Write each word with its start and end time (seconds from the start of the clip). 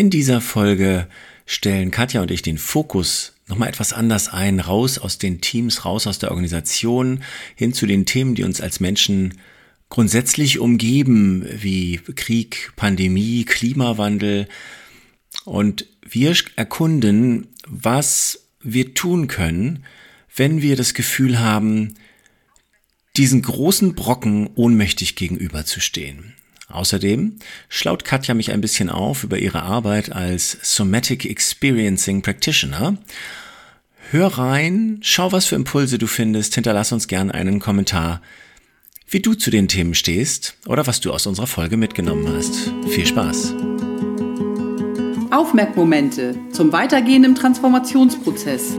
In 0.00 0.08
dieser 0.08 0.40
Folge 0.40 1.08
stellen 1.44 1.90
Katja 1.90 2.22
und 2.22 2.30
ich 2.30 2.40
den 2.40 2.56
Fokus 2.56 3.34
nochmal 3.48 3.68
etwas 3.68 3.92
anders 3.92 4.28
ein, 4.28 4.58
raus 4.58 4.96
aus 4.96 5.18
den 5.18 5.42
Teams, 5.42 5.84
raus 5.84 6.06
aus 6.06 6.18
der 6.18 6.30
Organisation, 6.30 7.22
hin 7.54 7.74
zu 7.74 7.84
den 7.84 8.06
Themen, 8.06 8.34
die 8.34 8.44
uns 8.44 8.62
als 8.62 8.80
Menschen 8.80 9.34
grundsätzlich 9.90 10.58
umgeben, 10.58 11.46
wie 11.52 11.98
Krieg, 12.16 12.72
Pandemie, 12.76 13.44
Klimawandel. 13.44 14.48
Und 15.44 15.84
wir 16.08 16.34
erkunden, 16.56 17.48
was 17.66 18.46
wir 18.62 18.94
tun 18.94 19.26
können, 19.26 19.84
wenn 20.34 20.62
wir 20.62 20.76
das 20.76 20.94
Gefühl 20.94 21.40
haben, 21.40 21.92
diesen 23.18 23.42
großen 23.42 23.94
Brocken 23.94 24.48
ohnmächtig 24.54 25.14
gegenüberzustehen. 25.14 26.32
Außerdem 26.70 27.36
schlaut 27.68 28.04
Katja 28.04 28.34
mich 28.34 28.52
ein 28.52 28.60
bisschen 28.60 28.90
auf 28.90 29.24
über 29.24 29.38
ihre 29.38 29.62
Arbeit 29.62 30.12
als 30.12 30.58
Somatic 30.62 31.24
Experiencing 31.24 32.22
Practitioner. 32.22 32.96
Hör 34.10 34.26
rein, 34.26 34.98
schau, 35.02 35.32
was 35.32 35.46
für 35.46 35.54
Impulse 35.54 35.98
du 35.98 36.06
findest, 36.06 36.54
hinterlass 36.54 36.92
uns 36.92 37.06
gern 37.06 37.30
einen 37.30 37.60
Kommentar, 37.60 38.20
wie 39.08 39.20
du 39.20 39.34
zu 39.34 39.50
den 39.50 39.68
Themen 39.68 39.94
stehst 39.94 40.56
oder 40.66 40.86
was 40.86 41.00
du 41.00 41.12
aus 41.12 41.26
unserer 41.26 41.46
Folge 41.46 41.76
mitgenommen 41.76 42.28
hast. 42.28 42.72
Viel 42.88 43.06
Spaß! 43.06 43.54
Aufmerkmomente 45.30 46.34
zum 46.52 46.72
Weitergehen 46.72 47.22
im 47.22 47.36
Transformationsprozess. 47.36 48.78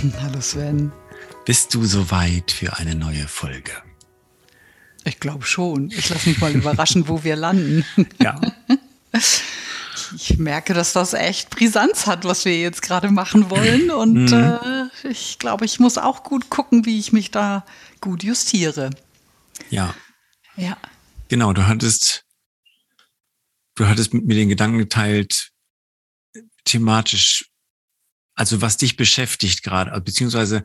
Hallo 0.22 0.40
Sven. 0.40 0.92
Bist 1.44 1.74
du 1.74 1.84
soweit 1.84 2.50
für 2.50 2.76
eine 2.76 2.94
neue 2.94 3.26
Folge? 3.28 3.72
Ich 5.04 5.20
glaube 5.20 5.44
schon. 5.44 5.90
Ich 5.90 6.08
lasse 6.08 6.28
mich 6.28 6.40
mal 6.40 6.52
überraschen, 6.52 7.08
wo 7.08 7.24
wir 7.24 7.36
landen. 7.36 7.84
Ja. 8.20 8.40
Ich 10.16 10.38
merke, 10.38 10.74
dass 10.74 10.92
das 10.92 11.12
echt 11.14 11.50
Brisanz 11.50 12.08
hat, 12.08 12.24
was 12.24 12.44
wir 12.44 12.58
jetzt 12.58 12.82
gerade 12.82 13.12
machen 13.12 13.48
wollen. 13.48 13.90
Und 13.92 14.32
mhm. 14.32 14.58
äh, 15.04 15.08
ich 15.08 15.38
glaube, 15.38 15.64
ich 15.64 15.78
muss 15.78 15.98
auch 15.98 16.24
gut 16.24 16.50
gucken, 16.50 16.84
wie 16.84 16.98
ich 16.98 17.12
mich 17.12 17.30
da 17.30 17.64
gut 18.00 18.24
justiere. 18.24 18.90
Ja. 19.68 19.94
Ja. 20.56 20.76
Genau, 21.28 21.52
du 21.52 21.68
hattest, 21.68 22.24
du 23.76 23.86
hattest 23.86 24.12
mit 24.12 24.24
mir 24.24 24.34
den 24.34 24.48
Gedanken 24.48 24.78
geteilt, 24.78 25.52
thematisch 26.64 27.49
also 28.40 28.62
was 28.62 28.78
dich 28.78 28.96
beschäftigt 28.96 29.62
gerade, 29.62 30.00
beziehungsweise 30.00 30.62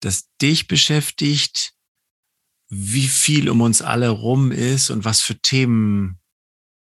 das 0.00 0.28
dich 0.40 0.68
beschäftigt, 0.68 1.72
wie 2.68 3.08
viel 3.08 3.50
um 3.50 3.60
uns 3.62 3.82
alle 3.82 4.10
rum 4.10 4.52
ist 4.52 4.90
und 4.90 5.04
was 5.04 5.20
für 5.20 5.36
Themen 5.36 6.20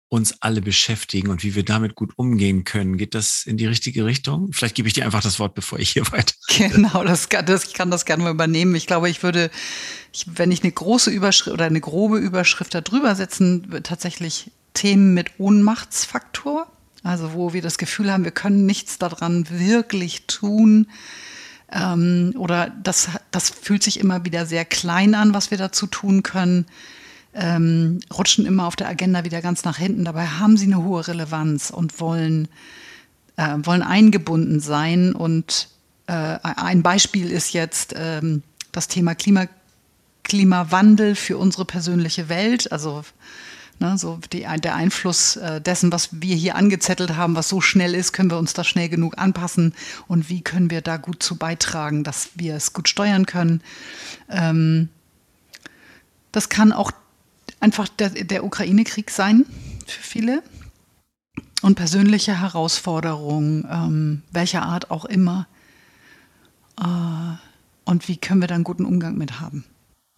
uns 0.10 0.42
alle 0.42 0.62
beschäftigen 0.62 1.30
und 1.30 1.44
wie 1.44 1.54
wir 1.54 1.64
damit 1.64 1.94
gut 1.94 2.12
umgehen 2.18 2.64
können. 2.64 2.98
Geht 2.98 3.14
das 3.14 3.44
in 3.46 3.56
die 3.56 3.68
richtige 3.68 4.04
Richtung? 4.04 4.52
Vielleicht 4.52 4.76
gebe 4.76 4.88
ich 4.88 4.96
dir 4.96 5.06
einfach 5.06 5.22
das 5.22 5.38
Wort, 5.38 5.54
bevor 5.54 5.78
ich 5.78 5.92
hier 5.92 6.06
weiter. 6.12 6.34
Genau, 6.58 7.04
das 7.04 7.30
kann, 7.30 7.46
das, 7.46 7.66
ich 7.66 7.74
kann 7.76 7.92
das 7.92 8.06
gerne 8.06 8.24
mal 8.24 8.32
übernehmen. 8.32 8.74
Ich 8.74 8.88
glaube, 8.88 9.12
ich 9.12 9.22
würde, 9.22 9.52
ich, 10.12 10.26
wenn 10.28 10.52
ich 10.52 10.64
eine 10.64 10.72
große 10.72 11.12
Überschrift 11.12 11.54
oder 11.54 11.66
eine 11.66 11.82
grobe 11.82 12.18
Überschrift 12.18 12.74
darüber 12.74 13.16
setzen, 13.16 13.70
tatsächlich 13.84 14.52
Themen 14.74 15.14
mit 15.14 15.40
Ohnmachtsfaktor 15.40 16.68
also 17.04 17.34
wo 17.34 17.54
wir 17.54 17.62
das 17.62 17.78
Gefühl 17.78 18.12
haben, 18.12 18.24
wir 18.24 18.32
können 18.32 18.66
nichts 18.66 18.98
daran 18.98 19.50
wirklich 19.50 20.28
tun. 20.28 20.88
Ähm, 21.72 22.34
oder 22.38 22.72
das, 22.84 23.10
das 23.32 23.50
fühlt 23.50 23.84
sich 23.84 24.00
immer 24.00 24.26
wieder 24.26 24.46
sehr 24.46 24.66
klein 24.66 25.16
an, 25.16 25.34
was 25.34 25.52
wir 25.52 25.58
dazu 25.58 25.88
tun 25.88 26.22
können. 26.22 26.66
Ähm, 27.34 28.02
rutschen 28.14 28.46
immer 28.46 28.68
auf 28.68 28.76
der 28.76 28.90
Agenda 28.90 29.24
wieder 29.24 29.42
ganz 29.42 29.64
nach 29.64 29.78
hinten. 29.78 30.04
Dabei 30.04 30.28
haben 30.28 30.58
sie 30.58 30.66
eine 30.66 30.84
hohe 30.84 31.08
Relevanz 31.08 31.70
und 31.70 32.00
wollen, 32.00 32.50
äh, 33.38 33.56
wollen 33.64 33.84
eingebunden 33.84 34.60
sein. 34.60 35.14
Und 35.14 35.70
äh, 36.08 36.14
ein 36.44 36.84
Beispiel 36.84 37.32
ist 37.32 37.54
jetzt 37.54 37.94
ähm, 37.98 38.44
das 38.74 38.90
Thema 38.90 39.16
Klima, 39.16 39.46
Klimawandel 40.24 41.16
für 41.16 41.38
unsere 41.38 41.66
persönliche 41.66 42.28
Welt. 42.28 42.72
Also 42.72 43.04
Ne, 43.82 43.98
so 43.98 44.20
die, 44.32 44.46
der 44.60 44.76
Einfluss 44.76 45.38
äh, 45.38 45.60
dessen, 45.60 45.92
was 45.92 46.10
wir 46.22 46.36
hier 46.36 46.56
angezettelt 46.56 47.16
haben, 47.16 47.36
was 47.36 47.50
so 47.50 47.62
schnell 47.62 47.96
ist, 47.96 48.14
können 48.14 48.30
wir 48.30 48.38
uns 48.38 48.54
da 48.54 48.64
schnell 48.64 48.90
genug 48.90 49.18
anpassen 49.18 49.74
und 50.08 50.30
wie 50.30 50.42
können 50.42 50.70
wir 50.70 50.82
da 50.82 50.98
gut 50.98 51.24
zu 51.24 51.36
beitragen, 51.36 52.04
dass 52.04 52.30
wir 52.36 52.54
es 52.56 52.74
gut 52.74 52.90
steuern 52.90 53.26
können. 53.26 53.64
Ähm, 54.30 54.90
das 56.32 56.50
kann 56.50 56.72
auch 56.74 56.92
einfach 57.60 57.88
der, 57.88 58.12
der 58.12 58.44
Ukraine-Krieg 58.44 59.10
sein 59.10 59.48
für 59.88 60.04
viele 60.04 60.44
und 61.64 61.74
persönliche 61.74 62.40
Herausforderungen, 62.40 63.68
ähm, 63.68 64.22
welcher 64.30 64.62
Art 64.62 64.92
auch 64.92 65.06
immer. 65.06 65.48
Äh, 66.80 66.86
und 67.86 68.08
wie 68.08 68.18
können 68.18 68.42
wir 68.42 68.48
da 68.48 68.54
einen 68.54 68.64
guten 68.64 68.86
Umgang 68.86 69.18
mit 69.18 69.40
haben? 69.40 69.66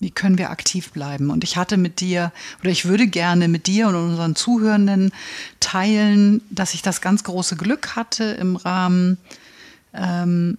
Wie 0.04 0.12
können 0.12 0.38
wir 0.38 0.50
aktiv 0.50 0.92
bleiben? 0.92 1.30
Und 1.30 1.46
ich 1.46 1.56
hatte 1.56 1.78
mit 1.78 2.02
dir, 2.02 2.34
oder 2.60 2.72
ich 2.72 2.84
würde 2.84 3.08
gerne 3.08 3.48
mit 3.48 3.68
dir 3.68 3.88
und 3.88 3.96
unseren 3.96 4.36
Zuhörenden 4.36 5.14
teilen, 5.62 6.42
dass 6.50 6.74
ich 6.74 6.82
das 6.82 7.00
ganz 7.00 7.24
große 7.24 7.56
Glück 7.56 7.96
hatte 7.96 8.26
im 8.26 8.58
Rahmen 8.58 9.18
ähm, 9.94 10.58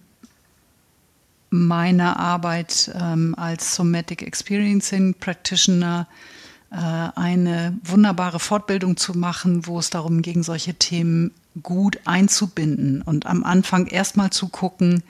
meiner 1.51 2.19
Arbeit 2.19 2.91
ähm, 2.99 3.35
als 3.37 3.75
Somatic 3.75 4.23
Experiencing 4.23 5.13
Practitioner 5.13 6.07
äh, 6.71 6.77
eine 6.77 7.77
wunderbare 7.83 8.39
Fortbildung 8.39 8.97
zu 8.97 9.15
machen, 9.15 9.67
wo 9.67 9.77
es 9.77 9.91
darum 9.91 10.23
ging, 10.23 10.41
solche 10.41 10.73
Themen 10.73 11.29
gut 11.61 11.99
einzubinden 12.05 13.03
und 13.03 13.27
am 13.27 13.43
Anfang 13.43 13.85
erstmal 13.85 14.31
zu 14.31 14.47
gucken, 14.47 15.03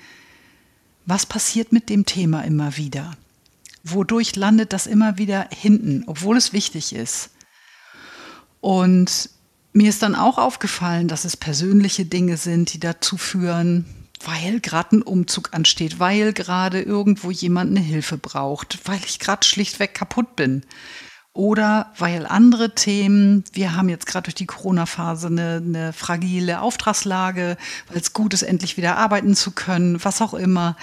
was 1.06 1.26
passiert 1.26 1.72
mit 1.72 1.90
dem 1.90 2.06
Thema 2.06 2.42
immer 2.42 2.76
wieder 2.76 3.16
wodurch 3.86 4.36
landet 4.36 4.74
das 4.74 4.88
immer 4.88 5.18
wieder 5.18 5.48
hinten, 5.52 6.04
obwohl 6.08 6.38
es 6.38 6.54
wichtig 6.54 6.94
ist. 6.94 7.30
Und 8.60 9.30
mir 9.74 9.90
ist 9.90 10.02
dann 10.02 10.16
auch 10.16 10.38
aufgefallen, 10.38 11.08
dass 11.08 11.24
es 11.26 11.38
persönliche 11.38 12.06
Dinge 12.06 12.38
sind, 12.38 12.74
die 12.74 12.80
dazu 12.80 13.18
führen, 13.18 13.86
weil 14.24 14.60
gerade 14.60 14.98
ein 14.98 15.02
Umzug 15.02 15.54
ansteht, 15.54 16.00
weil 16.00 16.34
gerade 16.34 16.82
irgendwo 16.82 17.30
jemand 17.30 17.72
eine 17.72 17.86
Hilfe 17.86 18.18
braucht, 18.18 18.80
weil 18.86 19.00
ich 19.06 19.20
gerade 19.20 19.46
schlichtweg 19.46 19.94
kaputt 19.94 20.36
bin. 20.36 20.64
Oder 21.34 21.92
weil 21.98 22.26
andere 22.26 22.74
Themen, 22.74 23.44
wir 23.52 23.76
haben 23.76 23.90
jetzt 23.90 24.08
gerade 24.08 24.24
durch 24.24 24.36
die 24.36 24.46
Corona-Phase 24.46 25.28
eine, 25.28 25.62
eine 25.64 25.94
fragile 25.94 26.62
Auftragslage, 26.62 27.58
weil 27.90 27.98
es 27.98 28.14
gut 28.14 28.34
ist, 28.34 28.44
endlich 28.44 28.78
wieder 28.78 28.98
arbeiten 28.98 29.36
zu 29.36 29.52
können, 29.52 30.02
was 30.04 30.22
auch 30.22 30.34
immer. 30.34 30.78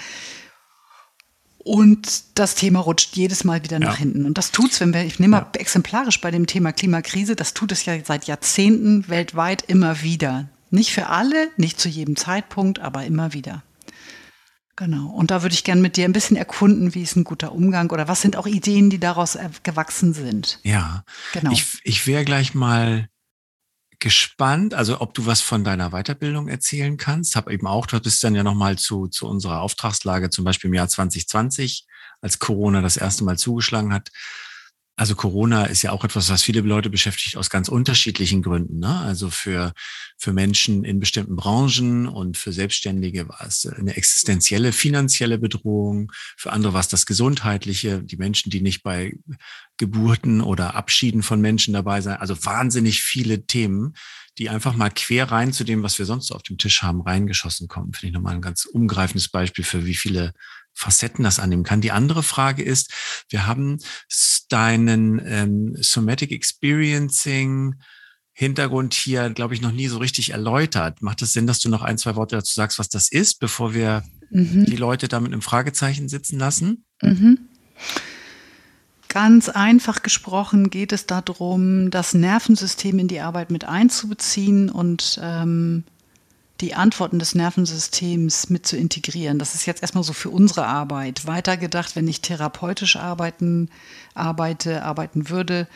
Und 1.63 2.23
das 2.35 2.55
Thema 2.55 2.79
rutscht 2.79 3.15
jedes 3.15 3.45
Mal 3.45 3.63
wieder 3.63 3.79
nach 3.79 3.93
ja. 3.93 3.99
hinten. 3.99 4.25
Und 4.25 4.37
das 4.37 4.51
tut's, 4.51 4.81
wenn 4.81 4.93
wir, 4.93 5.05
ich 5.05 5.19
nehme 5.19 5.37
mal 5.37 5.47
ja. 5.53 5.61
exemplarisch 5.61 6.19
bei 6.19 6.29
dem 6.29 6.45
Thema 6.45 6.73
Klimakrise, 6.73 7.35
das 7.35 7.53
tut 7.53 7.71
es 7.71 7.85
ja 7.85 7.93
seit 8.03 8.25
Jahrzehnten 8.25 9.07
weltweit 9.07 9.63
immer 9.67 10.01
wieder. 10.01 10.49
Nicht 10.71 10.91
für 10.91 11.07
alle, 11.07 11.49
nicht 11.55 11.79
zu 11.79 11.87
jedem 11.87 12.15
Zeitpunkt, 12.15 12.79
aber 12.79 13.05
immer 13.05 13.33
wieder. 13.33 13.63
Genau. 14.75 15.07
Und 15.07 15.31
da 15.31 15.43
würde 15.43 15.53
ich 15.53 15.63
gerne 15.63 15.81
mit 15.81 15.97
dir 15.97 16.05
ein 16.05 16.13
bisschen 16.13 16.35
erkunden, 16.35 16.95
wie 16.95 17.03
ist 17.03 17.15
ein 17.15 17.23
guter 17.23 17.51
Umgang 17.51 17.91
oder 17.91 18.07
was 18.07 18.21
sind 18.21 18.35
auch 18.35 18.47
Ideen, 18.47 18.89
die 18.89 18.99
daraus 18.99 19.37
gewachsen 19.61 20.13
sind. 20.13 20.59
Ja. 20.63 21.03
Genau. 21.31 21.51
Ich, 21.51 21.79
ich 21.83 22.07
wäre 22.07 22.25
gleich 22.25 22.55
mal 22.55 23.07
gespannt, 24.03 24.73
also 24.73 24.99
ob 24.99 25.13
du 25.13 25.25
was 25.25 25.39
von 25.39 25.63
deiner 25.63 25.91
Weiterbildung 25.91 26.49
erzählen 26.49 26.97
kannst. 26.97 27.37
Hab 27.37 27.49
eben 27.49 27.65
auch, 27.67 27.85
du 27.85 28.01
bist 28.01 28.21
dann 28.21 28.35
ja 28.35 28.43
nochmal 28.43 28.77
zu, 28.77 29.07
zu 29.07 29.29
unserer 29.29 29.61
Auftragslage, 29.61 30.29
zum 30.29 30.43
Beispiel 30.43 30.67
im 30.67 30.73
Jahr 30.73 30.89
2020, 30.89 31.87
als 32.19 32.37
Corona 32.37 32.81
das 32.81 32.97
erste 32.97 33.23
Mal 33.23 33.37
zugeschlagen 33.37 33.93
hat, 33.93 34.11
also 34.95 35.15
Corona 35.15 35.65
ist 35.65 35.81
ja 35.81 35.91
auch 35.91 36.03
etwas, 36.03 36.29
was 36.29 36.43
viele 36.43 36.61
Leute 36.61 36.91
beschäftigt 36.91 37.35
aus 37.35 37.49
ganz 37.49 37.67
unterschiedlichen 37.67 38.43
Gründen. 38.43 38.79
Ne? 38.79 38.95
Also 38.99 39.31
für, 39.31 39.73
für 40.19 40.33
Menschen 40.33 40.83
in 40.83 40.99
bestimmten 40.99 41.35
Branchen 41.35 42.07
und 42.07 42.37
für 42.37 42.53
Selbstständige 42.53 43.27
war 43.27 43.41
es 43.41 43.65
eine 43.65 43.95
existenzielle 43.95 44.71
finanzielle 44.71 45.39
Bedrohung. 45.39 46.11
Für 46.37 46.53
andere 46.53 46.73
war 46.73 46.79
es 46.79 46.89
das 46.89 47.07
Gesundheitliche, 47.07 48.03
die 48.03 48.17
Menschen, 48.17 48.51
die 48.51 48.61
nicht 48.61 48.83
bei 48.83 49.13
Geburten 49.77 50.41
oder 50.41 50.75
Abschieden 50.75 51.23
von 51.23 51.41
Menschen 51.41 51.73
dabei 51.73 52.01
sein. 52.01 52.17
Also 52.17 52.45
wahnsinnig 52.45 53.01
viele 53.01 53.47
Themen, 53.47 53.95
die 54.37 54.49
einfach 54.49 54.75
mal 54.75 54.91
quer 54.91 55.31
rein 55.31 55.53
zu 55.53 55.63
dem, 55.63 55.81
was 55.81 55.97
wir 55.97 56.05
sonst 56.05 56.31
auf 56.31 56.43
dem 56.43 56.59
Tisch 56.59 56.83
haben, 56.83 57.01
reingeschossen 57.01 57.67
kommen. 57.67 57.93
Finde 57.93 58.07
ich 58.07 58.13
nochmal 58.13 58.35
ein 58.35 58.41
ganz 58.41 58.65
umgreifendes 58.65 59.29
Beispiel 59.29 59.65
für 59.65 59.85
wie 59.85 59.95
viele 59.95 60.33
Facetten 60.73 61.23
das 61.23 61.39
annehmen 61.39 61.63
kann. 61.63 61.81
Die 61.81 61.91
andere 61.91 62.23
Frage 62.23 62.63
ist, 62.63 62.91
wir 63.29 63.45
haben 63.45 63.77
deinen 64.49 65.21
ähm, 65.25 65.75
Somatic 65.79 66.31
Experiencing 66.31 67.75
Hintergrund 68.35 68.95
hier, 68.95 69.29
glaube 69.29 69.53
ich, 69.53 69.61
noch 69.61 69.71
nie 69.71 69.87
so 69.87 69.99
richtig 69.99 70.31
erläutert. 70.31 71.01
Macht 71.03 71.21
es 71.21 71.33
Sinn, 71.33 71.45
dass 71.45 71.59
du 71.59 71.69
noch 71.69 71.83
ein, 71.83 71.99
zwei 71.99 72.15
Worte 72.15 72.35
dazu 72.35 72.53
sagst, 72.53 72.79
was 72.79 72.89
das 72.89 73.11
ist, 73.11 73.39
bevor 73.39 73.75
wir 73.75 74.03
mhm. 74.31 74.65
die 74.65 74.75
Leute 74.75 75.07
da 75.07 75.19
mit 75.19 75.31
einem 75.31 75.43
Fragezeichen 75.43 76.09
sitzen 76.09 76.39
lassen? 76.39 76.83
Mhm. 77.01 77.37
Ganz 79.07 79.49
einfach 79.49 80.01
gesprochen 80.01 80.71
geht 80.71 80.91
es 80.91 81.05
darum, 81.05 81.91
das 81.91 82.15
Nervensystem 82.15 82.97
in 82.97 83.07
die 83.07 83.19
Arbeit 83.19 83.51
mit 83.51 83.65
einzubeziehen 83.65 84.71
und 84.71 85.19
ähm, 85.21 85.83
die 86.63 86.75
Antworten 86.75 87.19
des 87.19 87.35
Nervensystems 87.35 88.49
mit 88.49 88.65
zu 88.65 88.77
integrieren. 88.77 89.37
Das 89.37 89.53
ist 89.53 89.65
jetzt 89.65 89.81
erstmal 89.81 90.05
so 90.05 90.13
für 90.13 90.29
unsere 90.29 90.65
Arbeit. 90.65 91.27
Weitergedacht, 91.27 91.97
wenn 91.97 92.07
ich 92.07 92.21
therapeutisch 92.21 92.95
arbeiten, 92.95 93.69
arbeite, 94.13 94.83
arbeiten 94.83 95.29
würde, 95.29 95.67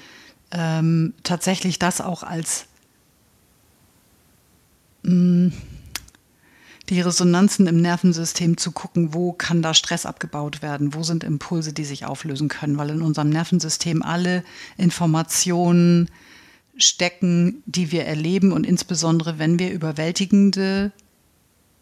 ähm, 0.51 1.13
tatsächlich 1.23 1.77
das 1.77 1.99
auch 1.99 2.23
als 2.23 2.67
mm, 5.03 5.49
die 6.87 7.01
Resonanzen 7.01 7.67
im 7.67 7.81
Nervensystem 7.81 8.55
zu 8.55 8.71
gucken, 8.71 9.13
wo 9.13 9.33
kann 9.33 9.61
da 9.61 9.73
Stress 9.73 10.05
abgebaut 10.05 10.61
werden, 10.61 10.93
wo 10.93 11.03
sind 11.03 11.25
Impulse, 11.25 11.73
die 11.73 11.83
sich 11.83 12.05
auflösen 12.05 12.47
können, 12.47 12.77
weil 12.77 12.91
in 12.91 13.01
unserem 13.01 13.29
Nervensystem 13.29 14.01
alle 14.03 14.41
Informationen, 14.77 16.09
stecken, 16.77 17.63
die 17.65 17.91
wir 17.91 18.05
erleben 18.05 18.51
und 18.51 18.65
insbesondere 18.65 19.39
wenn 19.39 19.59
wir 19.59 19.71
überwältigende 19.71 20.91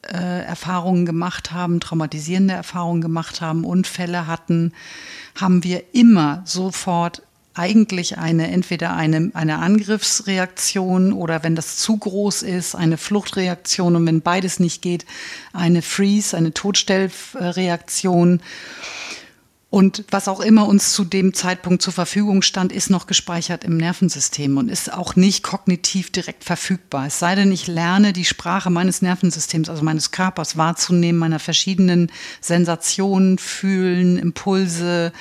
äh, 0.02 0.44
Erfahrungen 0.46 1.06
gemacht 1.06 1.52
haben, 1.52 1.80
traumatisierende 1.80 2.54
Erfahrungen 2.54 3.02
gemacht 3.02 3.42
haben, 3.42 3.66
Unfälle 3.66 4.28
hatten, 4.28 4.74
haben 5.36 5.64
wir 5.64 5.84
immer 5.94 6.44
sofort 6.46 7.22
eigentlich 7.56 8.18
eine, 8.18 8.52
entweder 8.52 8.96
eine, 8.96 9.32
eine 9.34 9.60
Angriffsreaktion 9.60 11.14
oder 11.14 11.44
wenn 11.44 11.56
das 11.56 11.78
zu 11.78 11.96
groß 11.98 12.44
ist, 12.44 12.76
eine 12.76 12.98
Fluchtreaktion 12.98 13.96
und 13.96 14.06
wenn 14.06 14.22
beides 14.22 14.60
nicht 14.60 14.82
geht, 14.82 15.06
eine 15.54 15.82
Freeze, 15.82 16.36
eine 16.36 16.54
Todstellreaktion. 16.54 18.42
Und 19.70 20.06
was 20.10 20.28
auch 20.28 20.40
immer 20.40 20.68
uns 20.68 20.94
zu 20.94 21.04
dem 21.04 21.34
Zeitpunkt 21.34 21.82
zur 21.82 21.92
Verfügung 21.92 22.42
stand, 22.44 22.72
ist 22.72 22.90
noch 22.90 23.08
gespeichert 23.08 23.64
im 23.64 23.78
Nervensystem 23.78 24.58
und 24.58 24.70
ist 24.70 24.94
auch 24.94 25.16
nicht 25.16 25.44
kognitiv 25.44 26.12
direkt 26.12 26.44
verfügbar. 26.44 27.08
Es 27.08 27.20
sei 27.20 27.36
denn, 27.36 27.52
ich 27.52 27.68
lerne 27.68 28.14
die 28.14 28.26
Sprache 28.26 28.70
meines 28.70 29.02
Nervensystems, 29.02 29.70
also 29.70 29.84
meines 29.84 30.12
Körpers 30.12 30.56
wahrzunehmen, 30.56 31.20
meiner 31.20 31.40
verschiedenen 31.40 32.12
Sensationen, 32.40 33.38
Fühlen, 33.38 34.18
Impulse, 34.18 35.12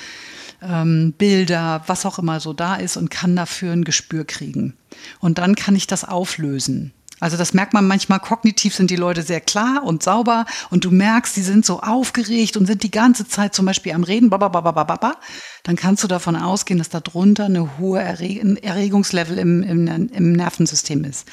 ähm, 0.61 1.13
Bilder, 1.17 1.83
was 1.87 2.05
auch 2.05 2.19
immer 2.19 2.39
so 2.39 2.53
da 2.53 2.75
ist 2.75 2.97
und 2.97 3.09
kann 3.09 3.35
dafür 3.35 3.73
ein 3.73 3.83
Gespür 3.83 4.25
kriegen. 4.25 4.73
Und 5.19 5.37
dann 5.37 5.55
kann 5.55 5.75
ich 5.75 5.87
das 5.87 6.05
auflösen. 6.05 6.93
Also 7.19 7.37
das 7.37 7.53
merkt 7.53 7.73
man 7.73 7.87
manchmal, 7.87 8.19
kognitiv 8.19 8.75
sind 8.75 8.91
die 8.91 8.97
Leute 8.97 9.21
sehr 9.21 9.39
klar 9.39 9.83
und 9.83 10.03
sauber 10.03 10.45
und 10.69 10.83
du 10.83 10.91
merkst, 10.91 11.35
die 11.35 11.41
sind 11.41 11.65
so 11.65 11.79
aufgeregt 11.79 12.57
und 12.57 12.65
sind 12.65 12.83
die 12.83 12.91
ganze 12.91 13.27
Zeit 13.27 13.55
zum 13.55 13.65
Beispiel 13.65 13.93
am 13.93 14.03
Reden, 14.03 14.29
babababababa, 14.29 15.15
dann 15.63 15.77
kannst 15.77 16.03
du 16.03 16.07
davon 16.07 16.35
ausgehen, 16.35 16.77
dass 16.77 16.89
da 16.89 16.99
drunter 16.99 17.45
eine 17.45 17.77
hohe 17.77 18.01
Erregungslevel 18.01 19.37
im, 19.37 19.63
im, 19.63 19.87
im 19.87 20.33
Nervensystem 20.33 21.05
ist. 21.05 21.27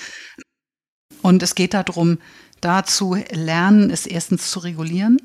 Und 1.21 1.43
es 1.43 1.55
geht 1.55 1.75
darum, 1.75 2.19
dazu 2.61 3.17
lernen, 3.31 3.91
es 3.91 4.07
erstens 4.07 4.51
zu 4.51 4.61
regulieren 4.61 5.19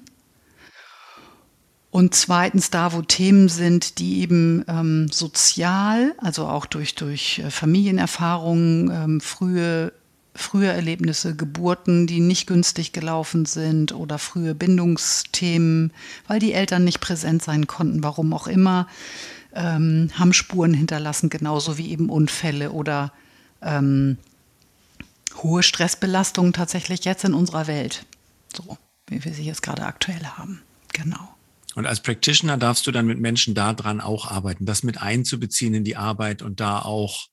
und 1.98 2.14
zweitens 2.14 2.70
da, 2.70 2.94
wo 2.94 3.02
Themen 3.02 3.50
sind, 3.50 3.98
die 3.98 4.20
eben 4.20 4.64
ähm, 4.68 5.08
sozial, 5.12 6.14
also 6.20 6.46
auch 6.46 6.66
durch, 6.66 6.96
durch 6.96 7.40
äh, 7.40 7.50
Familienerfahrungen, 7.50 8.92
ähm, 8.92 9.22
frühe 9.22 9.94
frühe 10.38 10.68
Erlebnisse, 10.68 11.36
Geburten, 11.36 12.08
die 12.08 12.20
nicht 12.20 12.48
günstig 12.48 12.94
gelaufen 12.94 13.46
sind 13.46 13.94
oder 13.94 14.18
frühe 14.20 14.56
Bindungsthemen, 14.56 15.92
weil 16.28 16.40
die 16.40 16.54
Eltern 16.54 16.84
nicht 16.84 17.00
präsent 17.00 17.44
sein 17.44 17.68
konnten, 17.68 18.04
warum 18.04 18.34
auch 18.34 18.48
immer, 18.48 18.88
ähm, 19.54 20.10
haben 20.14 20.34
Spuren 20.34 20.74
hinterlassen, 20.74 21.30
genauso 21.30 21.78
wie 21.78 21.90
eben 21.90 22.10
Unfälle 22.10 22.72
oder 22.72 23.12
ähm, 23.62 24.18
hohe 25.42 25.64
Stressbelastungen 25.64 26.54
tatsächlich 26.54 27.04
jetzt 27.06 27.26
in 27.26 27.34
unserer 27.34 27.68
Welt, 27.68 28.06
so 28.56 28.78
wie 29.08 29.24
wir 29.24 29.34
sie 29.34 29.44
jetzt 29.44 29.62
gerade 29.62 29.84
aktuell 29.84 30.24
haben. 30.24 30.62
Genau. 30.94 31.36
Und 31.76 31.86
als 31.86 32.02
Practitioner 32.02 32.58
darfst 32.58 32.88
du 32.88 32.92
dann 32.92 33.06
mit 33.06 33.20
Menschen 33.20 33.54
daran 33.54 34.02
auch 34.02 34.30
arbeiten, 34.32 34.66
das 34.66 34.84
mit 34.84 35.02
einzubeziehen 35.02 35.74
in 35.74 35.84
die 35.84 35.96
Arbeit 35.96 36.42
und 36.42 36.60
da 36.60 36.80
auch 36.80 37.28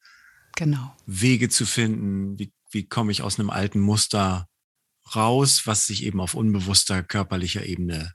genau. 0.55 0.95
Wege 1.07 1.49
zu 1.49 1.65
finden, 1.65 2.39
wie 2.39 2.53
wie 2.75 2.87
komme 2.87 3.13
ich 3.13 3.23
aus 3.23 3.39
einem 3.39 3.51
alten 3.51 3.81
Muster 3.81 4.49
raus, 5.15 5.63
was 5.67 5.87
sich 5.87 6.05
eben 6.05 6.21
auf 6.21 6.35
unbewusster 6.35 7.03
körperlicher 7.03 7.65
Ebene 7.65 8.15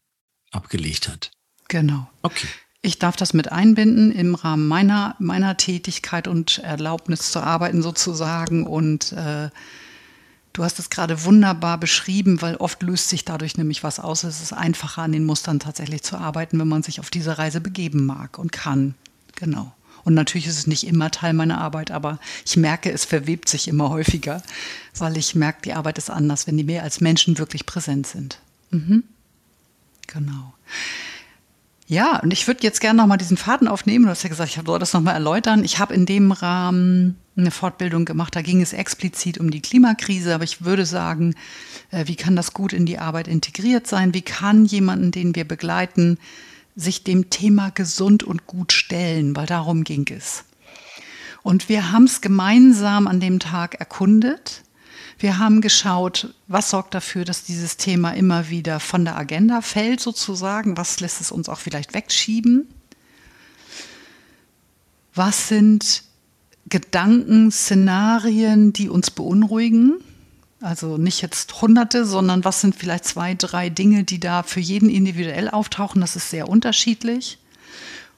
abgelegt 0.52 1.08
hat. 1.08 1.32
Genau. 1.68 2.10
Okay. 2.22 2.48
Ich 2.82 2.98
darf 2.98 3.16
das 3.16 3.34
mit 3.34 3.52
einbinden 3.52 4.12
im 4.12 4.36
Rahmen 4.36 4.68
meiner, 4.68 5.16
meiner 5.20 5.58
Tätigkeit 5.58 6.28
und 6.28 6.60
Erlaubnis 6.60 7.32
zu 7.32 7.42
arbeiten 7.42 7.82
sozusagen. 7.82 8.66
Und 8.66 9.12
äh, 9.12 9.50
du 10.54 10.64
hast 10.64 10.80
es 10.80 10.90
gerade 10.90 11.26
wunderbar 11.26 11.78
beschrieben, 11.78 12.42
weil 12.42 12.56
oft 12.56 12.82
löst 12.82 13.10
sich 13.10 13.26
dadurch 13.26 13.58
nämlich 13.58 13.84
was 13.84 14.00
aus. 14.00 14.24
Es 14.24 14.42
ist 14.42 14.54
einfacher, 14.54 15.04
an 15.04 15.12
den 15.12 15.26
Mustern 15.26 15.60
tatsächlich 15.60 16.04
zu 16.04 16.18
arbeiten, 16.18 16.58
wenn 16.58 16.70
man 16.70 16.84
sich 16.84 17.02
auf 17.02 17.10
diese 17.10 17.38
Reise 17.38 17.60
begeben 17.60 18.06
mag 18.06 18.40
und 18.40 18.52
kann. 18.52 18.96
Genau. 19.36 19.74
Und 20.04 20.14
natürlich 20.14 20.48
ist 20.48 20.58
es 20.58 20.68
nicht 20.68 20.86
immer 20.86 21.12
Teil 21.12 21.34
meiner 21.34 21.60
Arbeit, 21.60 21.92
aber 21.92 22.20
ich 22.46 22.58
merke, 22.58 22.92
es 22.92 23.06
verwebt 23.06 23.50
sich 23.50 23.68
immer 23.68 23.90
häufiger, 23.90 24.42
weil 24.98 25.18
ich 25.18 25.36
merke, 25.36 25.62
die 25.64 25.74
Arbeit 25.74 25.98
ist 25.98 26.10
anders, 26.10 26.48
wenn 26.48 26.58
die 26.58 26.64
mehr 26.64 26.84
als 26.84 27.02
Menschen 27.02 27.38
wirklich 27.38 27.66
präsent 27.66 28.08
sind. 28.08 28.40
Mhm. 28.72 29.04
Genau. 30.08 30.54
Ja, 31.88 32.20
und 32.20 32.32
ich 32.32 32.46
würde 32.46 32.62
jetzt 32.62 32.82
gerne 32.82 32.98
nochmal 33.02 33.18
diesen 33.18 33.36
Faden 33.36 33.68
aufnehmen. 33.68 34.06
Du 34.06 34.12
hast 34.12 34.22
ja 34.22 34.30
gesagt, 34.30 34.56
ich 34.56 34.62
soll 34.64 34.78
das 34.78 34.94
nochmal 34.94 35.16
erläutern. 35.16 35.64
Ich 35.64 35.80
habe 35.80 35.96
in 35.96 36.06
dem 36.06 36.32
Rahmen 36.32 37.16
eine 37.36 37.50
Fortbildung 37.50 38.06
gemacht, 38.06 38.36
da 38.36 38.42
ging 38.42 38.62
es 38.62 38.74
explizit 38.74 39.40
um 39.40 39.50
die 39.50 39.62
Klimakrise, 39.62 40.36
aber 40.36 40.44
ich 40.44 40.64
würde 40.64 40.86
sagen, 40.86 41.34
äh, 41.90 42.06
wie 42.06 42.16
kann 42.16 42.36
das 42.36 42.54
gut 42.54 42.74
in 42.74 42.86
die 42.86 43.00
Arbeit 43.00 43.28
integriert 43.28 43.88
sein? 43.88 44.14
Wie 44.14 44.22
kann 44.22 44.66
jemanden, 44.66 45.12
den 45.12 45.34
wir 45.34 45.48
begleiten, 45.48 46.20
sich 46.80 47.04
dem 47.04 47.30
Thema 47.30 47.70
gesund 47.70 48.24
und 48.24 48.48
gut 48.48 48.72
stellen, 48.72 49.36
weil 49.36 49.46
darum 49.46 49.84
ging 49.84 50.06
es. 50.10 50.46
Und 51.44 51.70
wir 51.70 51.92
haben 51.92 52.06
es 52.06 52.22
gemeinsam 52.22 53.08
an 53.08 53.20
dem 53.20 53.40
Tag 53.40 53.76
erkundet. 53.76 54.64
Wir 55.18 55.38
haben 55.38 55.62
geschaut, 55.62 56.34
was 56.48 56.70
sorgt 56.70 56.94
dafür, 56.94 57.26
dass 57.26 57.44
dieses 57.44 57.78
Thema 57.78 58.12
immer 58.12 58.50
wieder 58.50 58.80
von 58.80 59.04
der 59.04 59.18
Agenda 59.18 59.62
fällt, 59.62 60.00
sozusagen. 60.00 60.78
Was 60.78 61.00
lässt 61.00 61.22
es 61.22 61.32
uns 61.32 61.50
auch 61.50 61.60
vielleicht 61.60 61.94
wegschieben? 61.94 62.68
Was 65.14 65.50
sind 65.50 66.04
Gedanken, 66.68 67.52
Szenarien, 67.52 68.72
die 68.74 68.90
uns 68.90 69.12
beunruhigen? 69.12 70.02
Also 70.62 70.98
nicht 70.98 71.22
jetzt 71.22 71.62
hunderte, 71.62 72.06
sondern 72.06 72.44
was 72.44 72.62
sind 72.62 72.76
vielleicht 72.76 73.06
zwei, 73.06 73.34
drei 73.34 73.70
Dinge, 73.70 74.04
die 74.04 74.20
da 74.20 74.44
für 74.44 74.60
jeden 74.60 74.90
individuell 74.90 75.50
auftauchen. 75.50 76.02
Das 76.02 76.16
ist 76.16 76.30
sehr 76.30 76.50
unterschiedlich. 76.50 77.40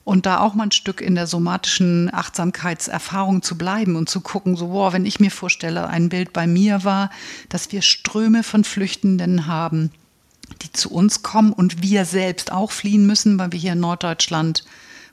Und 0.04 0.26
da 0.26 0.40
auch 0.40 0.56
mal 0.56 0.64
ein 0.64 0.72
Stück 0.72 1.00
in 1.00 1.14
der 1.14 1.28
somatischen 1.28 2.12
Achtsamkeitserfahrung 2.12 3.44
zu 3.44 3.56
bleiben 3.56 3.96
und 3.96 4.10
zu 4.10 4.22
gucken, 4.22 4.56
so, 4.56 4.70
boah, 4.70 4.94
wenn 4.94 5.06
ich 5.06 5.20
mir 5.20 5.30
vorstelle, 5.30 5.88
ein 5.88 6.10
Bild 6.10 6.34
bei 6.34 6.48
mir 6.48 6.84
war, 6.84 7.12
dass 7.50 7.72
wir 7.72 7.84
Ströme 7.84 8.42
von 8.42 8.64
Flüchtenden 8.64 9.46
haben, 9.46 9.92
die 10.64 10.72
zu 10.72 10.92
uns 10.92 11.22
kommen 11.22 11.54
und 11.54 11.84
wir 11.84 12.06
selbst 12.06 12.52
auch 12.52 12.72
fliehen 12.72 13.06
müssen, 13.06 13.38
weil 13.38 13.52
wir 13.52 13.60
hier 13.60 13.74
in 13.74 13.80
Norddeutschland 13.80 14.66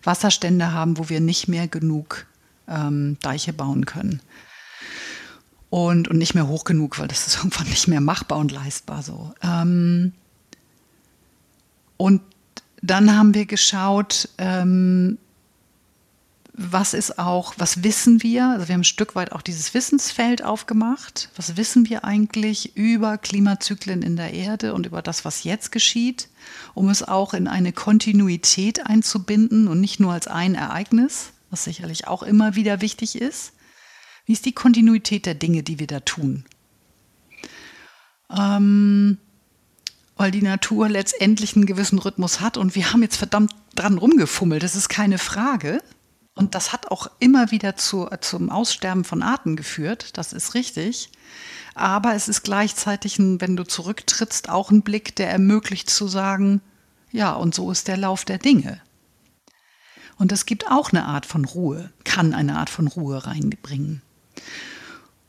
Wasserstände 0.02 0.72
haben, 0.72 0.96
wo 0.96 1.10
wir 1.10 1.20
nicht 1.20 1.48
mehr 1.48 1.68
genug 1.68 2.26
ähm, 2.66 3.18
Deiche 3.20 3.52
bauen 3.52 3.84
können. 3.84 4.22
Und, 5.70 6.08
und 6.08 6.16
nicht 6.16 6.34
mehr 6.34 6.48
hoch 6.48 6.64
genug, 6.64 6.98
weil 6.98 7.08
das 7.08 7.26
ist 7.26 7.36
irgendwann 7.38 7.68
nicht 7.68 7.88
mehr 7.88 8.00
machbar 8.00 8.38
und 8.38 8.52
leistbar 8.52 9.02
so. 9.02 9.34
Ähm, 9.42 10.12
und 11.96 12.22
dann 12.80 13.14
haben 13.16 13.34
wir 13.34 13.46
geschaut, 13.46 14.28
ähm, 14.38 15.18
was 16.58 16.92
ist 16.92 17.20
auch, 17.20 17.54
was 17.56 17.84
wissen 17.84 18.22
wir? 18.22 18.50
Also 18.50 18.66
wir 18.66 18.74
haben 18.74 18.80
ein 18.80 18.84
Stück 18.84 19.14
weit 19.14 19.30
auch 19.30 19.42
dieses 19.42 19.74
Wissensfeld 19.74 20.42
aufgemacht. 20.42 21.30
Was 21.36 21.56
wissen 21.56 21.88
wir 21.88 22.04
eigentlich 22.04 22.76
über 22.76 23.16
Klimazyklen 23.16 24.02
in 24.02 24.16
der 24.16 24.32
Erde 24.34 24.74
und 24.74 24.84
über 24.84 25.00
das, 25.00 25.24
was 25.24 25.44
jetzt 25.44 25.70
geschieht, 25.70 26.28
um 26.74 26.88
es 26.88 27.06
auch 27.06 27.32
in 27.32 27.46
eine 27.46 27.72
Kontinuität 27.72 28.84
einzubinden 28.86 29.68
und 29.68 29.80
nicht 29.80 30.00
nur 30.00 30.12
als 30.12 30.26
ein 30.26 30.56
Ereignis, 30.56 31.30
was 31.50 31.62
sicherlich 31.62 32.08
auch 32.08 32.24
immer 32.24 32.56
wieder 32.56 32.80
wichtig 32.80 33.20
ist. 33.20 33.52
Wie 34.28 34.34
ist 34.34 34.44
die 34.44 34.52
Kontinuität 34.52 35.24
der 35.24 35.34
Dinge, 35.34 35.62
die 35.62 35.78
wir 35.78 35.86
da 35.86 36.00
tun? 36.00 36.44
Ähm, 38.30 39.16
weil 40.18 40.30
die 40.30 40.42
Natur 40.42 40.90
letztendlich 40.90 41.56
einen 41.56 41.64
gewissen 41.64 41.98
Rhythmus 41.98 42.42
hat 42.42 42.58
und 42.58 42.74
wir 42.74 42.92
haben 42.92 43.00
jetzt 43.00 43.16
verdammt 43.16 43.54
dran 43.74 43.96
rumgefummelt, 43.96 44.62
das 44.62 44.76
ist 44.76 44.90
keine 44.90 45.16
Frage. 45.16 45.82
Und 46.34 46.54
das 46.54 46.74
hat 46.74 46.90
auch 46.90 47.10
immer 47.20 47.52
wieder 47.52 47.76
zu, 47.76 48.06
zum 48.20 48.50
Aussterben 48.50 49.04
von 49.04 49.22
Arten 49.22 49.56
geführt, 49.56 50.18
das 50.18 50.34
ist 50.34 50.52
richtig. 50.52 51.10
Aber 51.74 52.14
es 52.14 52.28
ist 52.28 52.42
gleichzeitig, 52.42 53.18
ein, 53.18 53.40
wenn 53.40 53.56
du 53.56 53.64
zurücktrittst, 53.64 54.50
auch 54.50 54.70
ein 54.70 54.82
Blick, 54.82 55.16
der 55.16 55.30
ermöglicht 55.30 55.88
zu 55.88 56.06
sagen, 56.06 56.60
ja, 57.12 57.32
und 57.32 57.54
so 57.54 57.70
ist 57.70 57.88
der 57.88 57.96
Lauf 57.96 58.26
der 58.26 58.36
Dinge. 58.36 58.82
Und 60.18 60.32
es 60.32 60.44
gibt 60.44 60.70
auch 60.70 60.92
eine 60.92 61.06
Art 61.06 61.24
von 61.24 61.46
Ruhe, 61.46 61.90
kann 62.04 62.34
eine 62.34 62.58
Art 62.58 62.68
von 62.68 62.88
Ruhe 62.88 63.26
reinbringen. 63.26 64.02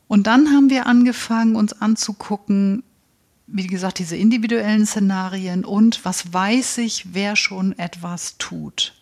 Und 0.08 0.26
dann 0.26 0.48
haben 0.48 0.70
wir 0.70 0.86
angefangen, 0.86 1.54
uns 1.54 1.72
anzugucken, 1.80 2.82
wie 3.46 3.66
gesagt, 3.66 3.98
diese 3.98 4.16
individuellen 4.16 4.86
Szenarien 4.86 5.64
und 5.64 6.04
was 6.04 6.32
weiß 6.32 6.78
ich, 6.78 7.14
wer 7.14 7.36
schon 7.36 7.78
etwas 7.78 8.38
tut. 8.38 8.94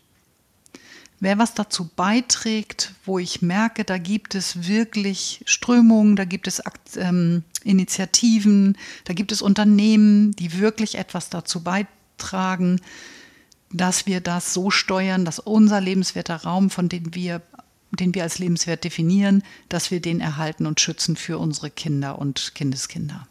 Wer 1.21 1.39
was 1.39 1.55
dazu 1.55 1.91
beiträgt, 1.97 2.95
wo 3.05 3.19
ich 3.19 3.43
merke, 3.43 3.85
da 3.85 3.99
gibt 3.99 4.35
es 4.35 4.69
wirklich 4.69 5.43
Strömungen, 5.47 6.15
da 6.15 6.25
gibt 6.25 6.47
es 6.47 6.63
ähm, 6.97 7.43
Initiativen, 7.65 8.79
da 9.05 9.15
gibt 9.15 9.33
es 9.33 9.43
Unternehmen, 9.43 10.33
die 10.33 10.61
wirklich 10.61 10.95
etwas 10.95 11.29
dazu 11.29 11.65
beitragen, 11.65 12.81
dass 13.73 14.07
wir 14.07 14.21
das 14.21 14.55
so 14.55 14.71
steuern, 14.71 15.25
dass 15.25 15.41
unser 15.41 15.81
lebenswerter 15.81 16.37
Raum, 16.37 16.71
von 16.71 16.89
dem 16.89 17.15
wir 17.15 17.43
den 17.91 18.15
wir 18.15 18.23
als 18.23 18.39
lebenswert 18.39 18.85
definieren, 18.85 19.43
dass 19.69 19.91
wir 19.91 20.01
den 20.01 20.21
erhalten 20.21 20.67
und 20.67 20.81
schützen 20.81 21.17
für 21.17 21.39
unsere 21.39 21.71
Kinder 21.71 22.19
und 22.19 22.55
Kindeskinder. 22.55 23.27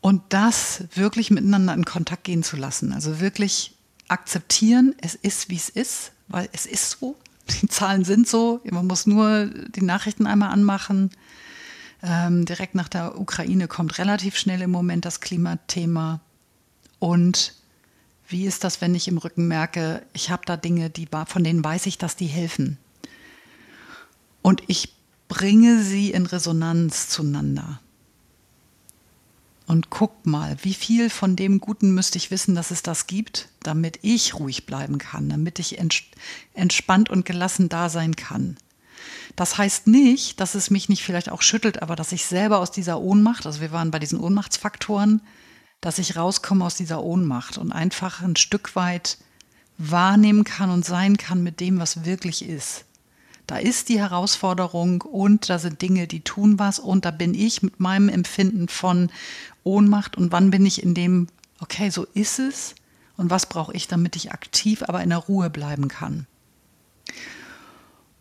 Und 0.00 0.22
das 0.28 0.84
wirklich 0.94 1.30
miteinander 1.30 1.72
in 1.74 1.84
Kontakt 1.84 2.24
gehen 2.24 2.42
zu 2.42 2.56
lassen, 2.56 2.92
also 2.92 3.20
wirklich 3.20 3.74
akzeptieren, 4.08 4.94
es 5.00 5.14
ist, 5.14 5.48
wie 5.48 5.56
es 5.56 5.68
ist, 5.68 6.12
weil 6.28 6.48
es 6.52 6.66
ist 6.66 6.90
so. 6.90 7.16
Die 7.60 7.68
Zahlen 7.68 8.04
sind 8.04 8.28
so. 8.28 8.60
Man 8.64 8.86
muss 8.86 9.06
nur 9.06 9.46
die 9.46 9.82
Nachrichten 9.82 10.26
einmal 10.26 10.50
anmachen. 10.50 11.10
Ähm, 12.02 12.44
direkt 12.44 12.74
nach 12.74 12.88
der 12.88 13.18
Ukraine 13.18 13.68
kommt 13.68 13.98
relativ 13.98 14.36
schnell 14.36 14.62
im 14.62 14.70
Moment 14.70 15.04
das 15.04 15.20
Klimathema. 15.20 16.20
Und 16.98 17.54
wie 18.34 18.46
ist 18.46 18.64
das, 18.64 18.80
wenn 18.80 18.96
ich 18.96 19.06
im 19.06 19.18
Rücken 19.18 19.46
merke, 19.46 20.02
ich 20.12 20.28
habe 20.28 20.42
da 20.44 20.56
Dinge, 20.56 20.90
die, 20.90 21.06
von 21.26 21.44
denen 21.44 21.62
weiß 21.62 21.86
ich, 21.86 21.98
dass 21.98 22.16
die 22.16 22.26
helfen. 22.26 22.78
Und 24.42 24.64
ich 24.66 24.92
bringe 25.28 25.80
sie 25.84 26.10
in 26.10 26.26
Resonanz 26.26 27.08
zueinander 27.08 27.78
und 29.68 29.88
guck 29.88 30.26
mal, 30.26 30.56
wie 30.62 30.74
viel 30.74 31.10
von 31.10 31.36
dem 31.36 31.60
Guten 31.60 31.94
müsste 31.94 32.18
ich 32.18 32.32
wissen, 32.32 32.56
dass 32.56 32.72
es 32.72 32.82
das 32.82 33.06
gibt, 33.06 33.50
damit 33.62 34.00
ich 34.02 34.34
ruhig 34.34 34.66
bleiben 34.66 34.98
kann, 34.98 35.28
damit 35.28 35.60
ich 35.60 35.78
entspannt 36.54 37.10
und 37.10 37.24
gelassen 37.24 37.68
da 37.68 37.88
sein 37.88 38.16
kann. 38.16 38.56
Das 39.36 39.58
heißt 39.58 39.86
nicht, 39.86 40.40
dass 40.40 40.56
es 40.56 40.70
mich 40.70 40.88
nicht 40.88 41.04
vielleicht 41.04 41.30
auch 41.30 41.42
schüttelt, 41.42 41.82
aber 41.82 41.94
dass 41.94 42.10
ich 42.10 42.24
selber 42.24 42.58
aus 42.58 42.72
dieser 42.72 43.00
Ohnmacht, 43.00 43.46
also 43.46 43.60
wir 43.60 43.70
waren 43.70 43.92
bei 43.92 44.00
diesen 44.00 44.18
Ohnmachtsfaktoren, 44.18 45.22
dass 45.84 45.98
ich 45.98 46.16
rauskomme 46.16 46.64
aus 46.64 46.76
dieser 46.76 47.02
Ohnmacht 47.02 47.58
und 47.58 47.70
einfach 47.70 48.22
ein 48.22 48.36
Stück 48.36 48.74
weit 48.74 49.18
wahrnehmen 49.76 50.42
kann 50.42 50.70
und 50.70 50.82
sein 50.82 51.18
kann 51.18 51.42
mit 51.42 51.60
dem, 51.60 51.78
was 51.78 52.06
wirklich 52.06 52.48
ist. 52.48 52.86
Da 53.46 53.58
ist 53.58 53.90
die 53.90 53.98
Herausforderung 53.98 55.02
und 55.02 55.50
da 55.50 55.58
sind 55.58 55.82
Dinge, 55.82 56.06
die 56.06 56.22
tun 56.22 56.58
was 56.58 56.78
und 56.78 57.04
da 57.04 57.10
bin 57.10 57.34
ich 57.34 57.62
mit 57.62 57.80
meinem 57.80 58.08
Empfinden 58.08 58.68
von 58.68 59.10
Ohnmacht 59.62 60.16
und 60.16 60.32
wann 60.32 60.50
bin 60.50 60.64
ich 60.64 60.82
in 60.82 60.94
dem, 60.94 61.26
okay, 61.60 61.90
so 61.90 62.06
ist 62.14 62.38
es 62.38 62.74
und 63.18 63.28
was 63.28 63.44
brauche 63.44 63.74
ich, 63.74 63.86
damit 63.86 64.16
ich 64.16 64.32
aktiv, 64.32 64.84
aber 64.84 65.02
in 65.02 65.10
der 65.10 65.18
Ruhe 65.18 65.50
bleiben 65.50 65.88
kann. 65.88 66.26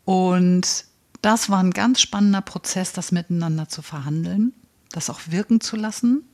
Und 0.04 0.84
das 1.22 1.50
war 1.50 1.64
ein 1.64 1.72
ganz 1.72 2.02
spannender 2.02 2.42
Prozess, 2.42 2.92
das 2.92 3.14
miteinander 3.14 3.70
zu 3.70 3.82
verhandeln, 3.82 4.52
das 4.92 5.10
auch 5.10 5.22
wirken 5.28 5.62
zu 5.62 5.78
lassen, 5.78 6.26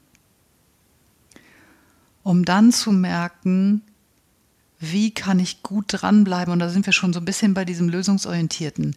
um 2.24 2.46
dann 2.46 2.72
zu 2.72 2.92
merken, 2.92 3.82
wie 4.80 5.12
kann 5.12 5.40
ich 5.40 5.62
gut 5.62 5.86
dranbleiben? 5.90 6.54
Und 6.54 6.60
da 6.60 6.70
sind 6.70 6.86
wir 6.86 6.94
schon 6.94 7.14
so 7.14 7.20
ein 7.20 7.26
bisschen 7.26 7.54
bei 7.54 7.66
diesem 7.66 7.90
Lösungsorientierten, 7.90 8.96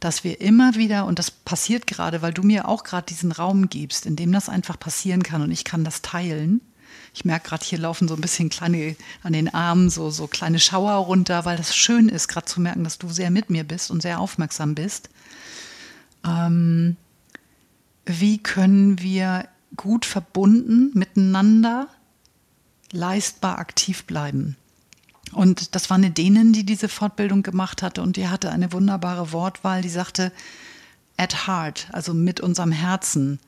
dass 0.00 0.22
wir 0.22 0.40
immer 0.40 0.74
wieder, 0.74 1.06
und 1.06 1.18
das 1.18 1.30
passiert 1.30 1.86
gerade, 1.86 2.22
weil 2.22 2.32
du 2.32 2.42
mir 2.42 2.68
auch 2.68 2.84
gerade 2.84 3.06
diesen 3.06 3.32
Raum 3.32 3.68
gibst, 3.68 4.06
in 4.06 4.16
dem 4.16 4.32
das 4.32 4.48
einfach 4.48 4.78
passieren 4.78 5.22
kann 5.22 5.42
und 5.42 5.50
ich 5.50 5.64
kann 5.64 5.84
das 5.84 6.02
teilen. 6.02 6.60
Ich 7.12 7.24
merke 7.24 7.48
gerade, 7.48 7.64
hier 7.64 7.78
laufen 7.78 8.08
so 8.08 8.14
ein 8.14 8.20
bisschen 8.20 8.50
kleine 8.50 8.96
an 9.22 9.32
den 9.32 9.52
Armen 9.52 9.90
so, 9.90 10.10
so 10.10 10.26
kleine 10.26 10.60
Schauer 10.60 10.94
runter, 10.94 11.44
weil 11.44 11.56
das 11.56 11.74
schön 11.74 12.08
ist, 12.08 12.28
gerade 12.28 12.46
zu 12.46 12.60
merken, 12.60 12.84
dass 12.84 12.98
du 12.98 13.08
sehr 13.08 13.30
mit 13.30 13.50
mir 13.50 13.64
bist 13.64 13.90
und 13.90 14.02
sehr 14.02 14.20
aufmerksam 14.20 14.74
bist. 14.74 15.10
Ähm, 16.24 16.96
wie 18.04 18.38
können 18.38 19.00
wir 19.00 19.48
gut 19.76 20.04
verbunden 20.04 20.90
miteinander 20.94 21.88
leistbar 22.94 23.58
aktiv 23.58 24.04
bleiben? 24.04 24.56
Und 25.32 25.74
das 25.74 25.90
war 25.90 25.96
eine 25.96 26.10
Dänin, 26.10 26.52
die 26.52 26.64
diese 26.64 26.88
Fortbildung 26.88 27.42
gemacht 27.42 27.82
hatte 27.82 28.02
und 28.02 28.16
die 28.16 28.28
hatte 28.28 28.50
eine 28.50 28.72
wunderbare 28.72 29.32
Wortwahl, 29.32 29.82
die 29.82 29.88
sagte, 29.88 30.32
at 31.16 31.46
heart, 31.46 31.88
also 31.92 32.14
mit 32.14 32.40
unserem 32.40 32.72
Herzen. 32.72 33.40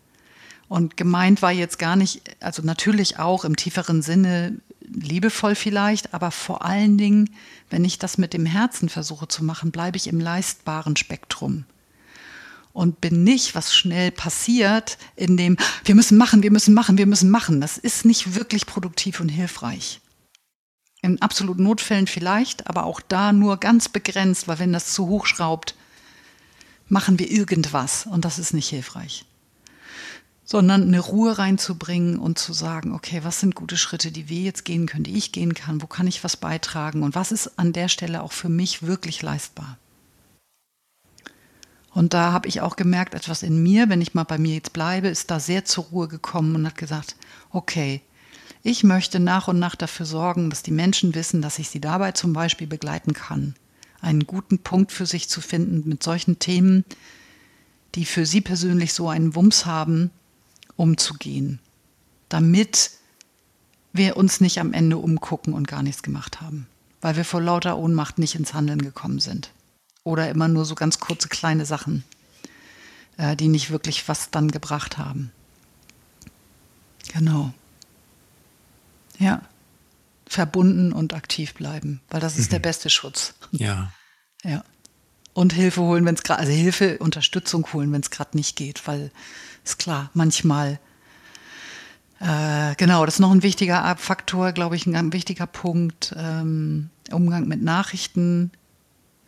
Und 0.69 0.97
gemeint 0.97 1.43
war 1.43 1.53
jetzt 1.53 1.79
gar 1.79 1.97
nicht, 1.97 2.23
also 2.41 2.63
natürlich 2.63 3.19
auch 3.19 3.45
im 3.45 3.57
tieferen 3.57 4.03
Sinne 4.03 4.57
liebevoll 4.81 5.55
vielleicht, 5.55 6.15
aber 6.15 6.31
vor 6.31 6.65
allen 6.65 6.99
Dingen, 6.99 7.31
wenn 7.71 7.85
ich 7.85 7.99
das 7.99 8.19
mit 8.19 8.33
dem 8.33 8.47
Herzen 8.47 8.89
versuche 8.89 9.29
zu 9.29 9.45
machen, 9.45 9.71
bleibe 9.71 9.97
ich 9.97 10.09
im 10.09 10.21
leistbaren 10.21 10.97
Spektrum 10.97 11.65
und 12.77 13.01
bin 13.01 13.25
nicht, 13.25 13.55
was 13.55 13.75
schnell 13.75 14.11
passiert, 14.11 14.99
in 15.17 15.39
dem 15.39 15.57
wir 15.85 15.95
müssen 15.95 16.19
machen, 16.19 16.43
wir 16.43 16.51
müssen 16.51 16.75
machen, 16.75 16.99
wir 16.99 17.07
müssen 17.07 17.31
machen. 17.31 17.63
Das 17.63 17.79
ist 17.79 18.05
nicht 18.05 18.35
wirklich 18.35 18.67
produktiv 18.67 19.19
und 19.19 19.31
hilfreich. 19.31 20.03
In 21.01 21.23
absoluten 21.23 21.63
Notfällen 21.63 22.07
vielleicht, 22.07 22.67
aber 22.67 22.85
auch 22.85 23.01
da 23.01 23.33
nur 23.33 23.57
ganz 23.57 23.89
begrenzt, 23.89 24.47
weil 24.47 24.59
wenn 24.59 24.75
das 24.75 24.93
zu 24.93 25.07
hoch 25.07 25.25
schraubt, 25.25 25.75
machen 26.87 27.19
wir 27.19 27.31
irgendwas 27.31 28.05
und 28.05 28.27
das 28.27 28.39
ist 28.39 28.53
nicht 28.53 28.69
hilfreich. 28.69 29.25
Sondern 30.45 30.83
eine 30.83 31.01
Ruhe 31.01 31.39
reinzubringen 31.39 32.19
und 32.19 32.39
zu 32.39 32.53
sagen, 32.53 32.93
okay, 32.93 33.21
was 33.25 33.41
sind 33.41 33.55
gute 33.55 33.79
Schritte, 33.79 34.13
die 34.13 34.29
wir 34.29 34.43
jetzt 34.43 34.67
gehen 34.67 34.85
können, 34.85 35.05
die 35.05 35.17
ich 35.17 35.33
gehen 35.33 35.55
kann, 35.55 35.81
wo 35.81 35.87
kann 35.87 36.07
ich 36.07 36.23
was 36.23 36.37
beitragen 36.37 37.03
und 37.05 37.15
was 37.15 37.33
ist 37.33 37.59
an 37.59 37.73
der 37.73 37.89
Stelle 37.89 38.23
auch 38.23 38.33
für 38.33 38.51
mich 38.51 38.83
wirklich 38.83 39.23
leistbar. 39.23 39.79
Und 41.97 42.13
da 42.13 42.31
habe 42.31 42.47
ich 42.47 42.61
auch 42.61 42.77
gemerkt, 42.77 43.15
etwas 43.15 43.43
in 43.43 43.63
mir, 43.63 43.89
wenn 43.89 44.03
ich 44.03 44.13
mal 44.13 44.25
bei 44.25 44.37
mir 44.37 44.53
jetzt 44.53 44.75
bleibe, 44.75 45.09
ist 45.09 45.31
da 45.31 45.41
sehr 45.41 45.65
zur 45.65 45.85
Ruhe 45.85 46.09
gekommen 46.09 46.55
und 46.55 46.67
hat 46.67 46.77
gesagt, 46.77 47.17
okay, 47.53 48.03
ich 48.63 48.85
möchte 48.85 49.19
nach 49.19 49.49
und 49.49 49.59
nach 49.59 49.75
dafür 49.77 50.05
sorgen, 50.05 50.51
dass 50.51 50.63
die 50.63 50.73
Menschen 50.73 51.15
wissen, 51.15 51.41
dass 51.41 51.59
ich 51.59 51.71
sie 51.71 51.81
dabei 51.81 52.13
zum 52.13 52.35
Beispiel 52.35 52.67
begleiten 52.67 53.15
kann, 53.15 53.55
einen 54.03 54.27
guten 54.27 54.59
Punkt 54.59 54.93
für 54.93 55.07
sich 55.07 55.31
zu 55.31 55.41
finden 55.41 55.89
mit 55.89 56.03
solchen 56.03 56.39
Themen, 56.39 56.85
die 57.95 58.05
für 58.05 58.27
sie 58.27 58.43
persönlich 58.43 58.93
so 58.93 59.09
einen 59.09 59.35
Wumms 59.35 59.65
haben, 59.65 60.11
umzugehen, 60.77 61.61
damit 62.29 62.91
wir 63.95 64.19
uns 64.19 64.43
nicht 64.43 64.61
am 64.61 64.75
Ende 64.75 64.99
umgucken 64.99 65.55
und 65.55 65.67
gar 65.67 65.83
nichts 65.83 66.03
gemacht 66.03 66.43
haben, 66.43 66.67
weil 67.01 67.17
wir 67.17 67.25
vor 67.25 67.41
lauter 67.41 67.79
Ohnmacht 67.79 68.19
nicht 68.19 68.35
ins 68.35 68.53
Handeln 68.53 68.83
gekommen 68.83 69.19
sind. 69.19 69.51
Oder 70.07 70.31
immer 70.31 70.47
nur 70.47 70.65
so 70.65 70.77
ganz 70.77 71.01
kurze 71.01 71.27
kleine 71.27 71.67
Sachen, 71.67 72.05
äh, 73.17 73.35
die 73.35 73.49
nicht 73.49 73.71
wirklich 73.71 74.07
was 74.09 74.31
dann 74.31 74.53
gebracht 74.53 74.99
haben. 74.99 75.33
Genau. 77.13 77.53
Ja. 79.19 79.43
Verbunden 80.29 80.93
und 80.93 81.13
aktiv 81.13 81.55
bleiben, 81.55 82.01
weil 82.09 82.21
das 82.21 82.39
ist 82.39 82.47
mhm. 82.47 82.51
der 82.53 82.59
beste 82.61 82.89
Schutz. 82.89 83.35
Ja. 83.51 83.93
Ja. 84.45 84.63
Und 85.33 85.55
Hilfe 85.55 85.81
holen, 85.81 86.05
wenn 86.05 86.15
es 86.15 86.23
gerade, 86.23 86.41
also 86.41 86.53
Hilfe, 86.53 86.99
Unterstützung 86.99 87.67
holen, 87.73 87.91
wenn 87.91 88.03
es 88.03 88.11
gerade 88.11 88.37
nicht 88.37 88.55
geht, 88.55 88.87
weil 88.87 89.11
ist 89.65 89.79
klar, 89.79 90.11
manchmal 90.15 90.79
äh, 92.21 92.77
genau, 92.77 93.05
das 93.05 93.15
ist 93.15 93.21
noch 93.21 93.33
ein 93.33 93.43
wichtiger 93.43 93.97
Faktor, 93.97 94.53
glaube 94.53 94.77
ich, 94.77 94.87
ein 94.87 94.93
ganz 94.93 95.13
wichtiger 95.13 95.49
Punkt. 95.49 96.15
Ähm, 96.17 96.91
Umgang 97.11 97.49
mit 97.49 97.63
Nachrichten. 97.63 98.53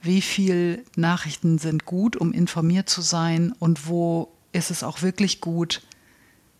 Wie 0.00 0.22
viel 0.22 0.84
Nachrichten 0.96 1.58
sind 1.58 1.84
gut, 1.84 2.16
um 2.16 2.32
informiert 2.32 2.88
zu 2.88 3.02
sein 3.02 3.52
und 3.58 3.88
wo 3.88 4.32
ist 4.52 4.70
es 4.70 4.82
auch 4.82 5.02
wirklich 5.02 5.40
gut, 5.40 5.82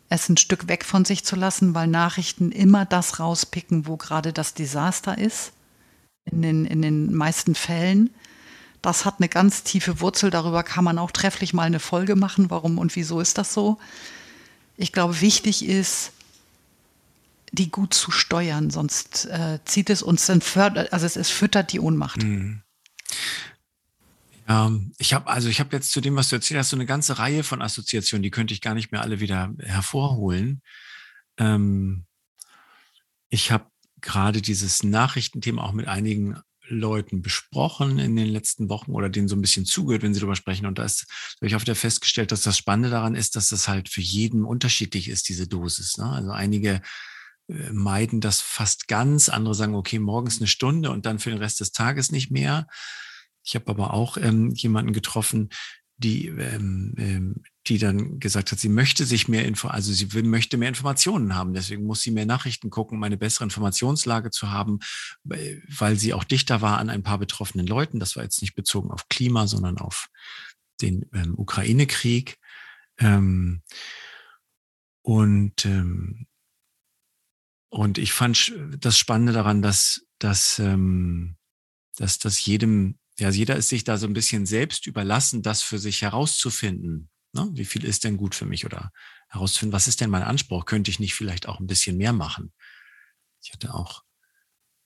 es 0.09 0.29
ein 0.29 0.37
Stück 0.37 0.69
weg 0.69 0.85
von 0.85 1.05
sich 1.05 1.25
zu 1.25 1.37
lassen, 1.37 1.75
weil 1.75 1.87
Nachrichten 1.87 2.51
immer 2.51 2.85
das 2.85 3.21
rauspicken, 3.21 3.87
wo 3.87 3.97
gerade 3.97 4.33
das 4.33 4.55
Desaster 4.55 5.19
ist, 5.19 5.53
in 6.25 6.43
den, 6.43 6.65
in 6.65 6.83
den 6.83 7.15
meisten 7.15 7.55
Fällen. 7.55 8.11
Das 8.81 9.05
hat 9.05 9.17
eine 9.19 9.29
ganz 9.29 9.65
tiefe 9.65 10.01
Wurzel, 10.01 10.31
darüber 10.31 10.63
kann 10.63 10.85
man 10.85 10.99
auch 10.99 11.11
trefflich 11.11 11.53
mal 11.53 11.65
eine 11.65 11.81
Folge 11.81 12.17
machen, 12.17 12.51
warum 12.51 12.79
und 12.79 12.95
wieso 12.97 13.21
ist 13.21 13.39
das 13.39 13.53
so. 13.53 13.79
Ich 14.77 14.93
glaube, 14.93 15.21
wichtig 15.21 15.67
ist, 15.67 16.13
die 17.53 17.71
gut 17.71 17.95
zu 17.95 18.11
steuern, 18.11 18.71
sonst 18.71 19.27
äh, 19.27 19.59
zieht 19.65 19.91
es 19.91 20.03
uns 20.03 20.27
dann 20.27 20.41
fördert, 20.41 20.93
also 20.93 21.07
es, 21.07 21.17
es 21.17 21.31
füttert 21.31 21.73
die 21.73 21.81
Ohnmacht. 21.81 22.23
Mhm. 22.23 22.63
Ja, 24.49 24.73
ich 24.99 25.13
habe 25.13 25.27
also 25.27 25.49
ich 25.49 25.61
habe 25.61 25.77
jetzt 25.77 25.93
zu 25.93 26.01
dem, 26.01 26.17
was 26.17 26.31
du 26.31 26.37
erzählt 26.37 26.59
hast, 26.59 26.71
so 26.71 26.77
eine 26.77 26.87
ganze 26.87 27.19
Reihe 27.19 27.45
von 27.45 27.61
Assoziationen, 27.61 28.23
die 28.23 28.31
könnte 28.31 28.55
ich 28.55 28.63
gar 28.63 28.75
nicht 28.75 28.93
mehr 28.93 29.03
alle 29.03 29.21
wieder 29.21 29.53
hervorholen. 29.59 30.63
Ähm, 31.37 32.07
ich 33.29 33.51
habe 33.51 33.67
gerade 34.01 34.41
dieses 34.41 34.83
Nachrichtenthema 34.83 35.63
auch 35.63 35.73
mit 35.73 35.87
einigen 35.87 36.41
Leuten 36.71 37.23
besprochen 37.23 37.99
in 37.99 38.17
den 38.17 38.29
letzten 38.29 38.69
Wochen 38.69 38.93
oder 38.93 39.09
denen 39.09 39.29
so 39.29 39.37
ein 39.37 39.41
bisschen 39.41 39.65
zugehört, 39.65 40.03
wenn 40.03 40.15
sie 40.15 40.21
darüber 40.21 40.37
sprechen. 40.37 40.67
Und 40.67 40.79
da 40.79 40.85
habe 40.85 41.47
ich 41.47 41.57
auch 41.57 41.61
wieder 41.61 41.75
festgestellt, 41.75 42.33
dass 42.33 42.43
das 42.43 42.59
Spannende 42.59 42.91
daran 42.91 43.15
ist, 43.15 43.37
dass 43.37 43.49
das 43.49 43.69
halt 43.69 43.89
für 43.89 44.01
jeden 44.01 44.45
unterschiedlich 44.45 45.09
ist, 45.09 45.29
diese 45.29 45.47
Dosis. 45.47 45.97
Ne? 45.99 46.11
Also 46.11 46.31
einige 46.31 46.83
meiden 47.49 48.21
das 48.21 48.41
fast 48.41 48.89
ganz. 48.89 49.29
Andere 49.29 49.55
sagen, 49.55 49.75
okay, 49.75 49.99
morgens 49.99 50.39
eine 50.39 50.47
Stunde 50.47 50.91
und 50.91 51.07
dann 51.07 51.19
für 51.19 51.31
den 51.31 51.39
Rest 51.39 51.61
des 51.61 51.73
Tages 51.73 52.13
nicht 52.13 52.31
mehr. 52.31 52.67
Ich 53.43 53.55
habe 53.55 53.69
aber 53.69 53.95
auch 53.95 54.19
ähm, 54.19 54.51
jemanden 54.51 54.93
getroffen, 54.93 55.49
die, 55.97 56.29
ähm, 56.29 56.95
ähm, 56.97 57.43
die 57.67 57.79
dann 57.79 58.21
gesagt 58.21 58.53
hat, 58.53 58.61
sie 58.61 58.69
möchte 58.69 59.05
sich 59.05 59.27
mehr 59.27 59.45
Info, 59.45 59.69
also 59.69 59.93
sie 59.93 60.13
will, 60.13 60.23
möchte 60.23 60.57
mehr 60.57 60.69
Informationen 60.69 61.35
haben. 61.35 61.55
Deswegen 61.55 61.85
muss 61.85 62.03
sie 62.03 62.13
mehr 62.13 62.27
Nachrichten 62.27 62.71
gucken, 62.71 62.99
um 62.99 63.03
eine 63.03 63.17
bessere 63.17 63.45
Informationslage 63.45 64.31
zu 64.31 64.51
haben, 64.51 64.79
weil 65.25 65.97
sie 65.97 66.15
auch 66.15 66.25
dichter 66.25 66.61
war 66.61 66.79
an 66.79 66.89
ein 66.89 67.03
paar 67.03 67.19
betroffenen 67.19 67.67
Leuten. 67.67 67.99
Das 67.99 68.17
war 68.17 68.23
jetzt 68.23 68.43
nicht 68.43 68.55
bezogen 68.55 68.91
auf 68.91 69.09
Klima, 69.09 69.47
sondern 69.47 69.79
auf 69.79 70.09
den 70.81 71.07
ähm, 71.13 71.35
Ukraine-Krieg. 71.37 72.39
Ähm, 72.99 73.63
und 75.03 75.65
ähm, 75.65 76.27
und 77.71 77.99
ich 77.99 78.13
fand 78.13 78.53
das 78.79 78.99
Spannende 78.99 79.33
daran, 79.33 79.63
dass, 79.63 80.07
dass, 80.19 80.59
ähm, 80.59 81.37
dass, 81.97 82.19
dass 82.19 82.45
jedem, 82.45 82.99
ja, 83.19 83.31
jeder 83.31 83.57
ist 83.57 83.69
sich 83.69 83.85
da 83.85 83.99
so 83.99 84.07
ein 84.07 84.15
bisschen 84.15 84.47
selbst 84.47 84.87
überlassen, 84.87 85.43
das 85.43 85.63
für 85.63 85.79
sich 85.79 86.03
herauszufinden. 86.03 87.11
Ne? 87.33 87.51
Wie 87.53 87.67
viel 87.67 87.85
ist 87.85 88.05
denn 88.05 88.17
gut 88.17 88.35
für 88.35 88.47
mich 88.47 88.65
oder 88.65 88.91
herauszufinden, 89.29 89.75
was 89.75 89.89
ist 89.89 90.01
denn 90.01 90.11
mein 90.11 90.23
Anspruch? 90.23 90.65
Könnte 90.65 90.91
ich 90.91 90.99
nicht 90.99 91.15
vielleicht 91.15 91.47
auch 91.47 91.61
ein 91.61 91.67
bisschen 91.67 91.99
mehr 91.99 92.13
machen? 92.13 92.53
Ich 93.43 93.53
hatte 93.53 93.75
auch 93.75 94.03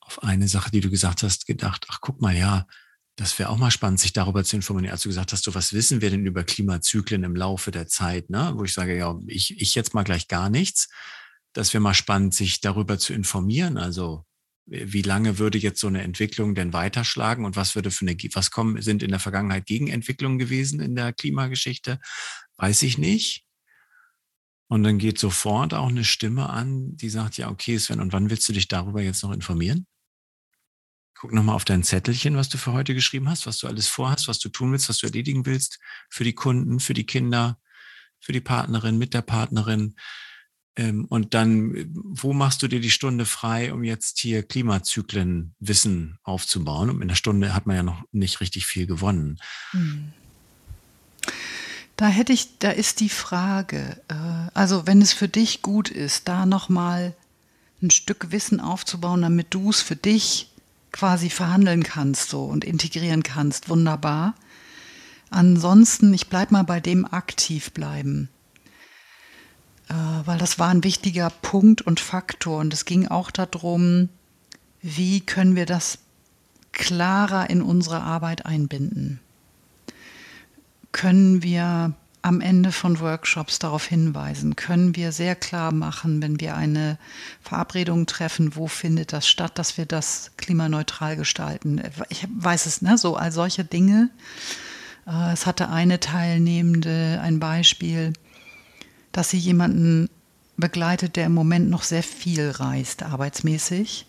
auf 0.01 0.23
eine 0.25 0.49
Sache, 0.49 0.71
die 0.73 0.81
du 0.81 0.91
gesagt 0.91 1.23
hast, 1.23 1.47
gedacht, 1.47 1.87
ach 1.89 2.01
guck 2.01 2.21
mal, 2.21 2.37
ja, 2.37 2.67
das 3.15 3.39
wäre 3.39 3.51
auch 3.51 3.59
mal 3.59 3.71
spannend, 3.71 4.01
sich 4.01 4.13
darüber 4.13 4.43
zu 4.43 4.57
informieren. 4.57 4.91
Als 4.91 5.03
du 5.03 5.11
gesagt 5.11 5.33
hast, 5.33 5.47
du, 5.47 5.55
was 5.55 5.73
wissen 5.73 6.01
wir 6.01 6.11
denn 6.11 6.27
über 6.27 6.43
Klimazyklen 6.43 7.23
im 7.23 7.37
Laufe 7.37 7.71
der 7.71 7.87
Zeit, 7.87 8.31
ne? 8.31 8.53
Wo 8.57 8.65
ich 8.65 8.73
sage, 8.73 8.97
ja, 8.97 9.17
ich, 9.27 9.61
ich 9.61 9.75
jetzt 9.75 9.95
mal 9.95 10.03
gleich 10.03 10.29
gar 10.29 10.51
nichts 10.51 10.89
das 11.53 11.73
wäre 11.75 11.83
mal 11.83 11.95
spannend, 11.95 12.35
sich 12.35 12.61
darüber 12.61 12.99
zu 12.99 13.13
informieren. 13.13 13.77
Also 13.77 14.25
wie 14.67 15.03
lange 15.03 15.39
würde 15.39 15.59
jetzt 15.59 15.81
so 15.81 15.89
eine 15.89 16.03
Entwicklung 16.03 16.55
denn 16.55 16.73
weiterschlagen 16.73 17.45
und 17.45 17.57
was 17.57 17.75
würde 17.75 17.91
für 17.91 18.07
eine, 18.07 18.17
was 18.33 18.51
kommen, 18.51 18.81
sind 18.81 19.03
in 19.03 19.11
der 19.11 19.19
Vergangenheit 19.19 19.67
Gegenentwicklungen 19.67 20.39
gewesen 20.39 20.81
in 20.81 20.95
der 20.95 21.13
Klimageschichte? 21.13 21.99
Weiß 22.57 22.83
ich 22.83 22.97
nicht. 22.97 23.45
Und 24.69 24.85
dann 24.85 24.99
geht 24.99 25.19
sofort 25.19 25.75
auch 25.75 25.89
eine 25.89 26.05
Stimme 26.05 26.49
an, 26.49 26.97
die 26.97 27.11
sagt, 27.11 27.37
ja, 27.37 27.51
okay, 27.51 27.79
Sven, 27.79 28.01
und 28.01 28.13
wann 28.13 28.31
willst 28.31 28.49
du 28.49 28.55
dich 28.55 28.69
darüber 28.69 29.03
jetzt 29.03 29.23
noch 29.23 29.33
informieren? 29.33 29.87
Guck 31.15 31.33
nochmal 31.33 31.57
auf 31.57 31.65
dein 31.65 31.83
Zettelchen, 31.83 32.37
was 32.37 32.49
du 32.49 32.57
für 32.57 32.73
heute 32.73 32.95
geschrieben 32.95 33.29
hast, 33.29 33.47
was 33.47 33.59
du 33.59 33.67
alles 33.67 33.89
vorhast, 33.89 34.29
was 34.29 34.39
du 34.39 34.49
tun 34.49 34.73
willst, 34.73 34.89
was 34.89 34.99
du 34.99 35.07
erledigen 35.07 35.45
willst 35.45 35.79
für 36.09 36.25
die 36.25 36.33
Kunden, 36.33 36.81
für 36.81 36.95
die 36.95 37.05
Kinder, 37.05 37.61
für 38.19 38.33
die 38.33 38.41
Partnerin, 38.41 38.97
mit 38.97 39.13
der 39.13 39.23
Partnerin. 39.23 39.95
Ähm, 40.77 41.05
und 41.07 41.35
dann, 41.35 41.91
wo 41.95 42.33
machst 42.33 42.63
du 42.63 42.69
dir 42.69 42.81
die 42.81 42.91
Stunde 42.91 43.27
frei, 43.27 43.73
um 43.73 43.85
jetzt 43.85 44.19
hier 44.19 44.43
Klimazyklen 44.43 45.55
Wissen 45.61 46.19
aufzubauen? 46.23 46.91
Und 46.91 47.03
in 47.03 47.09
der 47.09 47.15
Stunde 47.15 47.55
hat 47.55 47.67
man 47.67 47.77
ja 47.77 47.83
noch 47.83 48.03
nicht 48.13 48.41
richtig 48.41 48.67
viel 48.67 48.87
gewonnen. 48.87 49.39
Hm. 49.73 50.13
Da 51.97 52.09
hätte 52.09 52.33
ich, 52.33 52.59
da 52.59 52.71
ist 52.71 53.01
die 53.01 53.11
Frage, 53.11 54.01
äh, 54.09 54.15
also 54.55 54.87
wenn 54.87 55.03
es 55.03 55.13
für 55.13 55.29
dich 55.29 55.63
gut 55.63 55.91
ist, 55.91 56.27
da 56.27 56.47
nochmal 56.47 57.15
ein 57.83 57.91
Stück 57.91 58.31
Wissen 58.31 58.61
aufzubauen, 58.61 59.23
damit 59.23 59.49
du 59.51 59.71
es 59.71 59.83
für 59.83 59.97
dich 59.97 60.49
quasi 60.91 61.31
verhandeln 61.31 61.83
kannst 61.83 62.31
so 62.31 62.45
und 62.45 62.65
integrieren 62.65 63.23
kannst, 63.23 63.69
wunderbar. 63.69 64.35
Ansonsten, 65.31 66.13
ich 66.13 66.29
bleib 66.29 66.51
mal 66.51 66.65
bei 66.65 66.81
dem 66.81 67.05
aktiv 67.05 67.73
bleiben. 67.73 68.29
Äh, 69.93 70.27
weil 70.27 70.39
das 70.39 70.59
war 70.59 70.71
ein 70.71 70.85
wichtiger 70.85 71.31
Punkt 71.31 71.83
und 71.83 72.01
Faktor. 72.01 72.59
Und 72.61 72.73
es 72.73 72.85
ging 72.85 73.09
auch 73.09 73.31
darum, 73.31 74.09
wie 74.81 75.21
können 75.21 75.55
wir 75.55 75.67
das 75.67 75.99
klarer 76.73 77.51
in 77.51 77.61
unsere 77.63 78.01
Arbeit 78.01 78.47
einbinden? 78.47 79.21
Können 80.93 81.43
wir 81.43 81.93
am 82.23 82.41
Ende 82.41 82.73
von 82.73 83.01
Workshops 83.01 83.59
darauf 83.59 83.85
hinweisen? 83.85 84.57
Können 84.57 84.97
wir 84.97 85.13
sehr 85.13 85.35
klar 85.35 85.73
machen, 85.73 86.23
wenn 86.23 86.41
wir 86.41 86.57
eine 86.57 86.99
Verabredung 87.43 88.07
treffen, 88.07 88.57
wo 88.57 88.69
findet 88.69 89.13
das 89.13 89.29
statt, 89.29 89.59
dass 89.59 89.77
wir 89.77 89.87
das 89.87 90.31
klimaneutral 90.37 91.17
gestalten? 91.17 91.83
Ich 92.09 92.27
weiß 92.35 92.67
es, 92.67 92.81
ne? 92.81 92.97
So 92.97 93.17
all 93.17 93.33
solche 93.33 93.65
Dinge. 93.65 94.11
Äh, 95.07 95.33
es 95.33 95.45
hatte 95.45 95.69
eine 95.69 96.01
Teilnehmende 96.01 97.21
ein 97.23 97.41
Beispiel, 97.41 98.15
dass 99.13 99.31
sie 99.31 99.39
jemanden 99.39 100.09
begleitet, 100.57 101.17
der 101.17 101.27
im 101.27 101.35
Moment 101.35 101.71
noch 101.71 101.83
sehr 101.83 102.03
viel 102.03 102.51
reist, 102.51 103.03
arbeitsmäßig. 103.03 104.07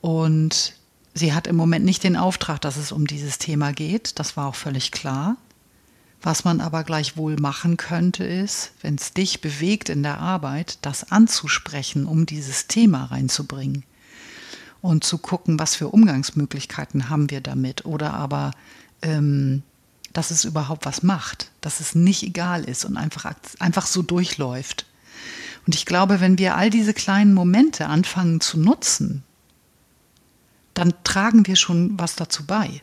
Und 0.00 0.74
sie 1.14 1.32
hat 1.32 1.46
im 1.46 1.56
Moment 1.56 1.84
nicht 1.84 2.04
den 2.04 2.16
Auftrag, 2.16 2.60
dass 2.60 2.76
es 2.76 2.92
um 2.92 3.06
dieses 3.06 3.38
Thema 3.38 3.72
geht. 3.72 4.18
Das 4.18 4.36
war 4.36 4.48
auch 4.48 4.54
völlig 4.54 4.90
klar. 4.92 5.36
Was 6.22 6.44
man 6.44 6.60
aber 6.60 6.84
gleichwohl 6.84 7.36
machen 7.36 7.76
könnte, 7.76 8.24
ist, 8.24 8.72
wenn 8.80 8.94
es 8.94 9.12
dich 9.12 9.42
bewegt 9.42 9.90
in 9.90 10.02
der 10.02 10.18
Arbeit, 10.18 10.78
das 10.80 11.12
anzusprechen, 11.12 12.06
um 12.06 12.24
dieses 12.24 12.66
Thema 12.66 13.04
reinzubringen. 13.04 13.84
Und 14.80 15.04
zu 15.04 15.18
gucken, 15.18 15.58
was 15.58 15.74
für 15.74 15.88
Umgangsmöglichkeiten 15.88 17.10
haben 17.10 17.30
wir 17.30 17.40
damit. 17.40 17.84
Oder 17.84 18.14
aber 18.14 18.52
ähm, 19.02 19.62
dass 20.14 20.30
es 20.30 20.44
überhaupt 20.44 20.86
was 20.86 21.02
macht, 21.02 21.50
dass 21.60 21.80
es 21.80 21.94
nicht 21.94 22.22
egal 22.22 22.64
ist 22.64 22.86
und 22.86 22.96
einfach, 22.96 23.34
einfach 23.58 23.86
so 23.86 24.00
durchläuft. 24.00 24.86
Und 25.66 25.74
ich 25.74 25.84
glaube, 25.84 26.20
wenn 26.20 26.38
wir 26.38 26.56
all 26.56 26.70
diese 26.70 26.94
kleinen 26.94 27.34
Momente 27.34 27.86
anfangen 27.86 28.40
zu 28.40 28.58
nutzen, 28.58 29.24
dann 30.72 30.94
tragen 31.02 31.46
wir 31.46 31.56
schon 31.56 31.98
was 31.98 32.16
dazu 32.16 32.46
bei. 32.46 32.82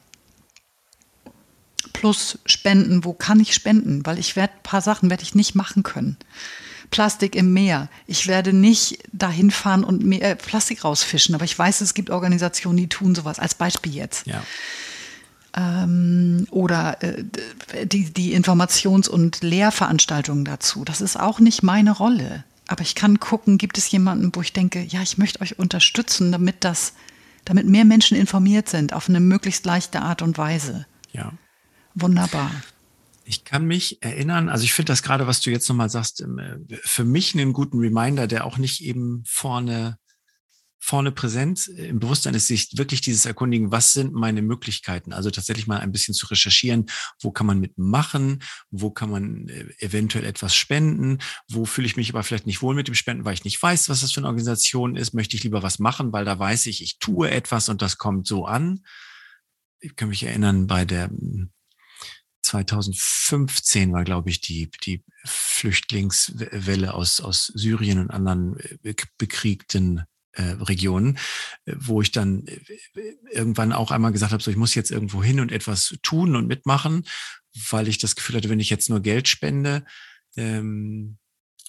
Plus 1.94 2.40
Spenden, 2.46 3.06
wo 3.06 3.14
kann 3.14 3.40
ich 3.40 3.54
spenden? 3.54 4.06
Weil 4.06 4.20
ich 4.20 4.36
werde 4.36 4.54
ein 4.54 4.64
paar 4.64 4.82
Sachen 4.82 5.10
werde 5.10 5.24
ich 5.24 5.34
nicht 5.34 5.56
machen 5.56 5.84
können. 5.84 6.18
Plastik 6.90 7.36
im 7.36 7.54
Meer. 7.54 7.90
Ich 8.08 8.28
werde 8.28 8.52
nicht 8.52 9.00
dahin 9.14 9.52
fahren 9.52 9.86
und 9.86 10.04
mehr 10.04 10.32
äh, 10.32 10.36
Plastik 10.36 10.84
rausfischen, 10.84 11.34
aber 11.36 11.46
ich 11.46 11.58
weiß, 11.58 11.80
es 11.80 11.94
gibt 11.94 12.10
Organisationen, 12.10 12.78
die 12.78 12.90
tun 12.90 13.16
sowas. 13.16 13.40
Als 13.40 13.56
Beispiel 13.56 13.96
jetzt. 13.96 14.28
Ja 14.28 14.44
ähm, 15.56 16.48
oder 16.52 17.02
äh, 17.04 17.24
die, 17.86 18.12
die 18.12 18.36
Informations- 18.36 19.10
und 19.10 19.42
Lehrveranstaltungen 19.42 20.46
dazu. 20.46 20.84
Das 20.86 21.02
ist 21.02 21.20
auch 21.20 21.40
nicht 21.40 21.64
meine 21.64 21.92
Rolle. 21.92 22.44
Aber 22.68 22.82
ich 22.82 22.96
kann 22.96 23.20
gucken, 23.20 23.58
gibt 23.58 23.78
es 23.78 23.92
jemanden, 23.92 24.34
wo 24.34 24.42
ich 24.42 24.54
denke, 24.54 24.82
ja, 24.82 25.02
ich 25.02 25.18
möchte 25.18 25.42
euch 25.42 25.60
unterstützen, 25.60 26.32
damit 26.32 26.64
das, 26.64 26.94
damit 27.44 27.68
mehr 27.68 27.86
Menschen 27.86 28.16
informiert 28.16 28.70
sind 28.70 28.94
auf 28.94 29.10
eine 29.10 29.20
möglichst 29.20 29.66
leichte 29.66 30.02
Art 30.02 30.22
und 30.22 30.38
Weise. 30.38 30.86
Ja. 31.12 31.34
Wunderbar. 31.96 32.50
Ich 33.26 33.44
kann 33.44 33.66
mich 33.66 34.02
erinnern, 34.02 34.50
also 34.50 34.64
ich 34.64 34.74
finde 34.74 34.92
das 34.92 35.04
gerade, 35.04 35.28
was 35.28 35.42
du 35.42 35.52
jetzt 35.52 35.68
nochmal 35.68 35.90
sagst, 35.90 36.22
ähm, 36.22 36.68
für 36.82 37.04
mich 37.04 37.34
einen 37.34 37.54
guten 37.54 37.80
Reminder, 37.80 38.28
der 38.28 38.46
auch 38.46 38.58
nicht 38.58 38.82
eben 38.82 39.24
vorne 39.28 39.98
vorne 40.84 41.12
präsent 41.12 41.68
im 41.68 42.00
Bewusstsein 42.00 42.34
ist, 42.34 42.48
sich 42.48 42.76
wirklich 42.76 43.02
dieses 43.02 43.28
Erkundigen, 43.28 43.72
was 43.72 43.94
sind 43.94 44.14
meine 44.14 44.42
Möglichkeiten? 44.42 45.14
Also 45.14 45.30
tatsächlich 45.30 45.68
mal 45.68 45.80
ein 45.80 45.92
bisschen 45.92 46.16
zu 46.16 46.26
recherchieren, 46.26 46.88
wo 47.22 47.32
kann 47.32 47.46
man 47.46 47.60
mitmachen, 47.60 48.42
wo 48.72 48.90
kann 48.90 49.12
man 49.12 49.48
äh, 49.48 49.68
eventuell 49.78 50.26
etwas 50.26 50.56
spenden, 50.56 51.20
wo 51.48 51.66
fühle 51.66 51.86
ich 51.86 51.98
mich 51.98 52.10
aber 52.10 52.24
vielleicht 52.24 52.48
nicht 52.48 52.64
wohl 52.64 52.74
mit 52.74 52.88
dem 52.88 52.96
Spenden, 52.96 53.26
weil 53.26 53.36
ich 53.36 53.46
nicht 53.46 53.62
weiß, 53.62 53.90
was 53.90 54.02
das 54.02 54.12
für 54.12 54.22
eine 54.22 54.28
Organisation 54.28 54.96
ist, 54.96 55.14
möchte 55.14 55.38
ich 55.38 55.44
lieber 55.44 55.62
was 55.62 55.78
machen, 55.78 56.12
weil 56.12 56.26
da 56.26 56.38
weiß 56.38 56.66
ich, 56.66 56.82
ich 56.82 56.98
tue 56.98 57.30
etwas 57.30 57.70
und 57.70 57.84
das 57.84 58.00
kommt 58.00 58.26
so 58.26 58.46
an. 58.46 58.84
Ich 59.80 59.96
kann 59.96 60.10
mich 60.10 60.24
erinnern, 60.24 60.66
bei 60.66 60.84
der 60.84 61.12
2015 62.42 63.84
hm, 63.84 63.94
war, 63.94 64.04
glaube 64.04 64.32
ich, 64.32 64.42
die, 64.42 64.72
die 64.84 65.04
Flüchtlingswelle 65.26 66.96
aus, 66.96 67.22
aus 67.22 67.52
Syrien 67.54 68.00
und 68.00 68.10
anderen 68.10 68.60
äh, 68.84 68.96
bekriegten 69.20 70.06
äh, 70.34 70.44
Regionen, 70.44 71.18
äh, 71.66 71.76
wo 71.78 72.02
ich 72.02 72.12
dann 72.12 72.48
äh, 72.48 72.60
irgendwann 73.32 73.74
auch 73.74 73.92
einmal 73.92 74.12
gesagt 74.12 74.32
habe, 74.32 74.44
so 74.44 74.52
ich 74.52 74.58
muss 74.58 74.76
jetzt 74.76 74.92
irgendwo 74.92 75.24
hin 75.24 75.40
und 75.40 75.52
etwas 75.52 75.96
tun 76.04 76.36
und 76.36 76.48
mitmachen, 76.48 77.06
weil 77.70 77.88
ich 77.88 77.98
das 77.98 78.16
Gefühl 78.16 78.38
hatte, 78.38 78.50
wenn 78.50 78.60
ich 78.60 78.70
jetzt 78.70 78.90
nur 78.90 79.02
Geld 79.02 79.28
spende, 79.28 79.86
ähm, 80.36 81.18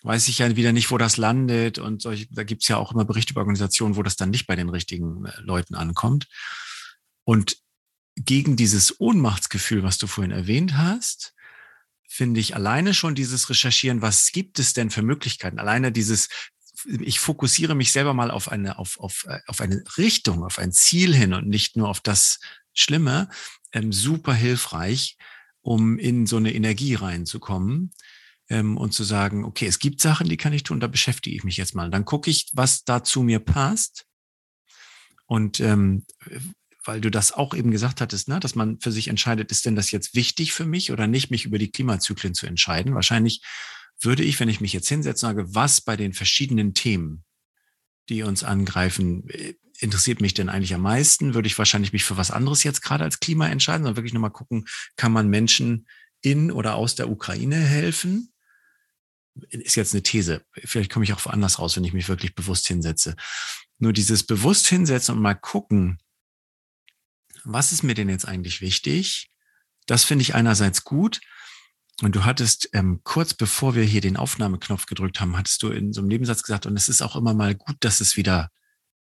weiß 0.03 0.29
ich 0.29 0.39
ja 0.39 0.57
wieder 0.57 0.73
nicht, 0.73 0.91
wo 0.91 0.99
das 0.99 1.17
landet. 1.17 1.79
Und 1.79 2.03
solch, 2.03 2.29
da 2.31 2.45
gibt's 2.45 2.69
ja 2.69 2.77
auch 2.77 2.93
immer 2.93 3.05
Berichte 3.05 3.33
über 3.33 3.41
Organisationen, 3.41 3.97
wo 3.97 4.03
das 4.03 4.17
dann 4.17 4.31
nicht 4.31 4.47
bei 4.47 4.57
den 4.57 4.69
richtigen 4.69 5.27
Leuten 5.39 5.75
ankommt. 5.75 6.29
Und 7.25 7.57
gegen 8.17 8.57
dieses 8.57 9.01
Ohnmachtsgefühl, 9.01 9.83
was 9.83 9.99
du 9.99 10.07
vorhin 10.07 10.33
erwähnt 10.33 10.77
hast, 10.77 11.35
finde 12.09 12.41
ich 12.41 12.55
alleine 12.55 12.93
schon 12.95 13.15
dieses 13.15 13.49
Recherchieren, 13.49 14.03
was 14.03 14.33
gibt 14.33 14.59
es 14.59 14.75
denn 14.75 14.91
für 14.91 15.03
Möglichkeiten? 15.03 15.59
Alleine 15.59 15.93
dieses 15.93 16.29
ich 16.87 17.21
fokussiere 17.21 17.75
mich 17.75 17.93
selber 17.93 18.15
mal 18.15 18.31
auf 18.31 18.51
eine, 18.51 18.79
auf, 18.79 18.99
auf, 18.99 19.25
äh, 19.29 19.41
auf 19.47 19.61
eine 19.61 19.83
Richtung, 19.97 20.45
auf 20.45 20.59
ein 20.59 20.73
Ziel 20.73 21.15
hin 21.15 21.35
und 21.35 21.49
nicht 21.49 21.77
nur 21.77 21.89
auf 21.89 22.01
das 22.01 22.41
Schlimme, 22.75 23.29
ähm, 23.73 23.93
super 23.93 24.35
hilfreich, 24.35 25.17
um 25.61 25.99
in 25.99 26.27
so 26.27 26.37
eine 26.37 26.55
Energie 26.55 26.95
reinzukommen 26.95 27.93
ähm, 28.49 28.77
und 28.77 28.93
zu 28.93 29.05
sagen, 29.05 29.45
okay, 29.45 29.67
es 29.67 29.79
gibt 29.79 30.01
Sachen, 30.01 30.29
die 30.29 30.37
kann 30.37 30.53
ich 30.53 30.63
tun, 30.63 30.81
da 30.81 30.87
beschäftige 30.87 31.37
ich 31.37 31.45
mich 31.45 31.57
jetzt 31.57 31.75
mal. 31.75 31.91
Dann 31.91 32.05
gucke 32.05 32.31
ich, 32.31 32.51
was 32.53 32.85
da 32.85 33.05
zu 33.05 33.23
mir 33.23 33.39
passt. 33.39 34.07
Und 35.27 35.61
ähm, 35.61 36.05
weil 36.85 37.01
du 37.01 37.11
das 37.11 37.33
auch 37.33 37.55
eben 37.55 37.71
gesagt 37.71 38.01
hattest, 38.01 38.29
ne, 38.29 38.41
dass 38.41 38.55
man 38.55 38.81
für 38.81 38.93
sich 38.93 39.09
entscheidet, 39.09 39.51
ist 39.51 39.65
denn 39.65 39.77
das 39.77 39.93
jetzt 39.93 40.15
wichtig 40.15 40.53
für 40.53 40.67
mich 40.67 40.91
oder 40.91 41.07
nicht, 41.07 41.31
mich 41.31 41.45
über 41.45 41.59
die 41.59 41.71
Klimazyklen 41.71 42.35
zu 42.35 42.47
entscheiden? 42.47 42.95
Wahrscheinlich 42.95 43.43
würde 44.05 44.23
ich, 44.23 44.39
wenn 44.41 44.49
ich 44.49 44.61
mich 44.61 44.73
jetzt 44.73 44.89
hinsetze, 44.89 45.21
sage, 45.21 45.55
was 45.55 45.81
bei 45.81 45.97
den 45.97 46.13
verschiedenen 46.13 46.75
Themen, 46.75 47.25
die 48.09 48.23
uns 48.23 48.45
angreifen, 48.45 49.29
äh, 49.31 49.55
interessiert 49.79 50.21
mich 50.21 50.35
denn 50.35 50.49
eigentlich 50.49 50.75
am 50.75 50.83
meisten? 50.83 51.35
Würde 51.35 51.49
ich 51.49 51.59
wahrscheinlich 51.59 51.93
mich 51.93 52.05
für 52.05 52.17
was 52.17 52.31
anderes 52.31 52.63
jetzt 52.63 52.83
gerade 52.83 53.05
als 53.05 53.21
Klima 53.21 53.49
entscheiden, 53.49 53.83
sondern 53.83 53.97
wirklich 53.97 54.15
nochmal 54.15 54.31
gucken, 54.31 54.67
kann 54.97 55.13
man 55.13 55.29
Menschen 55.29 55.89
in 56.21 56.53
oder 56.53 56.77
aus 56.77 56.95
der 56.95 57.11
Ukraine 57.11 57.57
helfen? 57.57 58.33
Ist 59.49 59.77
jetzt 59.77 59.95
eine 59.95 60.03
These. 60.03 60.45
Vielleicht 60.53 60.91
komme 60.91 61.05
ich 61.05 61.13
auch 61.13 61.25
woanders 61.25 61.59
raus, 61.59 61.77
wenn 61.77 61.85
ich 61.85 61.95
mich 61.95 62.09
wirklich 62.09 62.35
bewusst 62.35 62.69
hinsetze. 62.69 63.17
Nur 63.79 63.93
dieses 63.93 64.25
bewusst 64.25 64.67
hinsetzen 64.67 65.17
und 65.17 65.23
mal 65.23 65.35
gucken, 65.35 65.99
was 67.45 67.73
ist 67.73 67.83
mir 67.83 67.95
denn 67.95 68.09
jetzt 68.09 68.29
eigentlich 68.29 68.61
wichtig? 68.61 69.31
Das 69.87 70.05
finde 70.05 70.23
ich 70.23 70.35
einerseits 70.35 70.85
gut. 70.85 71.21
Und 72.01 72.17
du 72.17 72.25
hattest 72.25 72.71
ähm, 72.73 73.01
kurz 73.05 73.35
bevor 73.35 73.75
wir 73.75 73.85
hier 73.85 74.01
den 74.01 74.17
Aufnahmeknopf 74.17 74.87
gedrückt 74.87 75.21
haben, 75.21 75.37
hattest 75.37 75.63
du 75.63 75.69
in 75.69 75.93
so 75.93 76.01
einem 76.01 76.09
Nebensatz 76.09 76.43
gesagt, 76.43 76.67
und 76.67 76.77
es 76.77 76.89
ist 76.89 77.03
auch 77.03 77.17
immer 77.17 77.35
mal 77.35 77.55
gut, 77.55 77.77
dass 77.81 78.01
es 78.01 78.17
wieder 78.17 78.51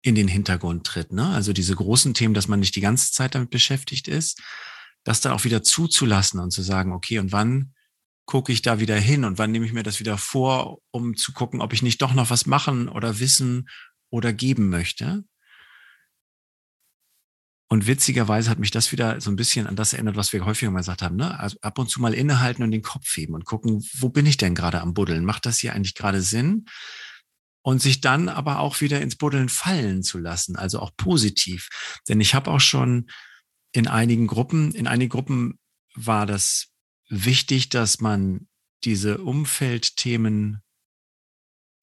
in 0.02 0.14
den 0.14 0.28
Hintergrund 0.28 0.86
tritt. 0.86 1.12
Ne? 1.12 1.28
Also 1.28 1.52
diese 1.52 1.74
großen 1.74 2.14
Themen, 2.14 2.32
dass 2.32 2.48
man 2.48 2.60
nicht 2.60 2.76
die 2.76 2.80
ganze 2.80 3.12
Zeit 3.12 3.34
damit 3.34 3.50
beschäftigt 3.50 4.08
ist, 4.08 4.40
das 5.04 5.20
dann 5.20 5.32
auch 5.32 5.44
wieder 5.44 5.62
zuzulassen 5.62 6.40
und 6.40 6.52
zu 6.52 6.62
sagen, 6.62 6.92
okay, 6.92 7.18
und 7.18 7.32
wann 7.32 7.74
gucke 8.24 8.52
ich 8.52 8.62
da 8.62 8.80
wieder 8.80 8.96
hin 8.96 9.24
und 9.24 9.38
wann 9.38 9.52
nehme 9.52 9.66
ich 9.66 9.72
mir 9.72 9.82
das 9.82 10.00
wieder 10.00 10.18
vor, 10.18 10.78
um 10.90 11.16
zu 11.16 11.32
gucken, 11.32 11.60
ob 11.60 11.72
ich 11.72 11.82
nicht 11.82 12.02
doch 12.02 12.12
noch 12.12 12.30
was 12.30 12.46
machen 12.46 12.88
oder 12.88 13.20
wissen 13.20 13.68
oder 14.10 14.32
geben 14.32 14.68
möchte. 14.68 15.24
Und 17.68 17.88
witzigerweise 17.88 18.48
hat 18.48 18.60
mich 18.60 18.70
das 18.70 18.92
wieder 18.92 19.20
so 19.20 19.30
ein 19.30 19.36
bisschen 19.36 19.66
an 19.66 19.74
das 19.74 19.92
erinnert, 19.92 20.16
was 20.16 20.32
wir 20.32 20.44
häufiger 20.44 20.70
mal 20.70 20.80
gesagt 20.80 21.02
haben. 21.02 21.16
Ne? 21.16 21.38
Also 21.38 21.58
ab 21.62 21.78
und 21.78 21.90
zu 21.90 22.00
mal 22.00 22.14
innehalten 22.14 22.62
und 22.62 22.70
den 22.70 22.82
Kopf 22.82 23.16
heben 23.16 23.34
und 23.34 23.44
gucken, 23.44 23.84
wo 23.98 24.08
bin 24.08 24.24
ich 24.24 24.36
denn 24.36 24.54
gerade 24.54 24.80
am 24.80 24.94
Buddeln? 24.94 25.24
Macht 25.24 25.46
das 25.46 25.58
hier 25.58 25.74
eigentlich 25.74 25.94
gerade 25.94 26.22
Sinn? 26.22 26.66
Und 27.62 27.82
sich 27.82 28.00
dann 28.00 28.28
aber 28.28 28.60
auch 28.60 28.80
wieder 28.80 29.00
ins 29.00 29.16
Buddeln 29.16 29.48
fallen 29.48 30.04
zu 30.04 30.18
lassen, 30.18 30.54
also 30.54 30.78
auch 30.78 30.92
positiv. 30.96 31.68
Denn 32.08 32.20
ich 32.20 32.36
habe 32.36 32.52
auch 32.52 32.60
schon 32.60 33.10
in 33.72 33.88
einigen 33.88 34.28
Gruppen, 34.28 34.70
in 34.70 34.86
einigen 34.86 35.10
Gruppen 35.10 35.58
war 35.96 36.26
das 36.26 36.68
wichtig, 37.08 37.68
dass 37.68 38.00
man 38.00 38.46
diese 38.84 39.18
Umfeldthemen 39.18 40.62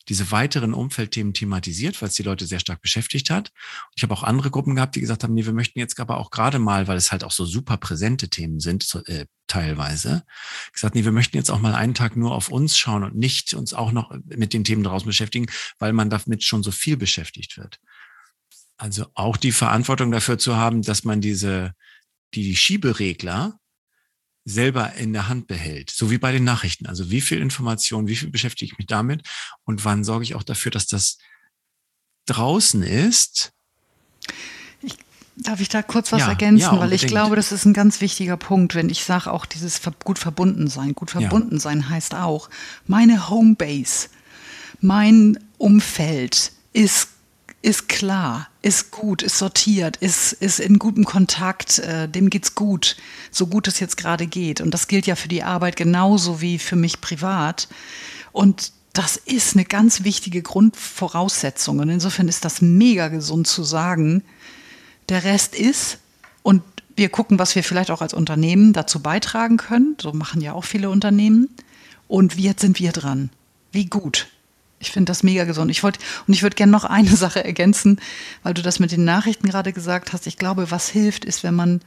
diese 0.09 0.31
weiteren 0.31 0.73
Umfeldthemen 0.73 1.33
thematisiert, 1.33 2.01
weil 2.01 2.09
es 2.09 2.15
die 2.15 2.23
Leute 2.23 2.45
sehr 2.45 2.59
stark 2.59 2.81
beschäftigt 2.81 3.29
hat. 3.29 3.49
Und 3.49 3.93
ich 3.95 4.03
habe 4.03 4.13
auch 4.13 4.23
andere 4.23 4.51
Gruppen 4.51 4.75
gehabt, 4.75 4.95
die 4.95 5.01
gesagt 5.01 5.23
haben, 5.23 5.33
nee, 5.33 5.45
wir 5.45 5.53
möchten 5.53 5.79
jetzt 5.79 5.99
aber 5.99 6.17
auch 6.17 6.29
gerade 6.29 6.59
mal, 6.59 6.87
weil 6.87 6.97
es 6.97 7.11
halt 7.11 7.23
auch 7.23 7.31
so 7.31 7.45
super 7.45 7.77
präsente 7.77 8.29
Themen 8.29 8.59
sind, 8.59 8.83
so, 8.83 9.03
äh, 9.05 9.25
teilweise, 9.47 10.23
gesagt, 10.71 10.95
nee, 10.95 11.05
wir 11.05 11.11
möchten 11.11 11.37
jetzt 11.37 11.51
auch 11.51 11.59
mal 11.59 11.75
einen 11.75 11.93
Tag 11.93 12.15
nur 12.15 12.33
auf 12.33 12.49
uns 12.49 12.77
schauen 12.77 13.03
und 13.03 13.15
nicht 13.15 13.53
uns 13.53 13.73
auch 13.73 13.91
noch 13.91 14.13
mit 14.25 14.53
den 14.53 14.63
Themen 14.63 14.83
draußen 14.83 15.07
beschäftigen, 15.07 15.47
weil 15.79 15.93
man 15.93 16.09
damit 16.09 16.43
schon 16.43 16.63
so 16.63 16.71
viel 16.71 16.97
beschäftigt 16.97 17.57
wird. 17.57 17.79
Also 18.77 19.05
auch 19.13 19.37
die 19.37 19.51
Verantwortung 19.51 20.11
dafür 20.11 20.37
zu 20.37 20.57
haben, 20.57 20.81
dass 20.81 21.03
man 21.03 21.21
diese, 21.21 21.73
die 22.33 22.55
Schieberegler, 22.55 23.59
selber 24.45 24.93
in 24.93 25.13
der 25.13 25.27
Hand 25.27 25.47
behält. 25.47 25.89
So 25.89 26.11
wie 26.11 26.17
bei 26.17 26.31
den 26.31 26.43
Nachrichten. 26.43 26.85
Also 26.85 27.09
wie 27.09 27.21
viel 27.21 27.39
Information, 27.39 28.07
wie 28.07 28.15
viel 28.15 28.29
beschäftige 28.29 28.71
ich 28.71 28.77
mich 28.77 28.87
damit 28.87 29.21
und 29.63 29.85
wann 29.85 30.03
sorge 30.03 30.23
ich 30.23 30.35
auch 30.35 30.43
dafür, 30.43 30.71
dass 30.71 30.87
das 30.87 31.17
draußen 32.25 32.83
ist. 32.83 33.53
Ich, 34.81 34.95
darf 35.37 35.61
ich 35.61 35.69
da 35.69 35.81
kurz 35.81 36.11
was 36.11 36.21
ja, 36.21 36.29
ergänzen? 36.29 36.73
Ja, 36.73 36.79
Weil 36.79 36.93
ich 36.93 37.07
glaube, 37.07 37.35
das 37.35 37.51
ist 37.51 37.65
ein 37.65 37.73
ganz 37.73 38.01
wichtiger 38.01 38.37
Punkt, 38.37 38.75
wenn 38.75 38.89
ich 38.89 39.05
sage 39.05 39.31
auch 39.31 39.45
dieses 39.45 39.81
gut 40.03 40.19
verbunden 40.19 40.67
sein. 40.67 40.93
Gut 40.93 41.11
verbunden 41.11 41.55
ja. 41.55 41.61
sein 41.61 41.89
heißt 41.89 42.15
auch, 42.15 42.49
meine 42.85 43.29
Homebase, 43.29 44.09
mein 44.81 45.39
Umfeld 45.57 46.51
ist 46.73 47.09
ist 47.63 47.87
klar, 47.87 48.49
ist 48.61 48.91
gut, 48.91 49.23
ist 49.23 49.37
sortiert, 49.37 49.95
ist, 49.97 50.33
ist 50.33 50.59
in 50.59 50.79
gutem 50.79 51.05
Kontakt, 51.05 51.79
äh, 51.79 52.09
dem 52.09 52.29
geht's 52.29 52.55
gut, 52.55 52.97
so 53.31 53.47
gut 53.47 53.69
es 53.69 53.79
jetzt 53.79 53.95
gerade 53.95 54.27
geht. 54.27 54.59
Und 54.59 54.71
das 54.71 54.89
gilt 54.89 55.07
ja 55.07 55.15
für 55.15 55.29
die 55.29 55.43
Arbeit 55.43 55.77
genauso 55.77 56.41
wie 56.41 56.59
für 56.59 56.75
mich 56.75 56.99
privat. 56.99 57.69
Und 58.33 58.73
das 58.91 59.15
ist 59.15 59.55
eine 59.55 59.63
ganz 59.63 60.03
wichtige 60.03 60.41
Grundvoraussetzung. 60.41 61.79
Und 61.79 61.87
insofern 61.87 62.27
ist 62.27 62.43
das 62.43 62.61
mega 62.61 63.07
gesund 63.07 63.47
zu 63.47 63.63
sagen, 63.63 64.23
der 65.07 65.23
Rest 65.23 65.55
ist 65.55 65.99
und 66.43 66.63
wir 66.97 67.07
gucken, 67.07 67.39
was 67.39 67.55
wir 67.55 67.63
vielleicht 67.63 67.91
auch 67.91 68.01
als 68.01 68.13
Unternehmen 68.13 68.73
dazu 68.73 68.99
beitragen 68.99 69.55
können. 69.55 69.95
So 70.01 70.11
machen 70.11 70.41
ja 70.41 70.51
auch 70.51 70.65
viele 70.65 70.89
Unternehmen. 70.89 71.49
Und 72.09 72.37
jetzt 72.37 72.61
sind 72.61 72.79
wir 72.79 72.91
dran. 72.91 73.29
Wie 73.71 73.85
gut 73.85 74.27
ich 74.83 74.91
finde 74.91 75.09
das 75.09 75.23
mega 75.23 75.45
gesund. 75.45 75.71
Ich 75.71 75.81
wollte, 75.83 75.99
und 76.27 76.33
ich 76.33 76.43
würde 76.43 76.55
gerne 76.55 76.71
noch 76.71 76.83
eine 76.83 77.15
Sache 77.15 77.43
ergänzen, 77.43 77.99
weil 78.43 78.53
du 78.53 78.61
das 78.61 78.79
mit 78.79 78.91
den 78.91 79.05
Nachrichten 79.05 79.47
gerade 79.47 79.73
gesagt 79.73 80.13
hast. 80.13 80.27
Ich 80.27 80.37
glaube, 80.37 80.71
was 80.71 80.89
hilft, 80.89 81.25
ist, 81.25 81.43
wenn 81.43 81.55
man 81.55 81.81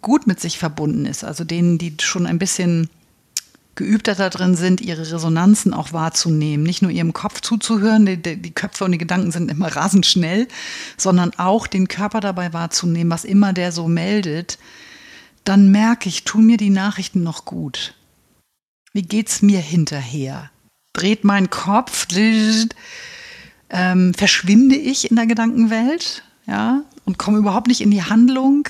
gut 0.00 0.26
mit 0.26 0.40
sich 0.40 0.58
verbunden 0.58 1.06
ist. 1.06 1.24
Also 1.24 1.44
denen, 1.44 1.78
die 1.78 1.96
schon 2.00 2.26
ein 2.26 2.38
bisschen 2.38 2.88
geübter 3.74 4.14
da 4.14 4.28
drin 4.28 4.56
sind, 4.56 4.80
ihre 4.80 5.00
Resonanzen 5.00 5.72
auch 5.72 5.92
wahrzunehmen. 5.92 6.64
Nicht 6.64 6.82
nur 6.82 6.90
ihrem 6.90 7.12
Kopf 7.12 7.40
zuzuhören, 7.40 8.06
die, 8.06 8.16
die, 8.16 8.50
Köpfe 8.50 8.84
und 8.84 8.92
die 8.92 8.98
Gedanken 8.98 9.32
sind 9.32 9.50
immer 9.50 9.68
rasend 9.76 10.06
schnell, 10.06 10.48
sondern 10.96 11.32
auch 11.38 11.66
den 11.66 11.88
Körper 11.88 12.20
dabei 12.20 12.52
wahrzunehmen, 12.52 13.10
was 13.10 13.24
immer 13.24 13.52
der 13.52 13.72
so 13.72 13.88
meldet. 13.88 14.58
Dann 15.44 15.70
merke 15.70 16.08
ich, 16.08 16.24
tun 16.24 16.46
mir 16.46 16.58
die 16.58 16.70
Nachrichten 16.70 17.22
noch 17.22 17.44
gut. 17.44 17.94
Wie 18.92 19.02
geht's 19.02 19.40
mir 19.40 19.60
hinterher? 19.60 20.50
Dreht 21.00 21.24
mein 21.24 21.48
Kopf, 21.48 22.06
ähm, 23.70 24.14
verschwinde 24.14 24.76
ich 24.76 25.10
in 25.10 25.16
der 25.16 25.26
Gedankenwelt, 25.26 26.22
ja, 26.46 26.82
und 27.04 27.18
komme 27.18 27.38
überhaupt 27.38 27.68
nicht 27.68 27.80
in 27.80 27.90
die 27.90 28.02
Handlung, 28.02 28.68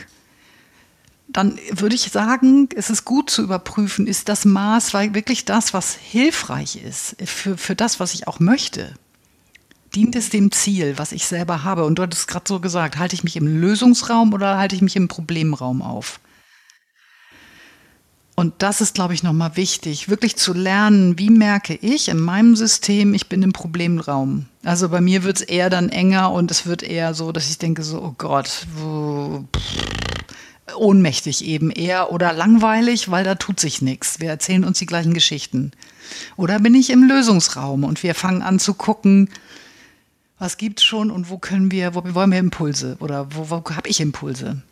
dann 1.29 1.59
würde 1.73 1.95
ich 1.95 2.11
sagen, 2.11 2.69
es 2.75 2.91
ist 2.91 3.05
gut 3.05 3.31
zu 3.31 3.43
überprüfen, 3.43 4.07
ist 4.07 4.29
das 4.29 4.45
Maß 4.45 4.95
wirklich 4.95 5.45
das, 5.45 5.75
was 5.75 5.95
hilfreich 5.95 6.77
ist 6.77 7.17
für, 7.25 7.57
für 7.57 7.77
das, 7.77 8.01
was 8.01 8.15
ich 8.15 8.27
auch 8.27 8.41
möchte? 8.41 8.95
Dient 9.95 10.15
es 10.15 10.31
dem 10.31 10.53
Ziel, 10.53 10.99
was 10.99 11.13
ich 11.13 11.27
selber 11.27 11.65
habe? 11.65 11.85
Und 11.85 11.97
du 11.97 12.03
hattest 12.03 12.29
gerade 12.29 12.45
so 12.47 12.61
gesagt, 12.61 12.99
halte 12.99 13.15
ich 13.15 13.25
mich 13.25 13.37
im 13.37 13.61
Lösungsraum 13.61 14.33
oder 14.33 14.57
halte 14.57 14.77
ich 14.77 14.83
mich 14.83 14.97
im 14.97 15.09
Problemraum 15.09 15.83
auf? 15.83 16.21
Und 18.41 18.55
das 18.57 18.81
ist, 18.81 18.95
glaube 18.95 19.13
ich, 19.13 19.23
nochmal 19.23 19.59
wichtig, 19.59 20.09
wirklich 20.09 20.35
zu 20.35 20.55
lernen, 20.55 21.19
wie 21.19 21.29
merke 21.29 21.75
ich 21.75 22.09
in 22.09 22.19
meinem 22.19 22.57
System, 22.57 23.13
ich 23.13 23.29
bin 23.29 23.43
im 23.43 23.53
Problemraum. 23.53 24.47
Also 24.65 24.89
bei 24.89 25.03
mir 25.03 25.25
wird 25.25 25.37
es 25.37 25.43
eher 25.43 25.69
dann 25.69 25.91
enger 25.91 26.33
und 26.33 26.51
es 26.51 26.65
wird 26.65 26.83
eher 26.83 27.13
so, 27.13 27.33
dass 27.33 27.51
ich 27.51 27.59
denke 27.59 27.83
so, 27.83 28.01
oh 28.01 28.15
Gott, 28.17 28.47
pff, 28.47 29.75
ohnmächtig 30.75 31.45
eben 31.45 31.71
eher 31.71 32.13
oder 32.13 32.33
langweilig, 32.33 33.11
weil 33.11 33.25
da 33.25 33.35
tut 33.35 33.61
sich 33.61 33.83
nichts. 33.83 34.21
Wir 34.21 34.31
erzählen 34.31 34.65
uns 34.65 34.79
die 34.79 34.87
gleichen 34.87 35.13
Geschichten. 35.13 35.73
Oder 36.39 36.61
bin 36.61 36.75
ich 36.75 36.89
im 36.89 37.07
Lösungsraum 37.07 37.85
und 37.85 38.03
wir 38.03 38.15
fangen 38.15 38.41
an 38.41 38.59
zu 38.59 38.73
gucken, 38.73 39.29
was 40.39 40.57
gibt 40.57 40.79
es 40.79 40.87
schon 40.87 41.11
und 41.11 41.29
wo 41.29 41.37
können 41.37 41.71
wir, 41.71 41.95
wo 41.95 42.03
wollen 42.15 42.33
wir 42.33 42.39
Impulse 42.39 42.97
oder 43.01 43.27
wo, 43.35 43.51
wo 43.51 43.63
habe 43.77 43.91
ich 43.91 44.01
Impulse? 44.01 44.63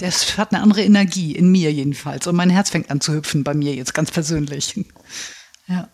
Das 0.00 0.38
hat 0.38 0.52
eine 0.52 0.62
andere 0.62 0.82
Energie, 0.82 1.32
in 1.32 1.52
mir 1.52 1.70
jedenfalls. 1.70 2.26
Und 2.26 2.34
mein 2.34 2.48
Herz 2.48 2.70
fängt 2.70 2.90
an 2.90 3.02
zu 3.02 3.12
hüpfen 3.12 3.44
bei 3.44 3.52
mir 3.52 3.74
jetzt 3.74 3.92
ganz 3.92 4.10
persönlich. 4.10 4.74
Ja. 5.66 5.90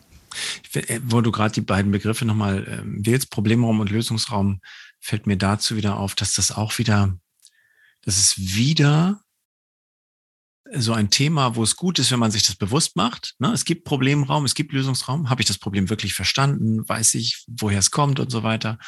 Äh, 0.75 1.01
wo 1.03 1.21
du 1.21 1.33
gerade 1.33 1.53
die 1.53 1.61
beiden 1.61 1.90
Begriffe 1.90 2.25
nochmal 2.25 2.66
äh, 2.69 2.83
wählst, 2.85 3.31
Problemraum 3.31 3.81
und 3.81 3.90
Lösungsraum, 3.90 4.61
fällt 5.01 5.27
mir 5.27 5.37
dazu 5.37 5.75
wieder 5.75 5.97
auf, 5.97 6.14
dass 6.14 6.35
das 6.35 6.53
auch 6.53 6.79
wieder, 6.79 7.19
das 8.03 8.19
ist 8.19 8.55
wieder 8.55 9.21
so 10.73 10.92
ein 10.92 11.11
Thema, 11.11 11.57
wo 11.57 11.64
es 11.64 11.75
gut 11.75 11.99
ist, 11.99 12.12
wenn 12.12 12.21
man 12.21 12.31
sich 12.31 12.45
das 12.45 12.55
bewusst 12.55 12.95
macht. 12.95 13.35
Ne? 13.40 13.53
Es 13.53 13.64
gibt 13.64 13.85
Problemraum, 13.85 14.45
es 14.45 14.55
gibt 14.55 14.73
Lösungsraum. 14.73 15.31
Habe 15.31 15.42
ich 15.42 15.49
das 15.49 15.59
Problem 15.59 15.90
wirklich 15.90 16.14
verstanden? 16.14 16.88
Weiß 16.88 17.14
ich, 17.14 17.45
woher 17.49 17.81
es 17.81 17.90
kommt 17.90 18.21
und 18.21 18.31
so 18.31 18.45
weiter? 18.45 18.79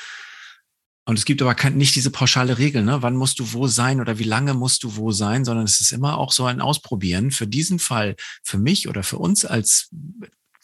Und 1.08 1.18
es 1.18 1.24
gibt 1.24 1.40
aber 1.40 1.70
nicht 1.70 1.96
diese 1.96 2.10
pauschale 2.10 2.58
Regel, 2.58 2.82
ne? 2.84 3.00
wann 3.00 3.16
musst 3.16 3.38
du 3.38 3.54
wo 3.54 3.66
sein 3.66 4.02
oder 4.02 4.18
wie 4.18 4.24
lange 4.24 4.52
musst 4.52 4.82
du 4.82 4.96
wo 4.96 5.10
sein, 5.10 5.42
sondern 5.42 5.64
es 5.64 5.80
ist 5.80 5.90
immer 5.90 6.18
auch 6.18 6.32
so 6.32 6.44
ein 6.44 6.60
Ausprobieren. 6.60 7.30
Für 7.30 7.46
diesen 7.46 7.78
Fall, 7.78 8.14
für 8.42 8.58
mich 8.58 8.90
oder 8.90 9.02
für 9.02 9.16
uns 9.16 9.46
als 9.46 9.88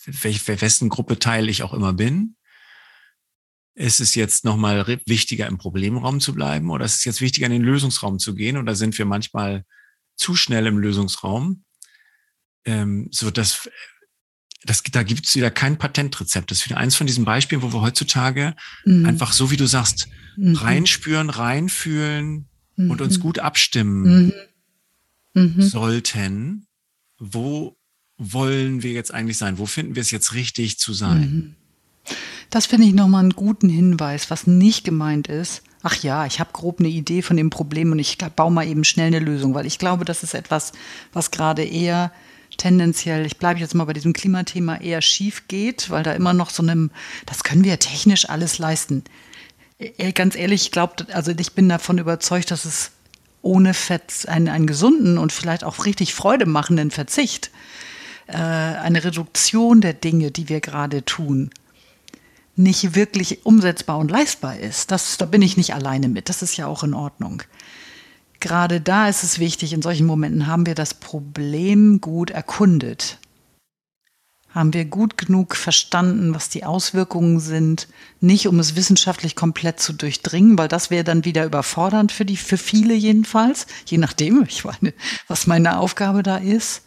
wessen 0.05 0.91
Gruppe 0.91 1.19
Teil 1.19 1.49
ich 1.49 1.63
auch 1.63 1.73
immer 1.73 1.95
bin, 1.95 2.37
ist 3.75 4.01
es 4.01 4.15
jetzt 4.15 4.45
nochmal 4.45 4.87
wichtiger, 5.07 5.47
im 5.47 5.57
Problemraum 5.57 6.21
zu 6.21 6.35
bleiben 6.35 6.71
oder 6.71 6.85
ist 6.85 6.97
es 6.97 7.05
jetzt 7.07 7.23
wichtiger, 7.23 7.47
in 7.47 7.53
den 7.53 7.63
Lösungsraum 7.63 8.19
zu 8.19 8.35
gehen 8.35 8.59
oder 8.59 8.75
sind 8.75 8.99
wir 8.99 9.07
manchmal 9.07 9.65
zu 10.15 10.37
schnell 10.37 10.67
im 10.67 10.77
Lösungsraum? 10.77 11.65
Ähm, 12.67 13.09
so 13.11 13.31
dass 13.31 13.67
das, 14.65 14.83
da 14.83 15.03
gibt 15.03 15.27
es 15.27 15.37
wieder 15.37 15.51
kein 15.51 15.79
Patentrezept. 15.79 16.51
Das 16.51 16.59
ist 16.59 16.65
wieder 16.67 16.79
eins 16.79 16.97
von 16.97 17.07
diesen 17.07 17.25
Beispielen, 17.25 17.63
wo 17.63 17.73
wir 17.73 17.81
heutzutage 17.81 18.55
mhm. 18.85 19.07
einfach 19.07 19.33
so, 19.33 19.51
wie 19.51 19.57
du 19.57 19.67
sagst, 19.67 20.09
mhm. 20.37 20.57
reinspüren, 20.57 21.31
reinfühlen 21.31 22.47
mhm. 22.77 22.91
und 22.91 23.01
uns 23.01 23.19
mhm. 23.19 23.23
gut 23.23 23.39
abstimmen 23.39 24.33
mhm. 25.35 25.43
Mhm. 25.43 25.63
sollten. 25.63 26.67
Wo 27.19 27.77
wollen 28.17 28.83
wir 28.83 28.93
jetzt 28.93 29.13
eigentlich 29.13 29.39
sein? 29.39 29.59
Wo 29.59 29.67
finden 29.67 29.95
wir 29.95 30.03
es 30.03 30.11
jetzt 30.11 30.35
richtig 30.35 30.79
zu 30.79 30.93
sein? 30.93 31.57
Das 32.51 32.67
finde 32.67 32.87
ich 32.87 32.95
nochmal 32.95 33.23
einen 33.23 33.31
guten 33.31 33.69
Hinweis, 33.69 34.31
was 34.31 34.47
nicht 34.47 34.85
gemeint 34.85 35.27
ist. 35.27 35.63
Ach 35.83 36.03
ja, 36.03 36.25
ich 36.25 36.41
habe 36.41 36.53
grob 36.53 36.81
eine 36.81 36.89
Idee 36.89 37.21
von 37.23 37.37
dem 37.37 37.51
Problem 37.51 37.93
und 37.93 37.99
ich 37.99 38.17
baue 38.17 38.51
mal 38.51 38.67
eben 38.67 38.85
schnell 38.85 39.09
eine 39.09 39.19
Lösung, 39.19 39.55
weil 39.55 39.67
ich 39.67 39.79
glaube, 39.79 40.05
das 40.05 40.23
ist 40.23 40.35
etwas, 40.35 40.73
was 41.13 41.31
gerade 41.31 41.65
eher 41.65 42.13
tendenziell, 42.57 43.27
ich 43.27 43.37
bleibe 43.37 43.61
jetzt 43.61 43.75
mal 43.75 43.85
bei 43.85 43.93
diesem 43.93 44.13
Klimathema, 44.13 44.77
eher 44.77 45.03
schief 45.03 45.49
geht, 45.49 45.91
weil 45.91 46.03
da 46.03 46.13
immer 46.13 46.33
noch 46.33 46.51
so 46.51 46.63
einem, 46.63 46.91
das 47.27 47.45
können 47.45 47.65
wir 47.65 47.79
technisch 47.79 48.29
alles 48.29 48.59
leisten. 48.59 49.05
Äh, 49.79 50.13
ganz 50.13 50.37
ehrlich, 50.37 50.63
ich 50.63 50.71
glaube, 50.71 51.07
also 51.13 51.33
ich 51.37 51.53
bin 51.53 51.69
davon 51.69 51.99
überzeugt, 51.99 52.51
dass 52.51 52.65
es 52.65 52.91
ohne 53.43 53.75
Fett, 53.75 54.27
einen, 54.29 54.49
einen 54.49 54.67
gesunden 54.67 55.19
und 55.19 55.33
vielleicht 55.33 55.65
auch 55.65 55.85
richtig 55.85 56.15
Freude 56.15 56.47
machenden 56.47 56.91
Verzicht, 56.91 57.51
äh, 58.27 58.37
eine 58.37 59.05
Reduktion 59.05 59.81
der 59.81 59.93
Dinge, 59.93 60.31
die 60.31 60.49
wir 60.49 60.61
gerade 60.61 61.05
tun, 61.05 61.51
nicht 62.57 62.95
wirklich 62.95 63.45
umsetzbar 63.45 63.99
und 63.99 64.11
leistbar 64.11 64.59
ist. 64.59 64.91
Das, 64.91 65.19
da 65.19 65.27
bin 65.27 65.43
ich 65.43 65.57
nicht 65.57 65.75
alleine 65.75 66.09
mit. 66.09 66.29
Das 66.29 66.43
ist 66.43 66.57
ja 66.57 66.67
auch 66.67 66.85
in 66.85 66.95
Ordnung 66.95 67.43
gerade 68.41 68.81
da 68.81 69.09
ist 69.09 69.23
es 69.23 69.39
wichtig, 69.39 69.73
in 69.73 69.83
solchen 69.83 70.07
Momenten 70.07 70.47
haben 70.47 70.67
wir 70.67 70.75
das 70.75 70.95
Problem 70.95 72.01
gut 72.01 72.31
erkundet. 72.31 73.19
Haben 74.51 74.73
wir 74.73 74.85
gut 74.85 75.19
genug 75.19 75.57
verstanden, 75.57 76.33
was 76.33 76.49
die 76.49 76.65
Auswirkungen 76.65 77.41
sind, 77.41 77.89
nicht 78.21 78.47
um 78.47 78.61
es 78.61 78.77
wissenschaftlich 78.77 79.35
komplett 79.35 79.81
zu 79.81 79.93
durchdringen, 79.93 80.57
weil 80.57 80.69
das 80.69 80.91
wäre 80.91 81.03
dann 81.03 81.25
wieder 81.25 81.45
überfordernd 81.45 82.13
für 82.13 82.25
die, 82.25 82.37
für 82.37 82.57
viele 82.57 82.95
jedenfalls, 82.95 83.67
je 83.87 83.99
nachdem, 83.99 84.45
ich 84.49 84.65
meine, 84.65 84.95
was 85.27 85.49
meine 85.49 85.79
Aufgabe 85.79 86.23
da 86.23 86.37
ist. 86.37 86.83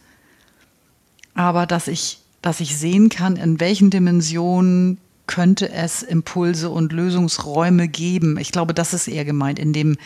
Aber 1.34 1.66
dass 1.66 1.88
ich, 1.88 2.20
dass 2.40 2.60
ich 2.60 2.76
sehen 2.76 3.10
kann, 3.10 3.36
in 3.36 3.60
welchen 3.60 3.90
Dimensionen 3.90 4.98
könnte 5.28 5.70
es 5.70 6.02
Impulse 6.02 6.70
und 6.70 6.92
Lösungsräume 6.92 7.86
geben. 7.86 8.38
Ich 8.38 8.50
glaube, 8.50 8.74
das 8.74 8.94
ist 8.94 9.06
eher 9.06 9.24
gemeint, 9.24 9.60
in 9.60 9.72
dem 9.72 9.96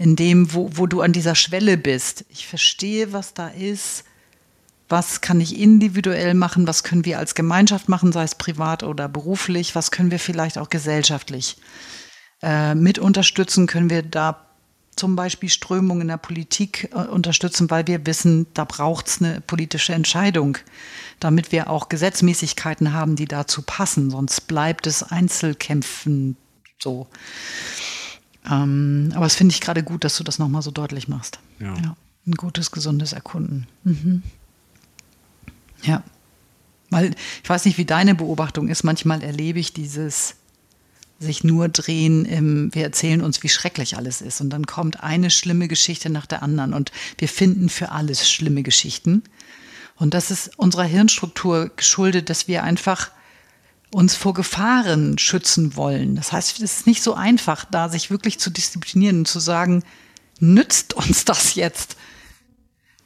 in 0.00 0.16
dem, 0.16 0.54
wo, 0.54 0.70
wo 0.72 0.86
du 0.86 1.02
an 1.02 1.12
dieser 1.12 1.34
Schwelle 1.34 1.76
bist. 1.76 2.24
Ich 2.30 2.46
verstehe, 2.46 3.12
was 3.12 3.34
da 3.34 3.48
ist. 3.48 4.04
Was 4.88 5.20
kann 5.20 5.42
ich 5.42 5.60
individuell 5.60 6.32
machen? 6.32 6.66
Was 6.66 6.84
können 6.84 7.04
wir 7.04 7.18
als 7.18 7.34
Gemeinschaft 7.34 7.90
machen, 7.90 8.10
sei 8.10 8.24
es 8.24 8.34
privat 8.34 8.82
oder 8.82 9.10
beruflich? 9.10 9.74
Was 9.74 9.90
können 9.90 10.10
wir 10.10 10.18
vielleicht 10.18 10.56
auch 10.56 10.70
gesellschaftlich 10.70 11.58
äh, 12.42 12.74
mit 12.74 12.98
unterstützen? 12.98 13.66
Können 13.66 13.90
wir 13.90 14.02
da 14.02 14.46
zum 14.96 15.16
Beispiel 15.16 15.50
Strömungen 15.50 16.00
in 16.00 16.08
der 16.08 16.16
Politik 16.16 16.88
äh, 16.92 17.00
unterstützen, 17.00 17.70
weil 17.70 17.86
wir 17.86 18.06
wissen, 18.06 18.46
da 18.54 18.64
braucht 18.64 19.06
es 19.06 19.20
eine 19.20 19.42
politische 19.42 19.92
Entscheidung, 19.92 20.56
damit 21.20 21.52
wir 21.52 21.68
auch 21.68 21.90
Gesetzmäßigkeiten 21.90 22.94
haben, 22.94 23.16
die 23.16 23.26
dazu 23.26 23.60
passen. 23.60 24.10
Sonst 24.10 24.48
bleibt 24.48 24.86
es 24.86 25.02
Einzelkämpfen 25.02 26.38
so. 26.78 27.06
Ähm, 28.48 29.12
aber 29.14 29.26
es 29.26 29.34
finde 29.34 29.52
ich 29.52 29.60
gerade 29.60 29.82
gut, 29.82 30.04
dass 30.04 30.16
du 30.16 30.24
das 30.24 30.38
nochmal 30.38 30.62
so 30.62 30.70
deutlich 30.70 31.08
machst. 31.08 31.40
Ja. 31.58 31.74
ja. 31.74 31.96
Ein 32.26 32.34
gutes, 32.34 32.70
gesundes 32.70 33.12
Erkunden. 33.12 33.66
Mhm. 33.84 34.22
Ja. 35.82 36.02
Weil 36.90 37.14
ich 37.42 37.48
weiß 37.48 37.64
nicht, 37.64 37.78
wie 37.78 37.84
deine 37.84 38.14
Beobachtung 38.14 38.68
ist. 38.68 38.82
Manchmal 38.82 39.22
erlebe 39.22 39.58
ich 39.58 39.72
dieses 39.72 40.36
sich 41.20 41.44
nur 41.44 41.68
drehen 41.68 42.24
im, 42.24 42.74
wir 42.74 42.82
erzählen 42.82 43.20
uns, 43.20 43.42
wie 43.42 43.50
schrecklich 43.50 43.96
alles 43.96 44.22
ist. 44.22 44.40
Und 44.40 44.50
dann 44.50 44.66
kommt 44.66 45.02
eine 45.02 45.30
schlimme 45.30 45.68
Geschichte 45.68 46.08
nach 46.08 46.26
der 46.26 46.42
anderen. 46.42 46.72
Und 46.72 46.92
wir 47.18 47.28
finden 47.28 47.68
für 47.68 47.90
alles 47.92 48.30
schlimme 48.30 48.62
Geschichten. 48.62 49.22
Und 49.96 50.14
das 50.14 50.30
ist 50.30 50.58
unserer 50.58 50.84
Hirnstruktur 50.84 51.70
geschuldet, 51.76 52.30
dass 52.30 52.48
wir 52.48 52.64
einfach 52.64 53.10
uns 53.90 54.14
vor 54.14 54.34
Gefahren 54.34 55.18
schützen 55.18 55.76
wollen. 55.76 56.14
Das 56.14 56.32
heißt, 56.32 56.60
es 56.60 56.78
ist 56.78 56.86
nicht 56.86 57.02
so 57.02 57.14
einfach, 57.14 57.64
da 57.64 57.88
sich 57.88 58.10
wirklich 58.10 58.38
zu 58.38 58.50
disziplinieren 58.50 59.18
und 59.18 59.28
zu 59.28 59.40
sagen, 59.40 59.82
nützt 60.38 60.94
uns 60.94 61.24
das 61.24 61.54
jetzt? 61.54 61.96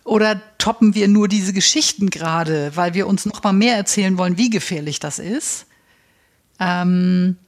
Oder 0.04 0.40
toppen 0.58 0.94
wir 0.94 1.08
nur 1.08 1.28
diese 1.28 1.54
Geschichten 1.54 2.10
gerade, 2.10 2.76
weil 2.76 2.92
wir 2.92 3.06
uns 3.06 3.24
noch 3.24 3.42
mal 3.42 3.54
mehr 3.54 3.76
erzählen 3.76 4.18
wollen, 4.18 4.36
wie 4.36 4.50
gefährlich 4.50 5.00
das 5.00 5.18
ist? 5.18 5.66
Ähm, 6.60 7.38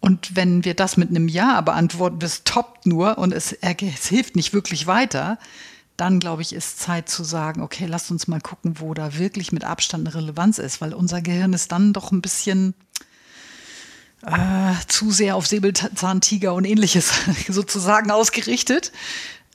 und 0.00 0.34
wenn 0.34 0.64
wir 0.64 0.74
das 0.74 0.96
mit 0.96 1.10
einem 1.10 1.28
Ja 1.28 1.60
beantworten, 1.60 2.20
das 2.20 2.44
toppt 2.44 2.86
nur 2.86 3.18
und 3.18 3.34
es, 3.34 3.52
es 3.52 4.08
hilft 4.08 4.36
nicht 4.36 4.54
wirklich 4.54 4.86
weiter, 4.86 5.38
dann 5.98 6.20
glaube 6.20 6.42
ich, 6.42 6.52
ist 6.52 6.78
Zeit 6.78 7.08
zu 7.08 7.24
sagen, 7.24 7.60
okay, 7.60 7.86
lasst 7.86 8.10
uns 8.10 8.28
mal 8.28 8.40
gucken, 8.40 8.80
wo 8.80 8.94
da 8.94 9.18
wirklich 9.18 9.52
mit 9.52 9.64
Abstand 9.64 10.06
eine 10.06 10.14
Relevanz 10.14 10.58
ist, 10.58 10.80
weil 10.80 10.94
unser 10.94 11.20
Gehirn 11.20 11.52
ist 11.52 11.72
dann 11.72 11.92
doch 11.92 12.12
ein 12.12 12.22
bisschen 12.22 12.74
äh, 14.22 14.74
zu 14.86 15.10
sehr 15.10 15.36
auf 15.36 15.46
Säbelzahntiger 15.46 16.54
und 16.54 16.64
ähnliches 16.64 17.12
sozusagen 17.48 18.10
ausgerichtet. 18.10 18.92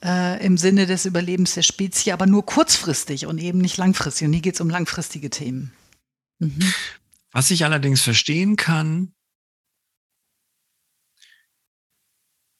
Äh, 0.02 0.44
im 0.44 0.58
Sinne 0.58 0.84
des 0.84 1.06
Überlebens 1.06 1.54
der 1.54 1.62
Spezie, 1.62 2.12
aber 2.12 2.26
nur 2.26 2.44
kurzfristig 2.44 3.24
und 3.24 3.38
eben 3.38 3.58
nicht 3.58 3.78
langfristig. 3.78 4.26
Und 4.26 4.34
hier 4.34 4.42
geht 4.42 4.54
es 4.54 4.60
um 4.60 4.68
langfristige 4.68 5.30
Themen. 5.30 5.72
Mhm. 6.40 6.74
Was 7.32 7.50
ich 7.50 7.64
allerdings 7.64 8.02
verstehen 8.02 8.56
kann, 8.56 9.14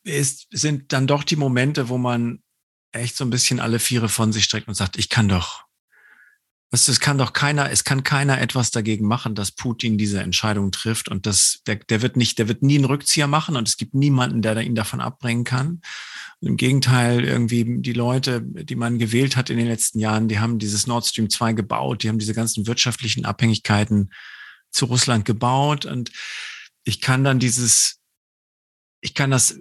ist, 0.05 0.47
sind 0.51 0.94
dann 0.94 1.07
doch 1.07 1.23
die 1.23 1.37
Momente, 1.37 1.90
wo 1.90 1.99
man 1.99 2.43
echt 2.94 3.16
so 3.16 3.24
ein 3.24 3.30
bisschen 3.30 3.61
alle 3.61 3.78
Viere 3.78 4.09
von 4.09 4.33
sich 4.33 4.44
streckt 4.44 4.68
und 4.68 4.74
sagt, 4.74 4.96
ich 4.96 5.09
kann 5.09 5.28
doch, 5.28 5.64
es 6.70 6.98
kann 6.98 7.18
doch 7.18 7.33
keiner, 7.33 7.70
es 7.70 7.85
kann 7.85 8.02
keiner 8.02 8.40
etwas 8.40 8.72
dagegen 8.72 9.07
machen, 9.07 9.35
dass 9.37 9.52
Putin 9.52 9.96
diese 9.96 10.20
Entscheidung 10.20 10.72
trifft 10.72 11.09
und 11.09 11.24
das, 11.24 11.61
der, 11.66 11.76
der 11.76 12.02
wird 12.02 12.16
nicht, 12.16 12.38
der 12.38 12.48
wird 12.48 12.62
nie 12.62 12.76
einen 12.76 12.85
Rückzieher 12.85 13.28
machen 13.28 13.57
und 13.57 13.68
es 13.68 13.76
gibt 13.76 13.94
niemanden, 13.94 14.42
der 14.42 14.57
ihn 14.61 14.74
davon 14.74 15.00
abbringen 15.00 15.44
kann. 15.44 15.83
Und 16.40 16.48
Im 16.48 16.57
Gegenteil, 16.57 17.24
irgendwie 17.24 17.80
die 17.80 17.92
Leute, 17.92 18.42
die 18.42 18.74
man 18.74 18.98
gewählt 18.98 19.37
hat 19.37 19.50
in 19.50 19.57
den 19.57 19.68
letzten 19.68 20.00
Jahren, 20.00 20.26
die 20.26 20.40
haben 20.40 20.59
dieses 20.59 20.87
Nord 20.87 21.07
Stream 21.07 21.30
2 21.30 21.52
gebaut, 21.52 22.02
die 22.02 22.09
haben 22.09 22.18
diese 22.18 22.35
ganzen 22.35 22.66
wirtschaftlichen 22.66 23.24
Abhängigkeiten 23.24 24.11
zu 24.70 24.87
Russland 24.87 25.24
gebaut 25.24 25.87
und 25.87 26.11
ich 26.83 27.00
kann 27.00 27.22
dann 27.22 27.38
dieses, 27.38 28.00
ich 29.00 29.14
kann 29.14 29.30
das, 29.30 29.59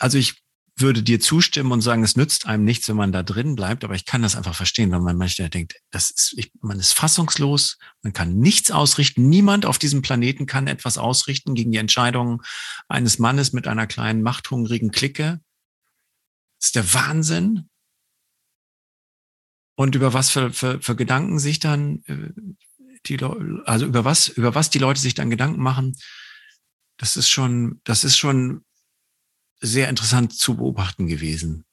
also 0.00 0.18
ich 0.18 0.42
würde 0.76 1.02
dir 1.02 1.20
zustimmen 1.20 1.72
und 1.72 1.82
sagen, 1.82 2.02
es 2.02 2.16
nützt 2.16 2.46
einem 2.46 2.64
nichts, 2.64 2.88
wenn 2.88 2.96
man 2.96 3.12
da 3.12 3.22
drin 3.22 3.54
bleibt, 3.54 3.84
aber 3.84 3.94
ich 3.94 4.06
kann 4.06 4.22
das 4.22 4.36
einfach 4.36 4.54
verstehen, 4.54 4.90
wenn 4.90 5.02
man 5.02 5.16
manchmal 5.16 5.50
denkt, 5.50 5.74
das 5.90 6.10
ist, 6.10 6.34
ich, 6.36 6.50
man 6.60 6.78
ist 6.78 6.94
fassungslos, 6.94 7.78
man 8.02 8.12
kann 8.12 8.38
nichts 8.38 8.70
ausrichten, 8.70 9.28
niemand 9.28 9.66
auf 9.66 9.78
diesem 9.78 10.02
Planeten 10.02 10.46
kann 10.46 10.66
etwas 10.66 10.98
ausrichten 10.98 11.54
gegen 11.54 11.72
die 11.72 11.78
Entscheidungen 11.78 12.40
eines 12.88 13.18
Mannes 13.18 13.52
mit 13.52 13.68
einer 13.68 13.86
kleinen 13.86 14.22
machthungrigen 14.22 14.90
Clique. 14.90 15.40
Das 16.58 16.68
ist 16.68 16.76
der 16.76 16.94
Wahnsinn. 16.94 17.68
Und 19.74 19.94
über 19.94 20.12
was 20.12 20.30
für, 20.30 20.52
für, 20.52 20.80
für 20.80 20.96
Gedanken 20.96 21.38
sich 21.38 21.58
dann 21.58 22.02
äh, 22.06 22.30
die 23.06 23.16
Leute, 23.16 23.62
also 23.66 23.86
über 23.86 24.04
was, 24.04 24.28
über 24.28 24.54
was 24.54 24.70
die 24.70 24.78
Leute 24.78 25.00
sich 25.00 25.14
dann 25.14 25.30
Gedanken 25.30 25.62
machen, 25.62 25.96
das 26.98 27.16
ist 27.16 27.28
schon, 27.28 27.80
das 27.84 28.04
ist 28.04 28.16
schon 28.16 28.64
sehr 29.62 29.88
interessant 29.88 30.36
zu 30.36 30.56
beobachten 30.56 31.06
gewesen. 31.06 31.64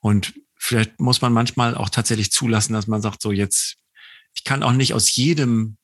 Und 0.00 0.34
vielleicht 0.56 0.98
muss 0.98 1.20
man 1.20 1.32
manchmal 1.32 1.76
auch 1.76 1.90
tatsächlich 1.90 2.32
zulassen, 2.32 2.72
dass 2.72 2.86
man 2.86 3.02
sagt, 3.02 3.22
so 3.22 3.30
jetzt, 3.30 3.76
ich 4.34 4.44
kann 4.44 4.62
auch 4.62 4.72
nicht 4.72 4.94
aus 4.94 5.14
jedem 5.14 5.76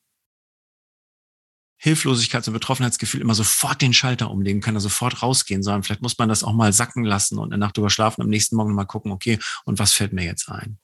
Hilflosigkeits- 1.83 2.47
und 2.47 2.55
Betroffenheitsgefühl 2.55 3.21
immer 3.23 3.35
sofort 3.35 3.81
den 3.81 3.95
Schalter 3.95 4.31
umlegen, 4.31 4.61
kann 4.61 4.75
da 4.75 4.81
sofort 4.81 5.23
rausgehen, 5.23 5.63
sondern 5.63 5.83
vielleicht 5.83 6.03
muss 6.03 6.19
man 6.19 6.29
das 6.29 6.45
auch 6.45 6.53
mal 6.53 6.73
sacken 6.73 7.05
lassen 7.05 7.39
und 7.39 7.53
eine 7.53 7.59
Nacht 7.59 7.77
drüber 7.77 7.89
schlafen, 7.89 8.23
am 8.23 8.29
nächsten 8.29 8.57
Morgen 8.57 8.75
mal 8.75 8.85
gucken, 8.85 9.13
okay, 9.13 9.39
und 9.65 9.79
was 9.79 9.93
fällt 9.93 10.13
mir 10.13 10.25
jetzt 10.25 10.51
ein? 10.51 10.79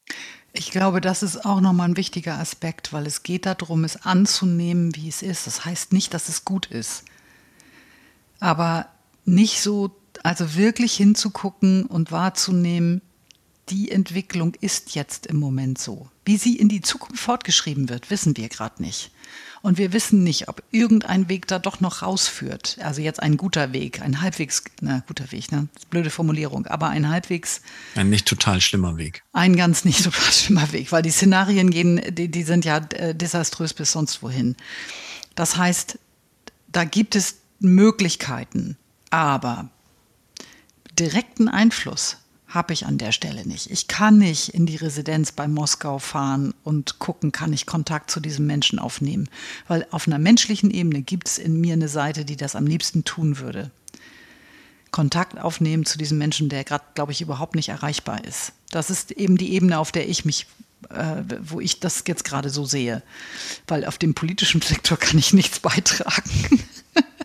Ich 0.55 0.71
glaube, 0.71 1.03
das 1.03 1.23
ist 1.23 1.45
auch 1.45 1.61
nochmal 1.61 1.91
ein 1.91 1.99
wichtiger 1.99 2.39
Aspekt, 2.39 2.95
weil 2.95 3.07
es 3.07 3.23
geht 3.23 3.45
darum, 3.45 3.85
es 3.85 4.05
anzunehmen, 4.05 4.95
wie 4.97 5.09
es 5.09 5.21
ist. 5.21 5.47
Das 5.47 5.67
heißt 5.67 5.93
nicht, 5.93 6.15
dass 6.15 6.31
es 6.31 6.47
gut 6.47 6.65
ist. 6.65 7.05
Aber 8.41 8.89
nicht 9.27 9.61
so 9.61 10.01
also 10.25 10.55
wirklich 10.55 10.95
hinzugucken 10.95 11.87
und 11.87 12.13
wahrzunehmen, 12.13 13.03
die 13.69 13.91
Entwicklung 13.91 14.55
ist 14.61 14.95
jetzt 14.95 15.27
im 15.27 15.39
Moment 15.39 15.79
so. 15.79 16.09
Wie 16.25 16.37
sie 16.37 16.57
in 16.57 16.69
die 16.69 16.81
Zukunft 16.81 17.23
fortgeschrieben 17.23 17.89
wird, 17.89 18.11
wissen 18.11 18.37
wir 18.37 18.49
gerade 18.49 18.81
nicht. 18.83 19.11
Und 19.63 19.79
wir 19.79 19.93
wissen 19.93 20.23
nicht, 20.23 20.49
ob 20.49 20.63
irgendein 20.71 21.29
Weg 21.29 21.49
da 21.49 21.59
doch 21.59 21.81
noch 21.81 22.03
rausführt. 22.03 22.79
Also 22.81 23.01
jetzt 23.01 23.21
ein 23.21 23.37
guter 23.37 23.73
Weg, 23.73 24.01
ein 24.01 24.21
halbwegs, 24.21 24.63
na 24.81 25.03
guter 25.09 25.33
Weg, 25.33 25.51
ne? 25.51 25.67
blöde 25.91 26.11
Formulierung, 26.11 26.67
aber 26.67 26.89
ein 26.89 27.09
halbwegs. 27.09 27.63
Ein 27.97 28.11
nicht 28.11 28.29
total 28.29 28.61
schlimmer 28.61 28.97
Weg. 28.97 29.25
Ein 29.33 29.57
ganz 29.57 29.85
nicht 29.85 30.05
total 30.05 30.23
schlimmer 30.33 30.71
Weg, 30.73 30.93
weil 30.93 31.03
die 31.03 31.11
Szenarien 31.11 31.71
gehen, 31.71 32.01
die, 32.15 32.29
die 32.31 32.45
sind 32.45 32.65
ja 32.65 32.77
äh, 32.77 33.15
desaströs 33.15 33.75
bis 33.75 33.91
sonst 33.91 34.23
wohin. 34.23 34.55
Das 35.35 35.57
heißt, 35.57 35.99
da 36.69 36.85
gibt 36.85 37.17
es 37.17 37.39
Möglichkeiten, 37.59 38.77
aber 39.11 39.71
direkten 40.99 41.49
Einfluss 41.49 42.19
habe 42.49 42.73
ich 42.73 42.87
an 42.87 42.97
der 42.97 43.13
Stelle 43.13 43.47
nicht. 43.47 43.71
Ich 43.71 43.89
kann 43.89 44.19
nicht 44.19 44.51
in 44.51 44.67
die 44.67 44.77
Residenz 44.77 45.33
bei 45.33 45.49
Moskau 45.49 45.99
fahren 45.99 46.55
und 46.65 46.99
gucken, 46.99 47.33
kann 47.33 47.53
ich 47.53 47.67
Kontakt 47.67 48.11
zu 48.11 48.21
diesem 48.21 48.47
Menschen 48.47 48.79
aufnehmen. 48.79 49.29
Weil 49.69 49.87
auf 49.91 50.07
einer 50.07 50.19
menschlichen 50.19 50.71
Ebene 50.71 51.03
gibt 51.03 51.29
es 51.29 51.39
in 51.39 51.61
mir 51.61 51.75
eine 51.75 51.89
Seite, 51.89 52.25
die 52.25 52.37
das 52.37 52.57
am 52.57 52.67
liebsten 52.67 53.05
tun 53.05 53.39
würde. 53.39 53.71
Kontakt 54.93 55.39
aufnehmen 55.39 55.85
zu 55.85 55.99
diesem 55.99 56.19
Menschen, 56.19 56.49
der 56.49 56.65
gerade, 56.65 56.85
glaube 56.95 57.13
ich, 57.13 57.21
überhaupt 57.21 57.57
nicht 57.57 57.69
erreichbar 57.69 58.25
ist. 58.25 58.53
Das 58.71 58.91
ist 58.91 59.11
eben 59.11 59.37
die 59.37 59.53
Ebene, 59.53 59.79
auf 59.79 59.93
der 59.93 60.09
ich 60.09 60.25
mich, 60.25 60.47
äh, 60.89 61.23
wo 61.43 61.61
ich 61.61 61.81
das 61.81 62.05
jetzt 62.07 62.25
gerade 62.25 62.49
so 62.49 62.65
sehe. 62.65 63.03
Weil 63.67 63.85
auf 63.85 63.99
dem 63.99 64.15
politischen 64.15 64.63
Sektor 64.63 64.97
kann 64.97 65.19
ich 65.19 65.33
nichts 65.35 65.61
beitragen. 65.61 66.63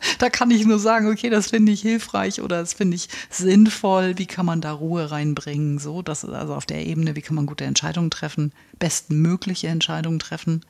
da 0.20 0.30
kann 0.30 0.52
ich 0.52 0.66
nur 0.66 0.80
sagen, 0.80 1.10
okay, 1.10 1.30
das 1.30 1.48
finde 1.48 1.72
ich 1.72 1.82
hilfreich 1.82 2.42
oder 2.42 2.60
das 2.60 2.74
finde 2.74 2.96
ich 2.96 3.10
sinnvoll. 3.30 4.18
Wie 4.18 4.26
kann 4.26 4.46
man 4.46 4.62
da 4.62 4.72
Ruhe 4.72 5.12
reinbringen? 5.12 5.80
So, 5.80 6.02
das 6.02 6.24
ist 6.24 6.32
also 6.32 6.56
auf 6.56 6.66
der 6.66 6.86
Ebene, 6.86 7.16
wie 7.16 7.22
kann 7.22 7.36
man 7.36 7.46
gute 7.46 7.66
Entscheidungen 7.66 8.12
treffen, 8.12 8.52
bestmögliche 8.80 9.68
Entscheidungen 9.68 10.20
treffen. 10.20 10.66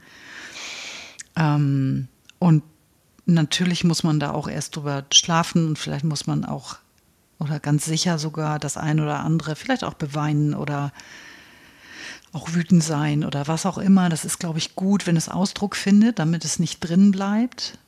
Ähm, 1.36 2.08
und 2.40 2.64
natürlich 3.26 3.84
muss 3.84 4.04
man 4.04 4.20
da 4.20 4.32
auch 4.32 4.48
erst 4.48 4.76
drüber 4.76 5.06
schlafen 5.12 5.68
und 5.68 5.80
vielleicht 5.80 6.06
muss 6.06 6.28
man 6.28 6.46
auch 6.46 6.78
oder 7.40 7.60
ganz 7.60 7.86
sicher 7.86 8.20
sogar 8.20 8.60
das 8.60 8.78
ein 8.78 9.00
oder 9.00 9.22
andere 9.22 9.56
vielleicht 9.56 9.84
auch 9.84 9.96
beweinen 9.96 10.54
oder 10.54 10.92
auch 12.34 12.54
wütend 12.54 12.84
sein 12.84 13.26
oder 13.26 13.48
was 13.48 13.66
auch 13.66 13.80
immer. 13.80 14.10
Das 14.10 14.26
ist, 14.26 14.40
glaube 14.40 14.60
ich, 14.60 14.76
gut, 14.76 15.08
wenn 15.08 15.18
es 15.18 15.28
Ausdruck 15.28 15.76
findet, 15.76 16.20
damit 16.20 16.46
es 16.46 16.60
nicht 16.60 16.80
drin 16.80 17.12
bleibt 17.12 17.80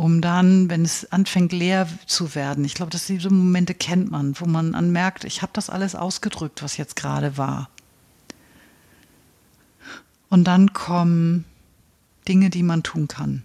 um 0.00 0.22
dann, 0.22 0.70
wenn 0.70 0.82
es 0.82 1.12
anfängt 1.12 1.52
leer 1.52 1.86
zu 2.06 2.34
werden, 2.34 2.64
ich 2.64 2.72
glaube, 2.72 2.90
dass 2.90 3.06
diese 3.06 3.28
Momente 3.28 3.74
kennt 3.74 4.10
man, 4.10 4.34
wo 4.40 4.46
man 4.46 4.74
anmerkt, 4.74 5.24
ich 5.24 5.42
habe 5.42 5.52
das 5.52 5.68
alles 5.68 5.94
ausgedrückt, 5.94 6.62
was 6.62 6.78
jetzt 6.78 6.96
gerade 6.96 7.36
war. 7.36 7.68
Und 10.30 10.44
dann 10.44 10.72
kommen 10.72 11.44
Dinge, 12.26 12.48
die 12.48 12.62
man 12.62 12.82
tun 12.82 13.08
kann. 13.08 13.44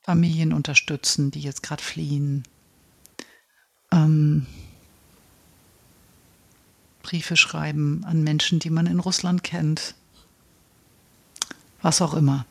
Familien 0.00 0.54
unterstützen, 0.54 1.30
die 1.30 1.40
jetzt 1.40 1.62
gerade 1.62 1.82
fliehen. 1.82 2.44
Ähm, 3.92 4.46
Briefe 7.02 7.36
schreiben 7.36 8.04
an 8.06 8.24
Menschen, 8.24 8.58
die 8.58 8.70
man 8.70 8.86
in 8.86 9.00
Russland 9.00 9.44
kennt. 9.44 9.94
Was 11.82 12.00
auch 12.00 12.14
immer. 12.14 12.46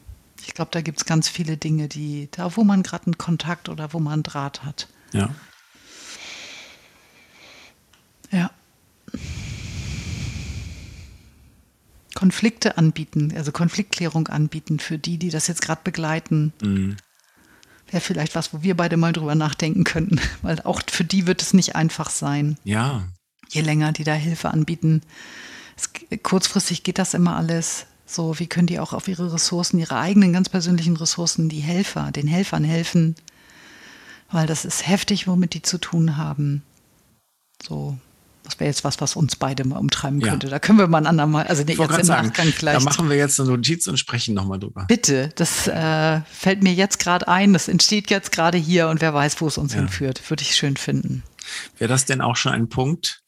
Ich 0.46 0.54
glaube, 0.54 0.72
da 0.72 0.82
gibt 0.82 1.00
es 1.00 1.06
ganz 1.06 1.30
viele 1.30 1.58
Dinge, 1.58 1.88
die, 1.88 2.30
da 2.32 2.56
wo 2.56 2.64
man 2.64 2.84
gerade 2.84 3.06
einen 3.06 3.18
Kontakt 3.18 3.70
oder 3.70 3.94
wo 3.94 4.00
man 4.00 4.14
einen 4.14 4.24
Draht 4.24 4.64
hat. 4.64 4.88
Ja. 5.12 5.34
Ja. 8.32 8.52
Konflikte 12.16 12.78
anbieten, 12.78 13.34
also 13.36 13.52
Konfliktklärung 13.52 14.28
anbieten 14.28 14.80
für 14.80 14.98
die, 14.98 15.18
die 15.18 15.30
das 15.30 15.48
jetzt 15.48 15.62
gerade 15.62 15.82
begleiten. 15.84 16.54
Mhm. 16.62 16.98
Wäre 17.90 18.02
vielleicht 18.02 18.36
was, 18.36 18.54
wo 18.54 18.64
wir 18.64 18.76
beide 18.76 18.98
mal 18.98 19.14
drüber 19.14 19.36
nachdenken 19.36 19.84
könnten, 19.84 20.20
weil 20.42 20.60
auch 20.62 20.82
für 20.90 21.04
die 21.04 21.28
wird 21.28 21.42
es 21.42 21.54
nicht 21.54 21.76
einfach 21.76 22.10
sein. 22.10 22.58
Ja. 22.64 23.08
Je 23.50 23.62
länger 23.62 23.92
die 23.92 24.04
da 24.04 24.14
Hilfe 24.14 24.52
anbieten. 24.52 25.02
Es, 25.76 25.90
kurzfristig 26.24 26.84
geht 26.84 26.98
das 26.98 27.14
immer 27.14 27.36
alles. 27.36 27.86
So, 28.06 28.38
wie 28.40 28.48
können 28.48 28.68
die 28.68 28.80
auch 28.80 28.94
auf 28.94 29.08
ihre 29.08 29.34
Ressourcen, 29.34 29.80
ihre 29.80 29.98
eigenen 29.98 30.34
ganz 30.34 30.50
persönlichen 30.50 30.98
Ressourcen, 30.98 31.50
die 31.50 31.62
Helfer, 31.62 32.12
den 32.12 32.28
Helfern 32.28 32.64
helfen? 32.64 33.16
Weil 34.32 34.48
das 34.48 34.66
ist 34.66 34.88
heftig, 34.88 35.28
womit 35.28 35.54
die 35.54 35.62
zu 35.62 35.78
tun 35.78 36.18
haben. 36.18 36.64
So, 37.62 37.98
das 38.44 38.60
wäre 38.60 38.70
jetzt 38.70 38.84
was, 38.84 39.00
was 39.00 39.16
uns 39.16 39.38
beide 39.38 39.66
mal 39.66 39.78
umtreiben 39.78 40.20
könnte. 40.20 40.48
Ja. 40.48 40.52
Da 40.52 40.60
können 40.60 40.78
wir 40.78 40.88
mal 40.88 40.98
ein 40.98 41.08
andermal, 41.08 41.48
also 41.48 41.64
nee, 41.64 41.74
jetzt 41.74 41.98
im 41.98 42.04
sagen, 42.04 42.28
Nachgang 42.28 42.48
vielleicht. 42.48 42.76
Da 42.76 42.84
machen 42.84 43.10
wir 43.10 43.16
jetzt 43.16 43.40
eine 43.40 43.50
Notiz 43.50 43.88
und 43.88 43.98
sprechen 43.98 44.36
nochmal 44.36 44.60
drüber. 44.60 44.86
Bitte, 44.88 45.30
das 45.36 45.68
äh, 45.68 46.22
fällt 46.30 46.62
mir 46.62 46.74
jetzt 46.74 47.00
gerade 47.00 47.28
ein, 47.30 47.54
das 47.54 47.70
entsteht 47.70 48.10
jetzt 48.10 48.32
gerade 48.32 48.58
hier 48.58 48.90
und 48.90 49.00
wer 49.00 49.14
weiß, 49.14 49.40
wo 49.40 49.48
es 49.48 49.58
uns 49.58 49.74
ja. 49.74 49.80
hinführt. 49.80 50.30
Würde 50.30 50.44
ich 50.44 50.56
schön 50.56 50.76
finden. 50.76 51.24
Wäre 51.78 51.88
das 51.88 52.06
denn 52.06 52.20
auch 52.20 52.36
schon 52.36 52.52
ein 52.52 52.68
Punkt, 52.68 53.22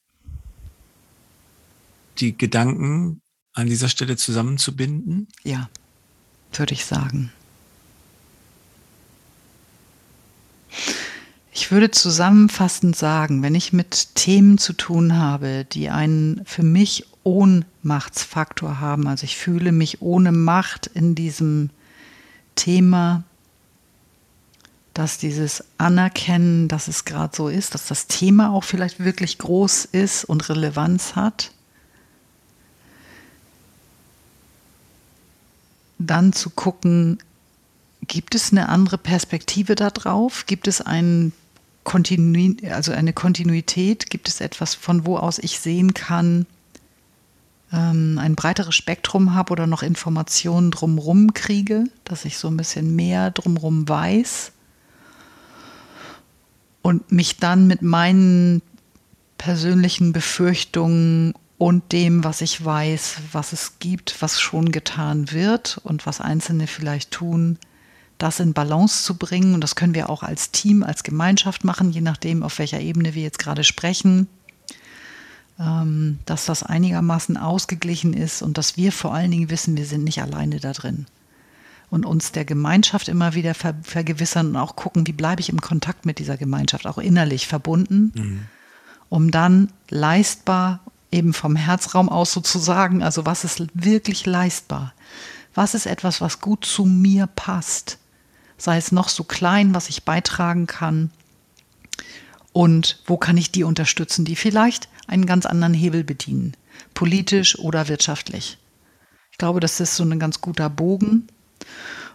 die 2.17 2.37
Gedanken 2.37 3.21
an 3.55 3.67
dieser 3.67 3.89
Stelle 3.89 4.17
zusammenzubinden? 4.17 5.27
Ja, 5.43 5.69
würde 6.53 6.73
ich 6.73 6.85
sagen. 6.85 7.31
Ich 11.51 11.71
würde 11.71 11.89
zusammenfassend 11.89 12.97
sagen, 12.97 13.41
wenn 13.41 13.55
ich 13.55 13.71
mit 13.71 14.13
Themen 14.15 14.57
zu 14.57 14.73
tun 14.73 15.15
habe, 15.17 15.65
die 15.71 15.89
einen 15.89 16.41
für 16.45 16.63
mich 16.63 17.05
Ohnmachtsfaktor 17.23 18.81
haben, 18.81 19.07
also 19.07 19.23
ich 19.23 19.37
fühle 19.37 19.71
mich 19.71 20.01
ohne 20.01 20.33
Macht 20.33 20.87
in 20.87 21.15
diesem 21.15 21.69
Thema, 22.55 23.23
dass 24.93 25.17
dieses 25.17 25.63
Anerkennen, 25.77 26.67
dass 26.67 26.89
es 26.89 27.05
gerade 27.05 27.35
so 27.35 27.47
ist, 27.47 27.73
dass 27.73 27.87
das 27.87 28.07
Thema 28.07 28.51
auch 28.51 28.65
vielleicht 28.65 28.99
wirklich 28.99 29.37
groß 29.37 29.85
ist 29.85 30.25
und 30.25 30.49
Relevanz 30.49 31.15
hat, 31.15 31.51
dann 35.97 36.33
zu 36.33 36.49
gucken, 36.49 37.19
gibt 38.07 38.35
es 38.35 38.51
eine 38.51 38.69
andere 38.69 38.97
Perspektive 38.97 39.75
darauf? 39.75 40.45
Gibt 40.45 40.67
es 40.67 40.81
ein 40.81 41.31
Kontinu 41.83 42.55
also 42.71 42.91
eine 42.91 43.13
Kontinuität? 43.13 44.09
Gibt 44.09 44.27
es 44.27 44.41
etwas, 44.41 44.75
von 44.75 45.05
wo 45.05 45.17
aus 45.17 45.39
ich 45.39 45.59
sehen 45.59 45.93
kann, 45.93 46.45
ähm, 47.71 48.19
ein 48.19 48.35
breiteres 48.35 48.75
Spektrum 48.75 49.33
habe 49.33 49.51
oder 49.51 49.67
noch 49.67 49.83
Informationen 49.83 50.71
drumherum 50.71 51.33
kriege, 51.33 51.85
dass 52.03 52.25
ich 52.25 52.37
so 52.37 52.47
ein 52.47 52.57
bisschen 52.57 52.95
mehr 52.95 53.31
drumherum 53.31 53.87
weiß 53.87 54.51
und 56.81 57.11
mich 57.11 57.37
dann 57.37 57.67
mit 57.67 57.81
meinen 57.81 58.61
persönlichen 59.37 60.13
Befürchtungen 60.13 61.33
und 61.57 61.91
dem, 61.91 62.23
was 62.23 62.41
ich 62.41 62.63
weiß, 62.63 63.17
was 63.31 63.53
es 63.53 63.79
gibt, 63.79 64.21
was 64.21 64.39
schon 64.39 64.71
getan 64.71 65.31
wird 65.31 65.79
und 65.83 66.05
was 66.05 66.19
Einzelne 66.19 66.67
vielleicht 66.67 67.11
tun, 67.11 67.57
das 68.17 68.39
in 68.39 68.53
Balance 68.53 69.03
zu 69.03 69.17
bringen. 69.17 69.53
Und 69.53 69.61
das 69.61 69.75
können 69.75 69.93
wir 69.93 70.09
auch 70.09 70.23
als 70.23 70.51
Team, 70.51 70.83
als 70.83 71.03
Gemeinschaft 71.03 71.63
machen, 71.63 71.91
je 71.91 72.01
nachdem, 72.01 72.43
auf 72.43 72.59
welcher 72.59 72.79
Ebene 72.79 73.13
wir 73.15 73.23
jetzt 73.23 73.39
gerade 73.39 73.63
sprechen. 73.63 74.27
Ähm, 75.57 76.19
dass 76.25 76.45
das 76.45 76.63
einigermaßen 76.63 77.37
ausgeglichen 77.37 78.13
ist 78.13 78.41
und 78.41 78.57
dass 78.57 78.75
wir 78.75 78.91
vor 78.91 79.13
allen 79.13 79.31
Dingen 79.31 79.49
wissen, 79.49 79.77
wir 79.77 79.85
sind 79.85 80.03
nicht 80.03 80.21
alleine 80.21 80.59
da 80.59 80.73
drin. 80.73 81.05
Und 81.89 82.05
uns 82.05 82.33
der 82.33 82.43
Gemeinschaft 82.43 83.07
immer 83.07 83.35
wieder 83.35 83.53
ver 83.53 83.75
vergewissern 83.81 84.47
und 84.47 84.55
auch 84.57 84.75
gucken, 84.75 85.07
wie 85.07 85.13
bleibe 85.13 85.39
ich 85.39 85.47
im 85.47 85.61
Kontakt 85.61 86.05
mit 86.05 86.19
dieser 86.19 86.35
Gemeinschaft, 86.35 86.85
auch 86.85 86.97
innerlich 86.97 87.47
verbunden, 87.47 88.11
mhm. 88.13 88.39
um 89.07 89.31
dann 89.31 89.71
leistbar, 89.89 90.81
eben 91.15 91.33
vom 91.33 91.55
Herzraum 91.55 92.09
aus 92.09 92.33
sozusagen, 92.33 93.01
also 93.01 93.25
was 93.25 93.43
ist 93.43 93.63
wirklich 93.73 94.25
leistbar? 94.25 94.93
Was 95.53 95.73
ist 95.73 95.85
etwas, 95.85 96.19
was 96.19 96.41
gut 96.41 96.65
zu 96.65 96.85
mir 96.85 97.27
passt? 97.27 97.97
Sei 98.57 98.77
es 98.77 98.91
noch 98.91 99.07
so 99.07 99.23
klein, 99.23 99.73
was 99.73 99.89
ich 99.89 100.03
beitragen 100.03 100.67
kann. 100.67 101.11
Und 102.51 102.99
wo 103.05 103.17
kann 103.17 103.37
ich 103.37 103.51
die 103.51 103.63
unterstützen, 103.63 104.25
die 104.25 104.35
vielleicht 104.35 104.89
einen 105.07 105.25
ganz 105.25 105.45
anderen 105.45 105.73
Hebel 105.73 106.03
bedienen, 106.03 106.55
politisch 106.93 107.57
oder 107.57 107.87
wirtschaftlich? 107.87 108.57
Ich 109.31 109.37
glaube, 109.37 109.59
das 109.59 109.79
ist 109.79 109.95
so 109.95 110.03
ein 110.03 110.19
ganz 110.19 110.41
guter 110.41 110.69
Bogen. 110.69 111.27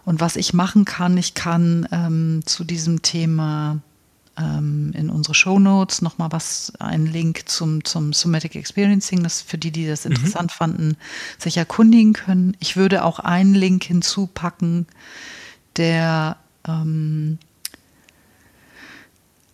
Und 0.04 0.20
was 0.20 0.36
ich 0.36 0.54
machen 0.54 0.84
kann, 0.84 1.16
ich 1.16 1.34
kann 1.34 1.88
ähm, 1.92 2.42
zu 2.44 2.64
diesem 2.64 3.02
Thema 3.02 3.80
ähm, 4.38 4.92
in 4.94 5.10
unsere 5.10 5.34
Show 5.34 5.58
Notes 5.58 6.02
nochmal 6.02 6.32
was, 6.32 6.72
einen 6.78 7.06
Link 7.06 7.48
zum, 7.48 7.84
zum 7.84 8.12
Somatic 8.12 8.56
Experiencing, 8.56 9.22
das 9.22 9.40
für 9.40 9.58
die, 9.58 9.70
die 9.70 9.86
das 9.86 10.04
mhm. 10.04 10.12
interessant 10.12 10.50
mhm. 10.50 10.54
fanden, 10.54 10.96
sich 11.38 11.56
erkundigen 11.56 12.12
können. 12.12 12.56
Ich 12.60 12.76
würde 12.76 13.04
auch 13.04 13.18
einen 13.18 13.54
Link 13.54 13.84
hinzupacken, 13.84 14.86
der 15.76 16.36
ähm, 16.66 17.38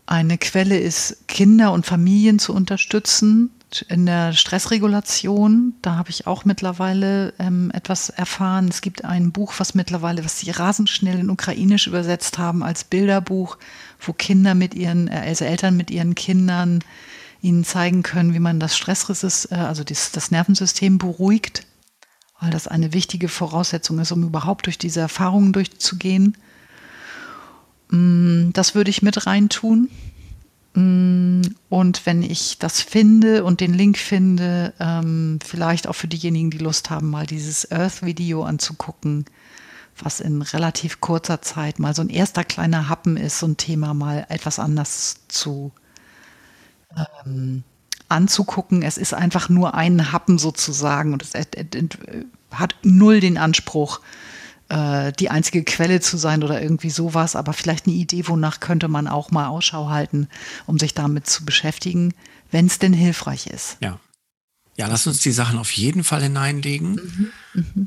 eine 0.07 0.39
Quelle 0.39 0.79
ist, 0.79 1.27
Kinder 1.29 1.73
und 1.73 1.85
Familien 1.85 2.39
zu 2.39 2.55
unterstützen 2.55 3.51
in 3.83 4.07
der 4.07 4.33
Stressregulation. 4.33 5.75
Da 5.83 5.97
habe 5.97 6.11
ich 6.11 6.27
auch 6.27 6.45
mittlerweile 6.45 7.35
ähm, 7.39 7.71
etwas 7.73 8.09
erfahren. 8.09 8.69
Es 8.69 8.81
gibt 8.81 9.05
ein 9.05 9.33
Buch, 9.33 9.55
was 9.59 9.75
mittlerweile, 9.75 10.25
was 10.25 10.41
sie 10.41 10.51
rasend 10.51 10.91
schnell 10.91 11.19
in 11.19 11.31
Ukrainisch 11.31 11.87
übersetzt 11.87 12.39
haben 12.39 12.63
als 12.63 12.85
Bilderbuch, 12.85 13.59
wo 14.01 14.13
Kinder 14.13 14.55
mit 14.55 14.75
ihren, 14.75 15.09
äh, 15.09 15.23
also 15.27 15.45
Eltern 15.45 15.77
mit 15.77 15.91
ihren 15.91 16.15
Kindern 16.15 16.81
ihnen 17.43 17.65
zeigen 17.65 18.03
können, 18.03 18.35
wie 18.35 18.41
man 18.41 18.61
das 18.61 18.77
Stressresist, 18.77 19.53
äh, 19.53 19.57
also 19.57 19.85
das, 19.85 20.13
das 20.13 20.31
Nervensystem 20.31 20.99
beruhigt, 20.99 21.67
weil 22.41 22.51
das 22.51 22.69
eine 22.69 22.93
wichtige 22.93 23.29
Voraussetzung 23.29 23.99
ist, 23.99 24.13
um 24.13 24.23
überhaupt 24.23 24.67
durch 24.67 24.79
diese 24.79 25.01
Erfahrungen 25.01 25.53
durchzugehen. 25.53 26.37
Mm, 27.91 28.51
das 28.53 28.75
würde 28.75 28.91
ich 28.91 29.03
mit 29.03 29.27
reintun. 29.27 29.89
Mm, 30.77 31.41
und 31.71 32.05
wenn 32.05 32.23
ich 32.23 32.59
das 32.59 32.83
finde 32.83 33.45
und 33.45 33.61
den 33.61 33.73
Link 33.73 33.97
finde, 33.97 34.75
ähm, 34.79 35.39
vielleicht 35.43 35.87
auch 35.87 35.95
für 35.95 36.07
diejenigen, 36.07 36.51
die 36.51 36.59
Lust 36.59 36.91
haben, 36.91 37.09
mal 37.09 37.25
dieses 37.27 37.71
Earth-Video 37.73 38.45
anzugucken, 38.45 39.25
was 39.99 40.21
in 40.21 40.43
relativ 40.43 41.01
kurzer 41.01 41.41
Zeit 41.41 41.79
mal 41.79 41.95
so 41.95 42.03
ein 42.03 42.11
erster 42.11 42.45
kleiner 42.45 42.91
Happen 42.91 43.17
ist, 43.17 43.39
so 43.39 43.47
ein 43.47 43.57
Thema 43.57 43.95
mal 43.95 44.27
etwas 44.29 44.59
anders 44.59 45.17
zu 45.29 45.73
ähm, 47.25 47.65
anzugucken. 48.11 48.83
Es 48.83 48.99
ist 48.99 49.15
einfach 49.15 49.49
nur 49.49 49.73
ein 49.73 50.13
Happen 50.13 50.37
sozusagen 50.37 51.15
und 51.15 51.23
es 51.23 51.33
hat 52.51 52.75
null 52.83 53.21
den 53.21 53.39
Anspruch, 53.39 54.01
äh, 54.69 55.13
die 55.13 55.31
einzige 55.31 55.63
Quelle 55.65 56.01
zu 56.01 56.17
sein 56.17 56.43
oder 56.43 56.61
irgendwie 56.61 56.91
sowas, 56.91 57.37
aber 57.37 57.53
vielleicht 57.53 57.87
eine 57.87 57.95
Idee, 57.95 58.27
wonach 58.27 58.61
könnte 58.61 58.89
man 58.89 59.07
auch 59.07 59.31
mal 59.31 59.47
Ausschau 59.47 59.89
halten, 59.89 60.29
um 60.67 60.79
sich 60.79 60.95
damit 60.95 61.27
zu 61.27 61.45
beschäftigen, 61.45 62.15
wenn 62.51 62.67
es 62.67 62.79
denn 62.79 62.93
hilfreich 62.93 63.47
ist. 63.47 63.77
Ja. 63.81 64.01
Ja, 64.77 64.89
lass 64.89 65.07
uns 65.07 65.21
die 65.21 65.33
Sachen 65.33 65.59
auf 65.59 65.73
jeden 65.73 66.05
Fall 66.05 66.23
hineinlegen. 66.23 67.31
Mhm, 67.55 67.63
mh. 67.75 67.87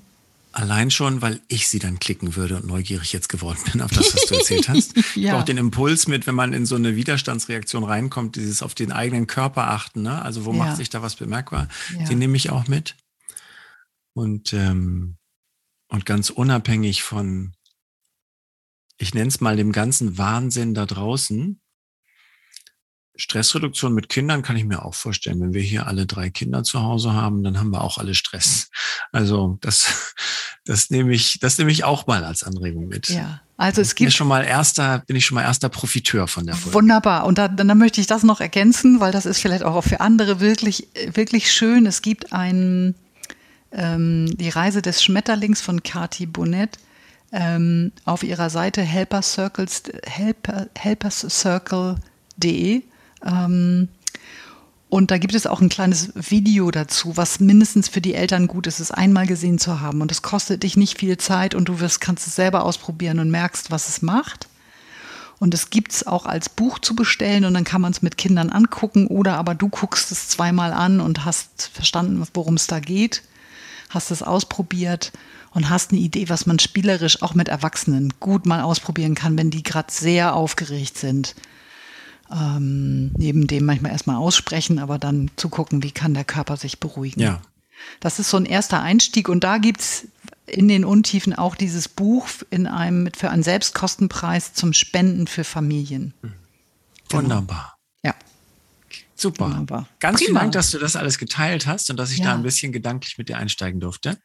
Allein 0.52 0.90
schon, 0.90 1.22
weil 1.22 1.40
ich 1.48 1.68
sie 1.68 1.78
dann 1.78 2.00
klicken 2.00 2.36
würde 2.36 2.56
und 2.56 2.66
neugierig 2.66 3.14
jetzt 3.14 3.30
geworden 3.30 3.60
bin 3.72 3.82
auf 3.82 3.92
das, 3.92 4.16
was 4.16 4.26
du 4.26 4.36
erzählt 4.36 4.68
hast. 4.70 4.94
ja. 5.16 5.40
Auch 5.40 5.44
den 5.44 5.58
Impuls 5.58 6.08
mit, 6.08 6.26
wenn 6.26 6.34
man 6.34 6.54
in 6.54 6.66
so 6.66 6.76
eine 6.76 6.96
Widerstandsreaktion 6.96 7.84
reinkommt, 7.84 8.36
dieses 8.36 8.64
auf 8.64 8.74
den 8.74 8.92
eigenen 8.92 9.28
Körper 9.28 9.70
achten, 9.70 10.02
ne? 10.02 10.20
Also 10.24 10.46
wo 10.46 10.52
ja. 10.52 10.58
macht 10.58 10.78
sich 10.78 10.90
da 10.90 11.04
was 11.04 11.16
bemerkbar? 11.16 11.68
Ja. 11.98 12.06
Den 12.06 12.18
nehme 12.18 12.36
ich 12.36 12.50
auch 12.50 12.68
mit. 12.68 12.96
Und 14.14 14.52
ähm, 14.54 15.19
und 15.90 16.06
ganz 16.06 16.30
unabhängig 16.30 17.04
von, 17.04 17.54
ich 18.98 19.14
nenne 19.14 19.28
es 19.28 19.42
mal 19.42 19.58
dem 19.58 19.72
ganzen 19.72 20.18
Wahnsinn 20.18 20.74
da 20.74 20.86
draußen, 20.86 21.60
Stressreduktion 23.20 23.94
mit 23.94 24.08
Kindern 24.08 24.44
kann 24.44 24.56
ich 24.56 24.64
mir 24.64 24.86
auch 24.86 24.96
vorstellen. 24.96 25.42
Wenn 25.42 25.54
wir 25.54 25.62
hier 25.62 25.88
alle 25.88 26.06
drei 26.06 26.30
Kinder 26.30 26.64
zu 26.64 26.82
Hause 26.82 27.14
haben, 27.14 27.44
dann 27.44 27.60
haben 27.60 27.72
wir 27.72 27.82
auch 27.82 27.98
alle 27.98 28.16
Stress. 28.16 28.70
Also 29.12 29.58
das, 29.62 30.14
das 30.66 30.90
nehme 30.90 31.14
ich, 31.14 31.40
das 31.40 31.58
nehme 31.58 31.72
ich 31.72 31.84
auch 31.84 32.08
mal 32.08 32.24
als 32.24 32.44
Anregung 32.44 32.88
mit. 32.88 33.10
Ja. 33.10 33.42
Also 33.58 33.82
es 33.82 33.96
gibt 33.96 34.08
bin 34.08 34.12
schon 34.12 34.30
mal 34.30 34.46
erster, 34.46 35.00
bin 35.06 35.18
ich 35.18 35.26
schon 35.26 35.36
mal 35.36 35.42
erster 35.42 35.68
Profiteur 35.68 36.28
von 36.28 36.46
der 36.46 36.56
Folge. 36.56 36.76
Wunderbar. 36.76 37.26
Und 37.26 37.38
dann, 37.38 37.58
dann 37.58 37.78
möchte 37.78 38.00
ich 38.00 38.08
das 38.08 38.24
noch 38.24 38.40
ergänzen, 38.40 39.02
weil 39.02 39.12
das 39.12 39.26
ist 39.26 39.42
vielleicht 39.42 39.64
auch 39.64 39.84
für 39.84 40.00
andere 40.00 40.40
wirklich, 40.40 40.88
wirklich 41.14 41.52
schön. 41.52 41.86
Es 41.86 42.02
gibt 42.02 42.32
einen 42.32 42.96
ähm, 43.72 44.36
die 44.38 44.50
Reise 44.50 44.82
des 44.82 45.02
Schmetterlings 45.04 45.62
von 45.62 45.84
Kati 45.84 46.26
Bonnet 46.26 46.80
ähm, 47.32 47.92
auf 48.06 48.24
ihrer 48.24 48.50
Seite 48.50 48.82
helpercircles, 48.82 49.84
helper, 50.06 50.68
helperscircle.de. 50.76 52.82
Ähm, 53.26 53.90
und 54.90 55.12
da 55.12 55.20
gibt 55.20 55.36
es 55.36 55.46
auch 55.46 55.62
ein 55.62 55.70
kleines 55.70 56.12
Video 56.16 56.72
dazu, 56.72 57.16
was 57.16 57.40
mindestens 57.40 57.88
für 57.88 58.02
die 58.02 58.16
Eltern 58.16 58.48
gut 58.48 58.66
ist, 58.66 58.80
es 58.80 58.90
einmal 58.90 59.28
gesehen 59.28 59.60
zu 59.60 59.82
haben. 59.82 60.02
Und 60.02 60.12
es 60.12 60.24
kostet 60.24 60.64
dich 60.64 60.78
nicht 60.78 60.98
viel 60.98 61.18
Zeit 61.18 61.54
und 61.54 61.70
du 61.70 61.80
wirst, 61.80 62.02
kannst 62.02 62.26
es 62.26 62.36
selber 62.36 62.64
ausprobieren 62.64 63.20
und 63.20 63.30
merkst, 63.30 63.70
was 63.70 63.88
es 63.88 64.02
macht. 64.02 64.48
Und 65.38 65.54
es 65.54 65.70
gibt 65.70 65.92
es 65.92 66.08
auch 66.08 66.26
als 66.26 66.50
Buch 66.50 66.80
zu 66.80 66.96
bestellen 66.96 67.46
und 67.46 67.54
dann 67.54 67.64
kann 67.64 67.82
man 67.82 67.92
es 67.92 68.02
mit 68.02 68.18
Kindern 68.18 68.50
angucken 68.50 69.06
oder 69.08 69.36
aber 69.36 69.54
du 69.54 69.70
guckst 69.70 70.12
es 70.12 70.28
zweimal 70.28 70.74
an 70.74 71.00
und 71.00 71.24
hast 71.24 71.70
verstanden, 71.72 72.28
worum 72.34 72.56
es 72.56 72.68
da 72.68 72.80
geht 72.80 73.22
hast 73.90 74.12
es 74.12 74.24
ausprobiert 74.24 75.12
und 75.52 75.70
hast 75.70 75.92
eine 75.92 76.00
Idee, 76.00 76.30
was 76.30 76.46
man 76.46 76.60
spielerisch 76.60 77.22
auch 77.22 77.34
mit 77.34 77.48
Erwachsenen 77.48 78.14
gut 78.20 78.46
mal 78.46 78.62
ausprobieren 78.62 79.16
kann, 79.16 79.38
wenn 79.38 79.50
die 79.50 79.64
gerade 79.64 79.92
sehr 79.92 80.36
aufgeregt 80.36 80.98
sind. 80.98 81.36
Ähm, 82.32 83.12
neben 83.18 83.48
dem 83.48 83.66
manchmal 83.66 83.92
erstmal 83.92 84.18
aussprechen, 84.18 84.78
aber 84.78 85.00
dann 85.00 85.32
zu 85.36 85.50
gucken, 85.50 85.82
wie 85.82 85.90
kann 85.90 86.14
der 86.14 86.26
Körper 86.26 86.58
sich 86.58 86.80
beruhigen. 86.80 87.22
Ja. 87.22 87.42
Das 88.00 88.20
ist 88.20 88.30
so 88.30 88.38
ein 88.38 88.46
erster 88.46 88.82
Einstieg 88.82 89.30
und 89.30 89.44
da 89.44 89.58
gibt 89.58 89.82
es 89.82 90.08
in 90.46 90.68
den 90.68 90.86
Untiefen 90.86 91.34
auch 91.34 91.56
dieses 91.56 91.88
Buch 91.88 92.28
in 92.52 92.68
einem 92.68 93.10
für 93.18 93.32
einen 93.32 93.42
Selbstkostenpreis 93.42 94.54
zum 94.54 94.74
Spenden 94.74 95.26
für 95.26 95.44
Familien. 95.44 96.14
Wunderbar. 97.10 97.79
Super. 99.20 99.46
Wunderbar. 99.46 99.88
Ganz 100.00 100.20
Prima. 100.20 100.28
vielen 100.28 100.36
Dank, 100.36 100.52
dass 100.54 100.72
du 100.72 100.80
das 100.80 100.96
alles 100.96 101.18
geteilt 101.18 101.68
hast 101.68 101.90
und 101.90 101.98
dass 101.98 102.12
ich 102.12 102.20
ja. 102.20 102.26
da 102.26 102.34
ein 102.36 102.44
bisschen 102.44 102.72
gedanklich 102.72 103.18
mit 103.18 103.28
dir 103.28 103.38
einsteigen 103.38 103.82
durfte. 103.82 104.18